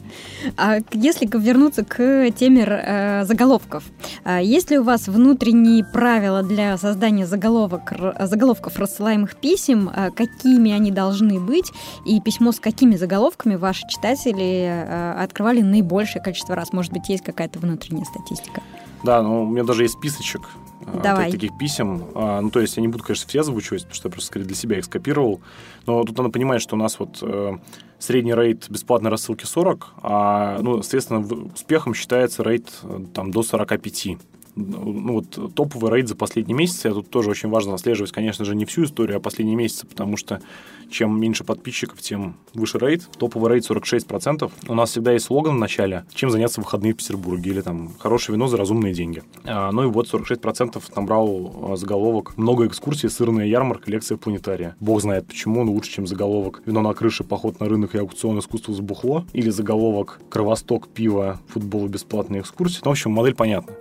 А 0.57 0.77
если 0.93 1.27
вернуться 1.27 1.83
к 1.83 2.31
теме 2.31 2.65
э, 2.67 3.25
заголовков, 3.25 3.83
а 4.23 4.41
есть 4.41 4.71
ли 4.71 4.79
у 4.79 4.83
вас 4.83 5.07
внутренние 5.07 5.83
правила 5.83 6.43
для 6.43 6.77
создания 6.77 7.25
заголовок, 7.25 7.93
заголовков 8.19 8.77
рассылаемых 8.77 9.35
писем, 9.35 9.89
а 9.93 10.11
какими 10.11 10.71
они 10.71 10.91
должны 10.91 11.39
быть, 11.39 11.71
и 12.05 12.19
письмо 12.21 12.51
с 12.51 12.59
какими 12.59 12.95
заголовками 12.95 13.55
ваши 13.55 13.87
читатели 13.87 14.65
э, 14.67 15.23
открывали 15.23 15.61
наибольшее 15.61 16.21
количество 16.21 16.55
раз? 16.55 16.73
Может 16.73 16.91
быть, 16.91 17.09
есть 17.09 17.23
какая-то 17.23 17.59
внутренняя 17.59 18.05
статистика? 18.05 18.61
Да, 19.03 19.21
ну, 19.21 19.43
у 19.43 19.49
меня 19.49 19.63
даже 19.63 19.83
есть 19.83 19.93
списочек 19.95 20.41
а, 20.85 20.99
Давай. 21.01 21.31
таких 21.31 21.57
писем. 21.57 22.05
А, 22.15 22.41
ну, 22.41 22.49
то 22.49 22.59
есть 22.59 22.77
я 22.77 22.81
не 22.81 22.87
буду, 22.87 23.03
конечно, 23.03 23.27
все 23.27 23.41
озвучивать, 23.41 23.83
потому 23.83 23.95
что 23.95 24.07
я 24.07 24.11
просто 24.11 24.27
скорее 24.27 24.45
для 24.45 24.55
себя 24.55 24.77
их 24.77 24.85
скопировал. 24.85 25.41
Но 25.85 26.03
тут 26.03 26.17
надо 26.17 26.29
понимать, 26.29 26.61
что 26.61 26.75
у 26.75 26.79
нас 26.79 26.99
вот 26.99 27.19
э, 27.21 27.57
средний 27.99 28.33
рейд 28.33 28.69
бесплатной 28.69 29.11
рассылки 29.11 29.45
40, 29.45 29.93
а, 30.01 30.59
ну, 30.61 30.81
соответственно, 30.81 31.19
успехом 31.53 31.93
считается 31.93 32.43
рейд 32.43 32.69
э, 32.83 32.99
там 33.13 33.31
до 33.31 33.43
45 33.43 34.17
ну, 34.57 35.13
вот 35.13 35.53
топовый 35.53 35.93
рейд 35.93 36.07
за 36.07 36.15
последний 36.15 36.53
месяц. 36.53 36.85
Я 36.85 36.91
тут 36.91 37.09
тоже 37.09 37.29
очень 37.29 37.49
важно 37.49 37.75
отслеживать, 37.75 38.11
конечно 38.11 38.43
же, 38.43 38.55
не 38.55 38.65
всю 38.65 38.83
историю, 38.83 39.17
а 39.17 39.19
последние 39.19 39.55
месяцы, 39.55 39.85
потому 39.85 40.17
что 40.17 40.41
чем 40.89 41.19
меньше 41.19 41.43
подписчиков, 41.43 42.01
тем 42.01 42.35
выше 42.53 42.77
рейд. 42.79 43.07
Топовый 43.17 43.53
рейд 43.53 43.69
46%. 43.69 44.51
У 44.67 44.73
нас 44.73 44.91
всегда 44.91 45.13
есть 45.13 45.25
слоган 45.25 45.55
в 45.55 45.59
начале, 45.59 46.05
чем 46.13 46.29
заняться 46.29 46.61
в 46.61 46.63
выходные 46.65 46.93
в 46.93 46.97
Петербурге, 46.97 47.51
или 47.51 47.61
там 47.61 47.91
хорошее 47.99 48.35
вино 48.35 48.47
за 48.47 48.57
разумные 48.57 48.93
деньги. 48.93 49.23
А, 49.43 49.71
ну 49.71 49.83
и 49.83 49.87
вот 49.87 50.11
46% 50.11 50.81
набрал 50.95 51.71
а, 51.71 51.75
заголовок 51.75 52.37
«Много 52.37 52.67
экскурсий, 52.67 53.09
сырная 53.09 53.45
ярмарка, 53.45 53.91
лекция 53.91 54.17
планетария». 54.17 54.75
Бог 54.79 55.01
знает 55.01 55.27
почему, 55.27 55.63
но 55.63 55.71
лучше, 55.71 55.91
чем 55.91 56.07
заголовок 56.07 56.61
«Вино 56.65 56.81
на 56.81 56.93
крыше, 56.93 57.23
поход 57.23 57.59
на 57.59 57.67
рынок 57.67 57.95
и 57.95 57.97
аукцион 57.97 58.39
искусства 58.39 58.73
забухло», 58.73 59.25
или 59.33 59.49
заголовок 59.49 60.19
«Кровосток, 60.29 60.87
пиво, 60.87 61.39
футбол, 61.47 61.87
бесплатные 61.87 62.41
экскурсии». 62.41 62.81
Ну, 62.83 62.91
в 62.91 62.93
общем, 62.93 63.11
модель 63.11 63.35
понятна. 63.35 63.73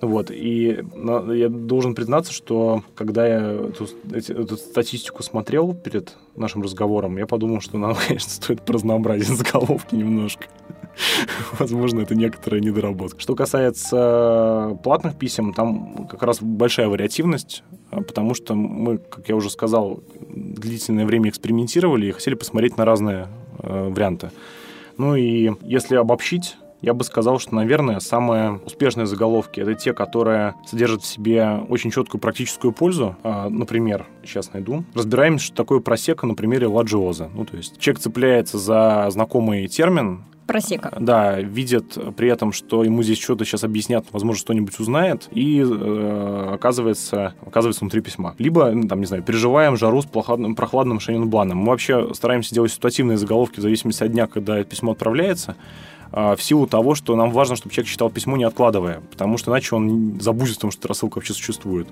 Вот, 0.00 0.30
и 0.30 0.84
я 1.34 1.48
должен 1.48 1.94
признаться, 1.94 2.32
что 2.32 2.82
когда 2.94 3.26
я 3.26 3.52
эту, 3.52 3.88
эту 4.12 4.56
статистику 4.56 5.22
смотрел 5.22 5.74
перед 5.74 6.16
нашим 6.36 6.62
разговором, 6.62 7.16
я 7.16 7.26
подумал, 7.26 7.60
что 7.60 7.78
нам, 7.78 7.96
конечно, 8.06 8.30
стоит 8.30 8.68
разнообразить 8.68 9.28
заголовки 9.28 9.94
немножко. 9.94 10.44
Возможно, 11.58 12.00
это 12.00 12.14
некоторая 12.14 12.60
недоработка. 12.60 13.20
Что 13.20 13.34
касается 13.34 14.78
платных 14.82 15.18
писем, 15.18 15.52
там 15.52 16.06
как 16.08 16.22
раз 16.22 16.38
большая 16.40 16.88
вариативность, 16.88 17.62
а, 17.90 18.02
потому 18.02 18.34
что 18.34 18.54
мы, 18.54 18.98
как 18.98 19.28
я 19.28 19.36
уже 19.36 19.50
сказал, 19.50 20.02
длительное 20.28 21.06
время 21.06 21.30
экспериментировали 21.30 22.06
и 22.06 22.12
хотели 22.12 22.34
посмотреть 22.34 22.76
на 22.76 22.84
разные 22.84 23.28
э, 23.62 23.88
варианты. 23.88 24.30
Ну 24.98 25.14
и 25.14 25.52
если 25.62 25.96
обобщить, 25.96 26.56
я 26.80 26.94
бы 26.94 27.04
сказал, 27.04 27.38
что, 27.38 27.54
наверное, 27.54 28.00
самые 28.00 28.60
успешные 28.64 29.06
заголовки— 29.06 29.60
это 29.62 29.74
те, 29.74 29.92
которые 29.92 30.54
содержат 30.66 31.02
в 31.02 31.06
себе 31.06 31.60
очень 31.68 31.90
четкую 31.90 32.20
практическую 32.20 32.72
пользу. 32.72 33.16
А, 33.22 33.48
например, 33.48 34.06
сейчас 34.24 34.52
найду. 34.52 34.84
Разбираем, 34.94 35.38
что 35.38 35.54
такое 35.54 35.80
просека 35.80 36.26
на 36.26 36.34
примере 36.34 36.66
ладжиоза. 36.66 37.30
Ну, 37.34 37.44
то 37.44 37.56
есть 37.56 37.78
человек 37.78 38.02
цепляется 38.02 38.58
за 38.58 39.06
знакомый 39.10 39.66
термин, 39.68 40.24
просека. 40.46 40.96
Да, 40.98 41.40
видят 41.40 41.98
при 42.16 42.28
этом, 42.28 42.52
что 42.52 42.84
ему 42.84 43.02
здесь 43.02 43.18
что-то 43.18 43.44
сейчас 43.44 43.64
объяснят, 43.64 44.06
возможно, 44.12 44.38
что-нибудь 44.38 44.78
узнает, 44.78 45.28
и 45.32 45.60
э, 45.60 46.50
оказывается, 46.54 47.34
оказывается 47.44 47.80
внутри 47.80 48.00
письма. 48.00 48.34
Либо, 48.38 48.70
ну, 48.70 48.86
там, 48.88 49.00
не 49.00 49.06
знаю, 49.06 49.22
переживаем 49.22 49.76
жару 49.76 50.00
с 50.02 50.06
прохладным, 50.06 50.54
прохладным 50.54 51.00
шененбланом. 51.00 51.58
Мы 51.58 51.70
вообще 51.70 52.14
стараемся 52.14 52.54
делать 52.54 52.72
ситуативные 52.72 53.18
заголовки 53.18 53.58
в 53.58 53.62
зависимости 53.62 54.04
от 54.04 54.12
дня, 54.12 54.26
когда 54.26 54.62
письмо 54.64 54.92
отправляется. 54.92 55.56
А, 56.16 56.34
в 56.34 56.42
силу 56.42 56.66
того, 56.66 56.94
что 56.94 57.14
нам 57.14 57.30
важно, 57.30 57.56
чтобы 57.56 57.74
человек 57.74 57.92
читал 57.92 58.08
письмо, 58.08 58.38
не 58.38 58.44
откладывая, 58.44 59.02
потому 59.10 59.36
что 59.36 59.50
иначе 59.50 59.76
он 59.76 60.18
забудет 60.18 60.56
о 60.56 60.60
том, 60.60 60.70
что 60.70 60.80
эта 60.80 60.88
рассылка 60.88 61.18
вообще 61.18 61.34
существует. 61.34 61.88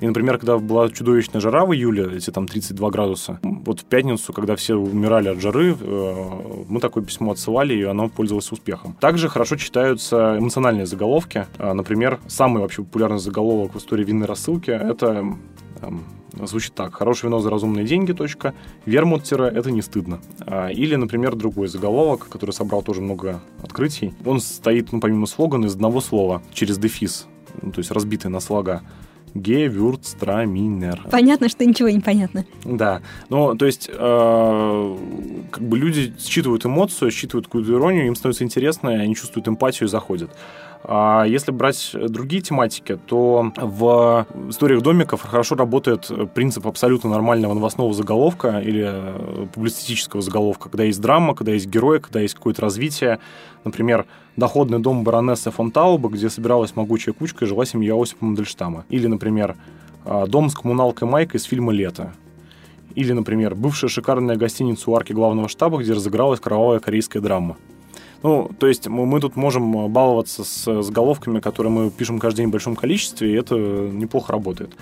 И, 0.00 0.06
например, 0.06 0.38
когда 0.38 0.58
была 0.58 0.88
чудовищная 0.90 1.40
жара 1.40 1.66
в 1.66 1.74
июле, 1.74 2.16
эти 2.16 2.30
там 2.30 2.46
32 2.46 2.90
градуса, 2.90 3.40
вот 3.42 3.80
в 3.80 3.84
пятницу, 3.84 4.32
когда 4.32 4.54
все 4.54 4.76
умирали 4.76 5.28
от 5.28 5.40
жары, 5.40 5.76
э, 5.78 6.64
мы 6.68 6.78
такое 6.78 7.02
письмо 7.02 7.32
отсылали, 7.32 7.74
и 7.74 7.82
оно 7.82 8.08
пользовалось 8.08 8.52
успехом. 8.52 8.96
Также 9.00 9.28
хорошо 9.28 9.56
читаются 9.56 10.36
эмоциональные 10.38 10.86
заголовки. 10.86 11.48
А, 11.58 11.74
например, 11.74 12.20
самый 12.28 12.62
вообще 12.62 12.84
популярный 12.84 13.18
заголовок 13.18 13.74
в 13.74 13.78
истории 13.78 14.04
винной 14.04 14.28
рассылки— 14.28 14.70
это 14.70 15.34
звучит 16.42 16.74
так. 16.74 16.94
Хорошее 16.94 17.28
вино 17.28 17.40
за 17.40 17.50
разумные 17.50 17.84
деньги. 17.84 18.12
Точка. 18.12 18.54
Вермут 18.86 19.30
это 19.32 19.70
не 19.70 19.82
стыдно. 19.82 20.20
А, 20.40 20.68
или, 20.68 20.96
например, 20.96 21.34
другой 21.34 21.68
заголовок, 21.68 22.28
который 22.28 22.50
собрал 22.50 22.82
тоже 22.82 23.00
много 23.00 23.40
открытий. 23.62 24.12
Он 24.24 24.40
стоит, 24.40 24.92
ну, 24.92 25.00
помимо 25.00 25.26
слогана, 25.26 25.66
из 25.66 25.74
одного 25.74 26.00
слова, 26.00 26.42
через 26.52 26.78
дефис, 26.78 27.26
ну, 27.62 27.72
то 27.72 27.78
есть 27.78 27.90
разбитый 27.90 28.30
на 28.30 28.40
слога. 28.40 28.82
Гевюрцтраминер. 29.34 31.08
Понятно, 31.10 31.48
что 31.48 31.66
ничего 31.66 31.88
не 31.88 31.98
понятно. 31.98 32.44
Да. 32.64 33.02
Ну, 33.30 33.56
то 33.56 33.66
есть, 33.66 33.90
э, 33.92 34.98
как 35.50 35.62
бы 35.62 35.76
люди 35.76 36.14
считывают 36.20 36.64
эмоцию, 36.64 37.10
считывают 37.10 37.46
какую-то 37.46 37.72
иронию, 37.72 38.06
им 38.06 38.14
становится 38.14 38.44
интересно, 38.44 38.90
они 38.90 39.16
чувствуют 39.16 39.48
эмпатию 39.48 39.88
и 39.88 39.90
заходят. 39.90 40.30
А 40.86 41.24
если 41.24 41.50
брать 41.50 41.92
другие 41.94 42.42
тематики, 42.42 42.98
то 43.06 43.52
в 43.56 44.26
историях 44.50 44.82
домиков 44.82 45.22
хорошо 45.22 45.54
работает 45.54 46.10
принцип 46.34 46.66
абсолютно 46.66 47.08
нормального 47.08 47.54
новостного 47.54 47.94
заголовка 47.94 48.58
или 48.58 49.46
публицистического 49.54 50.20
заголовка, 50.20 50.68
когда 50.68 50.84
есть 50.84 51.00
драма, 51.00 51.34
когда 51.34 51.52
есть 51.52 51.68
герой, 51.68 52.00
когда 52.00 52.20
есть 52.20 52.34
какое-то 52.34 52.60
развитие. 52.60 53.18
Например, 53.64 54.04
доходный 54.36 54.78
дом 54.78 55.04
баронессы 55.04 55.50
фон 55.50 55.70
Тауба, 55.70 56.10
где 56.10 56.28
собиралась 56.28 56.76
могучая 56.76 57.14
кучка 57.14 57.46
и 57.46 57.48
жила 57.48 57.64
семья 57.64 57.94
Осипа 57.94 58.26
Мандельштама. 58.26 58.84
Или, 58.90 59.06
например, 59.06 59.56
дом 60.26 60.50
с 60.50 60.54
коммуналкой 60.54 61.08
Майка 61.08 61.38
из 61.38 61.44
фильма 61.44 61.72
«Лето». 61.72 62.12
Или, 62.94 63.12
например, 63.12 63.54
бывшая 63.54 63.88
шикарная 63.88 64.36
гостиница 64.36 64.90
у 64.90 64.94
арки 64.94 65.14
главного 65.14 65.48
штаба, 65.48 65.78
где 65.78 65.94
разыгралась 65.94 66.40
кровавая 66.40 66.78
корейская 66.78 67.20
драма. 67.20 67.56
Ну, 68.24 68.50
то 68.58 68.66
есть 68.66 68.88
мы, 68.88 69.04
мы 69.04 69.20
тут 69.20 69.36
можем 69.36 69.70
баловаться 69.92 70.44
с, 70.44 70.66
с 70.66 70.90
головками, 70.90 71.40
которые 71.40 71.70
мы 71.70 71.90
пишем 71.90 72.18
каждый 72.18 72.38
день 72.38 72.48
в 72.48 72.52
большом 72.52 72.74
количестве, 72.74 73.30
и 73.30 73.34
это 73.34 73.54
неплохо 73.54 74.32
работает. 74.32 74.72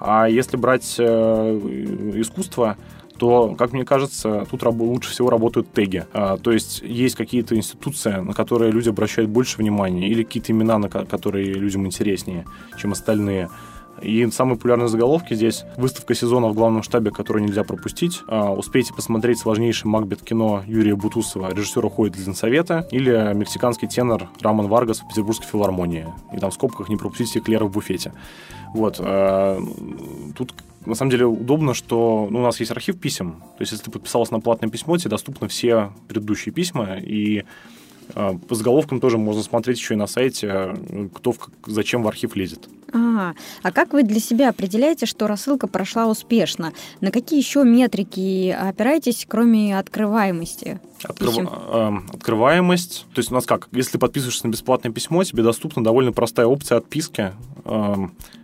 А 0.00 0.28
если 0.28 0.56
брать 0.56 0.96
э, 0.98 1.04
искусство, 2.16 2.76
то, 3.16 3.54
как 3.56 3.72
мне 3.72 3.84
кажется, 3.84 4.46
тут 4.50 4.64
лучше 4.64 5.10
всего 5.10 5.30
работают 5.30 5.72
теги. 5.72 6.06
А, 6.12 6.38
то 6.38 6.50
есть 6.50 6.82
есть 6.82 7.14
какие-то 7.14 7.54
институции, 7.54 8.16
на 8.16 8.32
которые 8.32 8.72
люди 8.72 8.88
обращают 8.88 9.30
больше 9.30 9.58
внимания, 9.58 10.08
или 10.08 10.24
какие-то 10.24 10.50
имена, 10.50 10.78
на 10.78 10.88
которые 10.88 11.52
людям 11.52 11.86
интереснее, 11.86 12.46
чем 12.80 12.90
остальные. 12.90 13.48
И 14.02 14.26
самые 14.30 14.56
популярные 14.56 14.88
заголовки 14.88 15.34
здесь 15.34 15.64
выставка 15.76 16.14
сезона 16.14 16.48
в 16.48 16.54
главном 16.54 16.82
штабе, 16.82 17.10
которую 17.10 17.44
нельзя 17.44 17.64
пропустить. 17.64 18.22
А, 18.28 18.52
успейте 18.52 18.94
посмотреть 18.94 19.38
сложнейший 19.38 19.88
Макбет 19.88 20.22
кино 20.22 20.62
Юрия 20.66 20.96
Бутусова 20.96 21.52
«Режиссер 21.52 21.84
уходит 21.84 22.16
из 22.16 22.26
Ленсовета» 22.26 22.86
или 22.90 23.32
мексиканский 23.34 23.88
тенор 23.88 24.28
Рамон 24.40 24.68
Варгас 24.68 25.00
в 25.00 25.08
Петербургской 25.08 25.48
филармонии. 25.48 26.06
И 26.32 26.38
там 26.38 26.50
в 26.50 26.54
скобках 26.54 26.88
не 26.88 26.96
пропустите 26.96 27.40
Клера 27.40 27.64
в 27.64 27.70
буфете. 27.70 28.12
Вот. 28.74 28.96
А, 29.00 29.58
тут 30.36 30.54
на 30.86 30.94
самом 30.94 31.10
деле 31.10 31.26
удобно, 31.26 31.74
что 31.74 32.28
ну, 32.30 32.40
у 32.40 32.42
нас 32.42 32.60
есть 32.60 32.72
архив 32.72 32.98
писем. 32.98 33.42
То 33.56 33.60
есть, 33.60 33.72
если 33.72 33.84
ты 33.84 33.90
подписался 33.90 34.32
на 34.32 34.40
платное 34.40 34.70
письмо, 34.70 34.96
тебе 34.96 35.10
доступны 35.10 35.48
все 35.48 35.92
предыдущие 36.08 36.52
письма, 36.52 36.96
и 36.98 37.44
по 38.14 38.54
заголовкам 38.54 39.00
тоже 39.00 39.18
можно 39.18 39.42
смотреть 39.42 39.78
еще 39.78 39.94
и 39.94 39.96
на 39.96 40.06
сайте, 40.06 40.76
кто 41.14 41.32
в, 41.32 41.38
зачем 41.66 42.02
в 42.02 42.08
архив 42.08 42.36
лезет. 42.36 42.68
А, 42.92 43.34
а 43.62 43.72
как 43.72 43.92
вы 43.92 44.02
для 44.02 44.20
себя 44.20 44.48
определяете, 44.48 45.06
что 45.06 45.26
рассылка 45.26 45.66
прошла 45.66 46.06
успешно? 46.06 46.72
На 47.00 47.10
какие 47.10 47.38
еще 47.38 47.64
метрики 47.64 48.50
опираетесь, 48.50 49.26
кроме 49.28 49.78
открываемости? 49.78 50.80
Открыв... 51.02 51.36
Э, 51.38 51.98
открываемость. 52.12 53.06
То 53.14 53.18
есть 53.18 53.30
у 53.30 53.34
нас 53.34 53.44
как? 53.44 53.68
Если 53.72 53.92
ты 53.92 53.98
подписываешься 53.98 54.46
на 54.46 54.52
бесплатное 54.52 54.92
письмо, 54.92 55.22
тебе 55.24 55.42
доступна 55.42 55.84
довольно 55.84 56.12
простая 56.12 56.46
опция 56.46 56.78
отписки. 56.78 57.32
Э, 57.64 57.94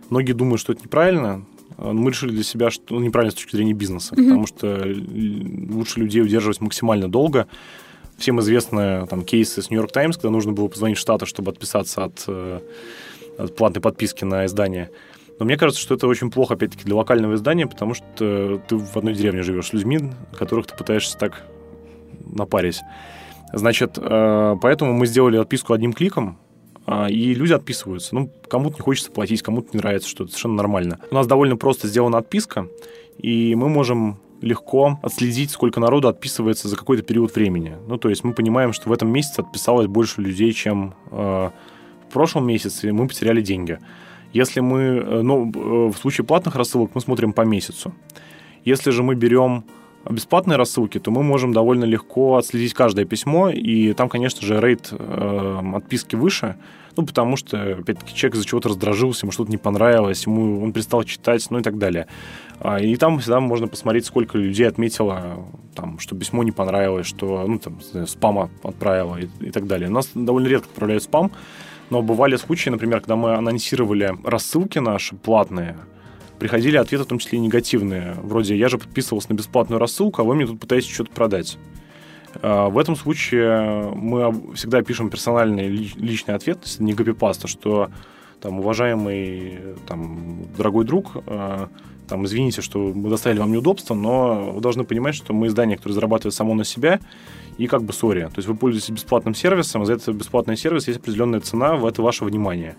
многие 0.09 0.33
думают, 0.33 0.61
что 0.61 0.73
это 0.73 0.83
неправильно. 0.83 1.43
Мы 1.77 2.11
решили 2.11 2.31
для 2.31 2.43
себя, 2.43 2.71
что 2.71 2.95
ну, 2.95 3.01
неправильно 3.01 3.31
с 3.31 3.35
точки 3.35 3.55
зрения 3.55 3.73
бизнеса, 3.73 4.15
mm-hmm. 4.15 4.23
потому 4.23 4.47
что 4.47 5.75
лучше 5.75 5.99
людей 5.99 6.21
удерживать 6.21 6.61
максимально 6.61 7.09
долго 7.09 7.47
всем 8.17 8.39
известны 8.39 9.05
там 9.07 9.23
кейсы 9.23 9.61
с 9.61 9.69
Нью-Йорк 9.69 9.91
Таймс, 9.91 10.17
когда 10.17 10.29
нужно 10.29 10.51
было 10.51 10.67
позвонить 10.67 10.97
в 10.97 11.01
Штаты, 11.01 11.25
чтобы 11.25 11.51
отписаться 11.51 12.05
от, 12.05 12.23
э, 12.27 12.59
от 13.37 13.55
платной 13.55 13.81
подписки 13.81 14.23
на 14.23 14.45
издание. 14.45 14.89
Но 15.39 15.45
мне 15.45 15.57
кажется, 15.57 15.81
что 15.81 15.95
это 15.95 16.07
очень 16.07 16.31
плохо, 16.31 16.53
опять-таки, 16.53 16.85
для 16.85 16.95
локального 16.95 17.35
издания, 17.35 17.67
потому 17.67 17.93
что 17.93 18.61
ты 18.67 18.75
в 18.75 18.95
одной 18.95 19.13
деревне 19.13 19.43
живешь 19.43 19.67
с 19.67 19.73
людьми, 19.73 20.11
которых 20.37 20.67
ты 20.67 20.75
пытаешься 20.75 21.17
так 21.17 21.43
напарить. 22.25 22.79
Значит, 23.53 23.97
э, 23.97 24.55
поэтому 24.61 24.93
мы 24.93 25.07
сделали 25.07 25.37
отписку 25.37 25.73
одним 25.73 25.93
кликом, 25.93 26.39
а, 26.85 27.09
и 27.09 27.33
люди 27.33 27.53
отписываются. 27.53 28.13
Ну, 28.15 28.31
кому-то 28.47 28.75
не 28.75 28.81
хочется 28.81 29.11
платить, 29.11 29.41
кому-то 29.41 29.69
не 29.73 29.79
нравится, 29.79 30.07
что 30.07 30.23
это 30.23 30.31
совершенно 30.31 30.55
нормально. 30.55 30.99
У 31.09 31.15
нас 31.15 31.27
довольно 31.27 31.57
просто 31.57 31.87
сделана 31.87 32.19
отписка, 32.19 32.67
и 33.17 33.55
мы 33.55 33.69
можем 33.69 34.19
легко 34.45 34.99
отследить, 35.01 35.49
сколько 35.49 35.79
народу 35.79 36.07
отписывается 36.07 36.67
за 36.67 36.77
какой-то 36.77 37.01
период 37.01 37.35
времени. 37.35 37.75
Ну, 37.87 37.97
то 37.97 38.09
есть 38.09 38.23
мы 38.23 38.33
понимаем, 38.33 38.73
что 38.73 38.89
в 38.89 38.93
этом 38.93 39.09
месяце 39.09 39.39
отписалось 39.39 39.87
больше 39.87 40.21
людей, 40.21 40.53
чем 40.53 40.93
э, 41.11 41.49
в 42.07 42.13
прошлом 42.13 42.45
месяце, 42.45 42.87
и 42.87 42.91
мы 42.91 43.07
потеряли 43.07 43.41
деньги. 43.41 43.79
Если 44.33 44.59
мы, 44.59 44.81
э, 44.81 45.21
ну, 45.23 45.51
э, 45.51 45.91
в 45.91 45.97
случае 45.97 46.25
платных 46.25 46.55
рассылок 46.55 46.91
мы 46.93 47.01
смотрим 47.01 47.33
по 47.33 47.41
месяцу. 47.41 47.91
Если 48.63 48.91
же 48.91 49.01
мы 49.01 49.15
берем 49.15 49.63
бесплатные 50.09 50.57
рассылки, 50.57 50.99
то 50.99 51.11
мы 51.11 51.23
можем 51.23 51.53
довольно 51.53 51.85
легко 51.85 52.37
отследить 52.37 52.73
каждое 52.73 53.05
письмо, 53.05 53.49
и 53.49 53.93
там, 53.93 54.09
конечно 54.09 54.45
же, 54.45 54.59
рейд 54.59 54.89
э, 54.91 55.61
отписки 55.75 56.15
выше, 56.15 56.57
ну, 56.97 57.05
потому 57.05 57.35
что, 57.35 57.77
опять-таки, 57.79 58.13
человек 58.13 58.35
из-за 58.35 58.45
чего-то 58.45 58.69
раздражился, 58.69 59.25
ему 59.25 59.31
что-то 59.31 59.51
не 59.51 59.57
понравилось, 59.57 60.25
ему 60.25 60.63
он 60.63 60.71
перестал 60.71 61.03
читать, 61.03 61.45
ну 61.49 61.59
и 61.59 61.61
так 61.61 61.77
далее. 61.77 62.07
А, 62.59 62.79
и 62.79 62.95
там 62.95 63.19
всегда 63.19 63.39
можно 63.39 63.67
посмотреть, 63.67 64.05
сколько 64.05 64.37
людей 64.37 64.67
отметило, 64.67 65.45
там, 65.75 65.99
что 65.99 66.15
письмо 66.15 66.43
не 66.43 66.51
понравилось, 66.51 67.05
что, 67.05 67.45
ну, 67.47 67.59
там, 67.59 67.79
спама 68.07 68.49
отправило 68.63 69.17
и, 69.17 69.27
и 69.41 69.51
так 69.51 69.67
далее. 69.67 69.89
У 69.89 69.93
нас 69.93 70.09
довольно 70.13 70.47
редко 70.47 70.69
отправляют 70.69 71.03
спам, 71.03 71.31
но 71.89 72.01
бывали 72.01 72.37
случаи, 72.37 72.69
например, 72.69 73.01
когда 73.01 73.15
мы 73.15 73.35
анонсировали 73.35 74.15
рассылки 74.23 74.79
наши 74.79 75.15
платные, 75.15 75.77
приходили 76.39 76.77
ответы, 76.77 77.03
в 77.03 77.07
том 77.07 77.19
числе 77.19 77.37
и 77.37 77.41
негативные. 77.41 78.15
Вроде 78.21 78.57
«я 78.57 78.69
же 78.69 78.77
подписывался 78.77 79.31
на 79.31 79.35
бесплатную 79.35 79.79
рассылку, 79.79 80.21
а 80.21 80.25
вы 80.25 80.35
мне 80.35 80.45
тут 80.45 80.59
пытаетесь 80.59 80.89
что-то 80.89 81.11
продать». 81.11 81.57
А, 82.41 82.69
в 82.69 82.77
этом 82.77 82.95
случае 82.95 83.91
мы 83.95 84.53
всегда 84.55 84.81
пишем 84.81 85.09
персональный 85.09 85.67
личный 85.67 86.35
ответ, 86.35 86.61
то 86.61 86.67
есть 86.67 86.79
не 86.79 86.93
копипаста, 86.93 87.47
что 87.47 87.89
там, 88.41 88.59
уважаемый 88.59 89.59
там, 89.87 90.45
дорогой 90.57 90.85
друг, 90.85 91.11
а, 91.27 91.69
там, 92.07 92.25
извините, 92.25 92.61
что 92.61 92.79
мы 92.93 93.09
доставили 93.09 93.39
вам 93.39 93.51
неудобства, 93.51 93.93
но 93.93 94.51
вы 94.53 94.61
должны 94.61 94.83
понимать, 94.83 95.15
что 95.15 95.33
мы 95.33 95.47
издание, 95.47 95.77
которое 95.77 95.93
зарабатывает 95.93 96.33
само 96.33 96.53
на 96.53 96.63
себя, 96.63 96.99
и 97.57 97.67
как 97.67 97.83
бы 97.83 97.93
сори. 97.93 98.21
То 98.23 98.37
есть 98.37 98.47
вы 98.47 98.55
пользуетесь 98.55 98.89
бесплатным 98.89 99.33
сервисом, 99.33 99.81
а 99.81 99.85
за 99.85 99.93
этот 99.93 100.15
бесплатный 100.15 100.57
сервис 100.57 100.87
есть 100.87 100.99
определенная 100.99 101.39
цена, 101.39 101.75
в 101.75 101.85
это 101.85 102.01
ваше 102.01 102.25
внимание. 102.25 102.75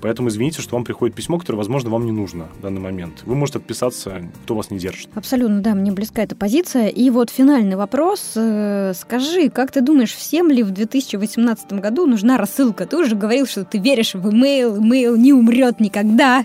Поэтому 0.00 0.28
извините, 0.28 0.62
что 0.62 0.76
вам 0.76 0.84
приходит 0.84 1.16
письмо, 1.16 1.38
которое, 1.38 1.56
возможно, 1.56 1.90
вам 1.90 2.06
не 2.06 2.12
нужно 2.12 2.48
в 2.58 2.62
данный 2.62 2.80
момент. 2.80 3.22
Вы 3.24 3.34
можете 3.34 3.58
отписаться, 3.58 4.22
кто 4.44 4.54
вас 4.54 4.70
не 4.70 4.78
держит. 4.78 5.08
Абсолютно, 5.14 5.60
да, 5.60 5.74
мне 5.74 5.90
близка 5.90 6.22
эта 6.22 6.36
позиция. 6.36 6.88
И 6.88 7.10
вот 7.10 7.30
финальный 7.30 7.76
вопрос. 7.76 8.32
Э, 8.36 8.92
скажи, 8.94 9.48
как 9.48 9.72
ты 9.72 9.80
думаешь, 9.80 10.14
всем 10.14 10.50
ли 10.50 10.62
в 10.62 10.70
2018 10.70 11.72
году 11.74 12.06
нужна 12.06 12.36
рассылка? 12.36 12.86
Ты 12.86 12.96
уже 12.96 13.16
говорил, 13.16 13.46
что 13.46 13.64
ты 13.64 13.78
веришь 13.78 14.14
в 14.14 14.24
email, 14.28 14.78
email 14.78 15.18
не 15.18 15.32
умрет 15.32 15.80
никогда. 15.80 16.44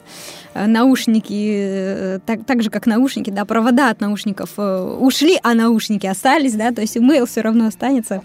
Э, 0.53 0.67
наушники, 0.67 1.55
э, 1.57 2.19
так, 2.25 2.45
так 2.45 2.61
же, 2.61 2.69
как 2.69 2.85
наушники, 2.85 3.29
да, 3.29 3.45
провода 3.45 3.89
от 3.89 4.01
наушников 4.01 4.51
ушли, 4.57 5.39
а 5.43 5.53
наушники 5.53 6.05
остались, 6.05 6.53
да, 6.53 6.71
то 6.71 6.81
есть 6.81 6.95
email 6.95 7.25
все 7.25 7.41
равно 7.41 7.67
останется. 7.67 8.21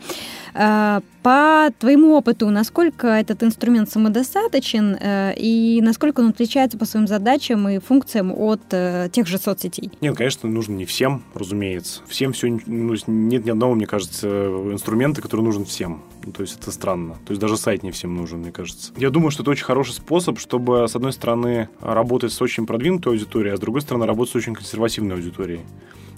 Э, 0.58 1.00
по 1.22 1.70
твоему 1.78 2.14
опыту, 2.14 2.50
насколько 2.50 3.06
этот 3.06 3.42
инструмент 3.42 3.90
самодостаточен 3.90 4.96
э, 4.98 5.34
и 5.36 5.80
насколько 5.82 6.20
он 6.20 6.30
отличается 6.30 6.76
по 6.78 6.84
своим 6.84 7.06
задачам 7.06 7.68
и 7.68 7.78
функциям 7.78 8.32
от 8.32 8.62
э, 8.72 9.08
тех 9.12 9.26
же 9.28 9.38
соцсетей? 9.38 9.92
Нет, 10.00 10.16
конечно, 10.16 10.48
нужно 10.48 10.74
не 10.74 10.84
всем, 10.84 11.22
разумеется. 11.34 12.02
Всем 12.08 12.32
все, 12.32 12.58
ну, 12.66 12.94
нет 13.06 13.44
ни 13.44 13.50
одного, 13.50 13.74
мне 13.74 13.86
кажется, 13.86 14.26
инструмента, 14.26 15.22
который 15.22 15.42
нужен 15.42 15.64
всем. 15.64 16.02
Ну, 16.24 16.32
то 16.32 16.42
есть 16.42 16.58
это 16.60 16.72
странно. 16.72 17.14
То 17.26 17.32
есть 17.32 17.40
даже 17.40 17.56
сайт 17.56 17.84
не 17.84 17.92
всем 17.92 18.16
нужен, 18.16 18.40
мне 18.40 18.50
кажется. 18.50 18.92
Я 18.96 19.10
думаю, 19.10 19.30
что 19.30 19.42
это 19.42 19.52
очень 19.52 19.64
хороший 19.64 19.92
способ, 19.92 20.40
чтобы, 20.40 20.88
с 20.88 20.96
одной 20.96 21.12
стороны, 21.12 21.68
работать 21.80 22.32
с 22.32 22.42
очень 22.42 22.66
продвинутой 22.66 23.12
аудиторией, 23.12 23.54
а 23.54 23.56
с 23.56 23.60
другой 23.60 23.82
стороны, 23.82 24.06
работать 24.06 24.32
с 24.32 24.36
очень 24.36 24.54
консервативной 24.54 25.14
аудиторией. 25.14 25.60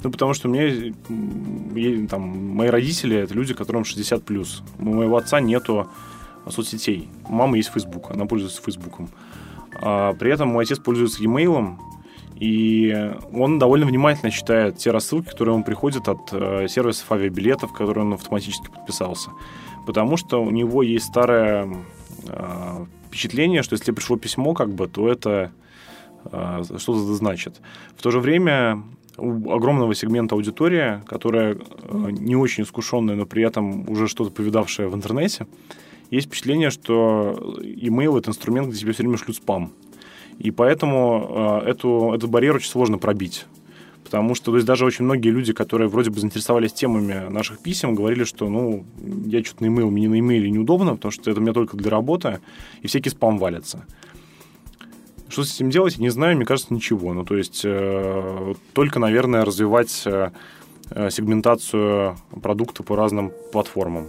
Ну, 0.03 0.11
потому 0.11 0.35
что 0.35 0.49
меня 0.49 2.09
там, 2.09 2.55
мои 2.55 2.69
родители 2.69 3.17
это 3.17 3.35
люди, 3.35 3.55
которым 3.55 3.85
60 3.85 4.25
плюс. 4.25 4.63
У 4.79 4.95
моего 4.95 5.17
отца 5.17 5.41
нету 5.41 5.89
соцсетей. 6.49 7.09
У 7.29 7.33
мамы 7.33 7.59
есть 7.59 7.71
Facebook, 7.71 8.11
она 8.11 8.27
пользуется 8.27 8.63
Фейсбуком. 8.63 9.09
А 9.83 10.15
при 10.15 10.33
этом 10.33 10.49
мой 10.49 10.65
отец 10.65 10.79
пользуется 10.79 11.23
e-mail, 11.23 11.77
и 12.41 13.13
он 13.33 13.59
довольно 13.59 13.85
внимательно 13.85 14.31
читает 14.31 14.79
те 14.79 14.91
рассылки, 14.91 15.29
которые 15.29 15.55
ему 15.55 15.65
приходят 15.65 16.09
от 16.09 16.33
э, 16.33 16.69
сервисов 16.69 17.13
авиабилетов, 17.13 17.73
которые 17.73 18.07
он 18.07 18.15
автоматически 18.15 18.69
подписался. 18.71 19.31
Потому 19.87 20.17
что 20.17 20.43
у 20.43 20.51
него 20.51 20.83
есть 20.83 21.07
старое 21.07 21.69
э, 22.27 22.87
впечатление, 23.09 23.63
что 23.63 23.75
если 23.75 23.93
пришло 23.93 24.17
письмо, 24.17 24.55
как 24.55 24.71
бы, 24.71 24.89
то 24.89 25.07
это 25.07 25.53
э, 26.33 26.63
что-то 26.79 27.15
значит. 27.15 27.61
В 27.97 28.03
то 28.03 28.11
же 28.11 28.21
время 28.21 28.83
у 29.17 29.51
огромного 29.51 29.95
сегмента 29.95 30.35
аудитории, 30.35 31.03
которая 31.07 31.55
э, 31.55 32.09
не 32.11 32.37
очень 32.37 32.65
искушенная, 32.65 33.17
но 33.17 33.27
при 33.27 33.43
этом 33.43 33.89
уже 33.89 34.09
что-то 34.09 34.31
повидавшая 34.31 34.89
в 34.89 34.95
интернете, 34.95 35.47
есть 36.11 36.27
впечатление, 36.27 36.71
что 36.71 37.57
email— 37.63 38.19
это 38.19 38.31
инструмент, 38.31 38.69
где 38.69 38.79
тебе 38.79 38.93
все 38.93 39.03
время 39.03 39.17
шлют 39.17 39.37
спам. 39.37 39.73
И 40.39 40.51
поэтому 40.51 41.61
э, 41.65 41.71
эту, 41.71 42.13
этот 42.15 42.31
барьер 42.31 42.57
очень 42.57 42.71
сложно 42.71 42.99
пробить. 42.99 43.47
Потому 44.05 44.35
что 44.35 44.51
то 44.51 44.57
есть, 44.57 44.67
даже 44.67 44.85
очень 44.85 45.05
многие 45.05 45.29
люди, 45.29 45.53
которые 45.53 45.89
вроде 45.89 46.11
бы 46.11 46.19
заинтересовались 46.19 46.73
темами 46.73 47.31
наших 47.31 47.61
писем, 47.61 47.95
говорили, 47.95 48.25
что 48.25 48.49
ну, 48.49 48.85
я 49.27 49.45
что-то 49.45 49.65
на 49.65 49.69
email, 49.69 49.89
мне 49.91 50.09
на 50.09 50.19
email 50.19 50.49
неудобно, 50.49 50.97
потому 50.97 51.13
что 51.13 51.31
это 51.31 51.39
у 51.39 51.43
меня 51.43 51.53
только 51.53 51.77
для 51.77 51.91
работы, 51.91 52.41
и 52.83 52.89
всякий 52.89 53.11
спам 53.11 53.39
валится. 53.39 53.87
Что 55.31 55.45
с 55.45 55.55
этим 55.55 55.71
делать, 55.71 55.99
не 55.99 56.09
знаю, 56.09 56.37
мне 56.37 56.45
кажется, 56.45 56.75
ничего. 56.75 57.15
Ну, 57.15 57.25
то 57.25 57.37
есть 57.37 57.63
э, 57.65 58.55
только, 58.73 58.99
наверное, 58.99 59.45
развивать 59.45 60.03
э, 60.05 60.31
э 60.91 61.11
сегментацию 61.11 62.17
продукта 62.43 62.83
по 62.83 62.97
разным 62.97 63.33
платформам. 63.53 64.09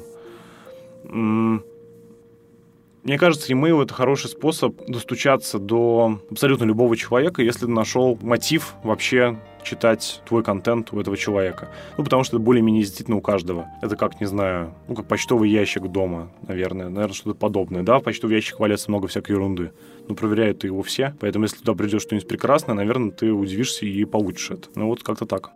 Мне 3.03 3.17
кажется, 3.17 3.51
email 3.51 3.84
это 3.84 3.93
хороший 3.93 4.30
способ 4.30 4.76
достучаться 4.88 5.57
до 5.57 6.19
абсолютно 6.30 6.65
любого 6.65 6.95
человека, 6.95 7.41
если 7.41 7.61
ты 7.61 7.72
нашел 7.72 8.17
мотив 8.22 8.76
вообще 8.84 9.39
читать 9.63 10.22
твой 10.28 10.43
контент 10.43 10.93
у 10.93 10.99
этого 10.99 11.17
человека. 11.17 11.69
Ну, 11.97 12.03
потому 12.03 12.24
что 12.24 12.38
это 12.38 12.45
более-менее 12.45 12.84
действительно 12.84 13.17
у 13.17 13.22
каждого. 13.22 13.67
Это 13.82 13.95
как, 13.95 14.19
не 14.19 14.28
знаю, 14.28 14.74
ну, 14.88 14.95
как 14.95 15.07
почтовый 15.07 15.49
ящик 15.49 15.88
дома, 15.88 16.32
наверное. 16.47 16.89
Наверное, 16.89 17.15
что-то 17.15 17.38
подобное. 17.38 17.82
Да, 17.82 17.97
в 17.99 18.03
почтовый 18.03 18.36
ящик 18.36 18.59
валяется 18.59 18.91
много 18.91 19.07
всякой 19.07 19.32
ерунды. 19.32 19.72
Но 20.12 20.16
проверяют 20.16 20.64
его 20.64 20.84
все. 20.84 21.16
Поэтому, 21.20 21.45
если 21.45 21.57
туда 21.57 21.74
придет 21.74 22.01
что-нибудь 22.01 22.28
прекрасное, 22.28 22.76
наверное, 22.76 23.12
ты 23.12 23.32
удивишься 23.32 23.86
и 23.86 24.05
получишь 24.05 24.51
это. 24.51 24.68
Ну, 24.76 24.88
вот 24.88 25.03
как-то 25.03 25.26
так. 25.26 25.51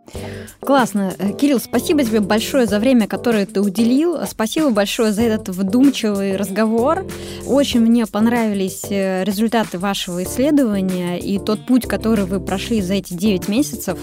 Классно. 0.59 1.13
Э, 1.19 1.33
Кирилл, 1.33 1.59
спасибо 1.59 2.03
тебе 2.03 2.21
большое 2.21 2.65
за 2.65 2.79
время, 2.79 3.07
которое 3.07 3.45
ты 3.45 3.61
уделил. 3.61 4.25
Спасибо 4.27 4.69
большое 4.69 5.11
за 5.11 5.23
этот 5.23 5.49
вдумчивый 5.49 6.37
разговор. 6.37 7.05
Очень 7.45 7.81
мне 7.81 8.05
понравились 8.05 8.85
э, 8.89 9.23
результаты 9.23 9.77
вашего 9.77 10.23
исследования 10.23 11.19
и 11.19 11.37
тот 11.37 11.65
путь, 11.65 11.85
который 11.87 12.25
вы 12.25 12.39
прошли 12.39 12.81
за 12.81 12.95
эти 12.95 13.13
9 13.13 13.47
месяцев 13.49 13.65
месяцев. 13.65 13.97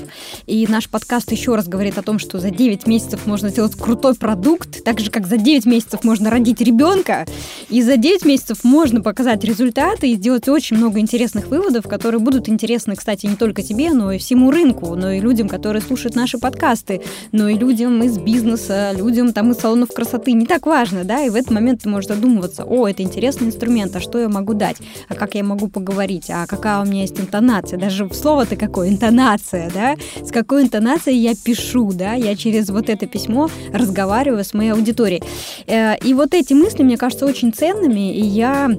И 0.47 0.67
наш 0.67 0.89
подкаст 0.89 1.33
еще 1.33 1.55
раз 1.55 1.69
говорит 1.69 1.99
о 1.99 2.03
том, 2.03 2.19
что 2.19 2.39
за 2.39 2.51
9 2.51 2.87
месяцев 2.87 3.27
можно 3.27 3.49
сделать 3.49 3.75
крутой 3.75 4.15
продукт, 4.15 4.85
так 4.85 5.01
же, 5.01 5.11
как 5.11 5.27
за 5.27 5.37
9 5.37 5.67
месяцев 5.67 6.05
можно 6.05 6.31
родить 6.31 6.61
ребенка. 6.61 7.27
И 7.69 7.83
за 7.83 7.97
9 7.97 8.25
месяцев 8.25 8.65
можно 8.65 9.01
показать 9.01 9.45
результаты 9.45 10.11
и 10.11 10.15
сделать 10.15 10.42
очень 10.51 10.77
много 10.77 10.99
интересных 10.99 11.49
выводов, 11.49 11.87
которые 11.87 12.21
будут 12.21 12.49
интересны, 12.49 12.97
кстати, 12.97 13.27
не 13.27 13.37
только 13.37 13.63
тебе, 13.63 13.93
но 13.93 14.13
и 14.13 14.19
всему 14.19 14.51
рынку, 14.51 14.97
но 14.97 15.13
и 15.13 15.21
людям, 15.21 15.49
которые 15.49 15.83
слушают 15.83 16.17
наши 16.17 16.39
подкасты, 16.39 17.03
но 17.33 17.49
и 17.49 17.55
людям 17.55 18.03
из 18.03 18.19
бизнеса, 18.19 18.93
людям 18.97 19.33
там 19.33 19.53
из 19.53 19.59
салонов 19.59 19.91
красоты. 19.91 20.33
Не 20.33 20.47
так 20.47 20.65
важно, 20.65 21.05
да, 21.05 21.23
и 21.23 21.31
в 21.31 21.35
этот 21.35 21.51
момент 21.51 21.83
ты 21.83 21.89
можешь 21.91 22.09
задумываться, 22.09 22.65
о, 22.65 22.89
это 22.89 23.03
интересный 23.03 23.49
инструмент, 23.49 23.95
а 23.95 24.01
что 24.01 24.19
я 24.19 24.31
могу 24.31 24.55
дать, 24.55 24.79
а 25.09 25.15
как 25.15 25.35
я 25.35 25.45
могу 25.45 25.69
поговорить, 25.69 26.31
а 26.31 26.47
какая 26.47 26.81
у 26.81 26.85
меня 26.87 27.03
есть 27.03 27.21
интонация, 27.21 27.79
даже 27.79 28.07
в 28.07 28.15
слово-то 28.15 28.57
какое, 28.57 28.89
интонация, 28.89 29.71
да, 29.73 29.83
да, 29.83 29.97
с 30.25 30.31
какой 30.31 30.63
интонацией 30.63 31.19
я 31.19 31.35
пишу, 31.35 31.93
да, 31.93 32.15
я 32.15 32.37
через 32.37 32.71
вот 32.71 32.89
это 32.89 33.07
письмо 33.07 33.49
разговариваю 33.73 34.45
с 34.45 34.55
моей 34.55 34.71
аудиторией. 34.71 35.23
Э, 35.67 35.97
и 35.99 36.15
вот 36.15 36.35
эти 36.35 36.53
мысли, 36.53 36.83
мне 36.83 36.97
кажется, 36.97 37.27
очень 37.27 37.53
ценными, 37.53 38.15
и 38.15 38.23
я 38.23 38.71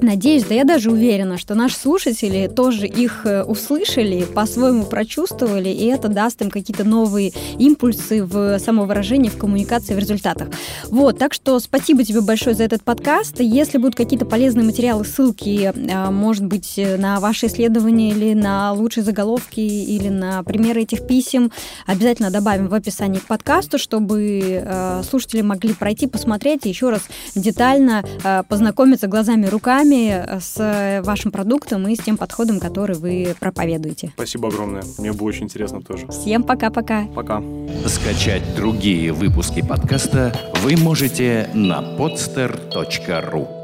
Надеюсь, 0.00 0.44
да 0.44 0.54
я 0.54 0.64
даже 0.64 0.83
уверена, 0.90 1.38
что 1.38 1.54
наши 1.54 1.76
слушатели 1.76 2.48
тоже 2.48 2.86
их 2.86 3.26
э, 3.26 3.42
услышали, 3.42 4.24
по-своему 4.24 4.84
прочувствовали, 4.84 5.68
и 5.68 5.86
это 5.86 6.08
даст 6.08 6.42
им 6.42 6.50
какие-то 6.50 6.84
новые 6.84 7.32
импульсы 7.58 8.24
в 8.24 8.58
самовыражении, 8.58 9.28
в 9.28 9.36
коммуникации, 9.36 9.94
в 9.94 9.98
результатах. 9.98 10.48
Вот, 10.84 11.18
так 11.18 11.34
что 11.34 11.58
спасибо 11.60 12.04
тебе 12.04 12.20
большое 12.20 12.56
за 12.56 12.64
этот 12.64 12.82
подкаст. 12.82 13.40
Если 13.40 13.78
будут 13.78 13.94
какие-то 13.94 14.26
полезные 14.26 14.64
материалы, 14.64 15.04
ссылки, 15.04 15.72
э, 15.74 16.10
может 16.10 16.44
быть, 16.44 16.80
на 16.98 17.20
ваши 17.20 17.46
исследования 17.46 18.10
или 18.10 18.34
на 18.34 18.72
лучшие 18.72 19.04
заголовки, 19.04 19.60
или 19.60 20.08
на 20.08 20.42
примеры 20.42 20.82
этих 20.82 21.06
писем, 21.06 21.52
обязательно 21.86 22.30
добавим 22.30 22.68
в 22.68 22.74
описании 22.74 23.18
к 23.18 23.26
подкасту, 23.26 23.78
чтобы 23.78 24.62
э, 24.64 25.02
слушатели 25.08 25.42
могли 25.42 25.74
пройти, 25.74 26.06
посмотреть 26.06 26.66
и 26.66 26.68
еще 26.68 26.90
раз 26.90 27.02
детально 27.34 28.04
познакомиться 28.48 29.06
глазами, 29.06 29.46
руками 29.46 30.38
с 30.40 30.56
вашим 31.02 31.30
продуктом 31.30 31.86
и 31.88 31.96
с 31.96 31.98
тем 31.98 32.16
подходом, 32.16 32.60
который 32.60 32.96
вы 32.96 33.34
проповедуете. 33.38 34.12
Спасибо 34.14 34.48
огромное. 34.48 34.82
Мне 34.98 35.12
было 35.12 35.28
очень 35.28 35.44
интересно 35.44 35.82
тоже. 35.82 36.06
Всем 36.08 36.42
пока-пока. 36.42 37.06
Пока. 37.14 37.42
Скачать 37.86 38.42
другие 38.56 39.12
выпуски 39.12 39.62
подкаста 39.66 40.32
вы 40.62 40.76
можете 40.76 41.48
на 41.54 41.82
podster.ru 41.98 43.63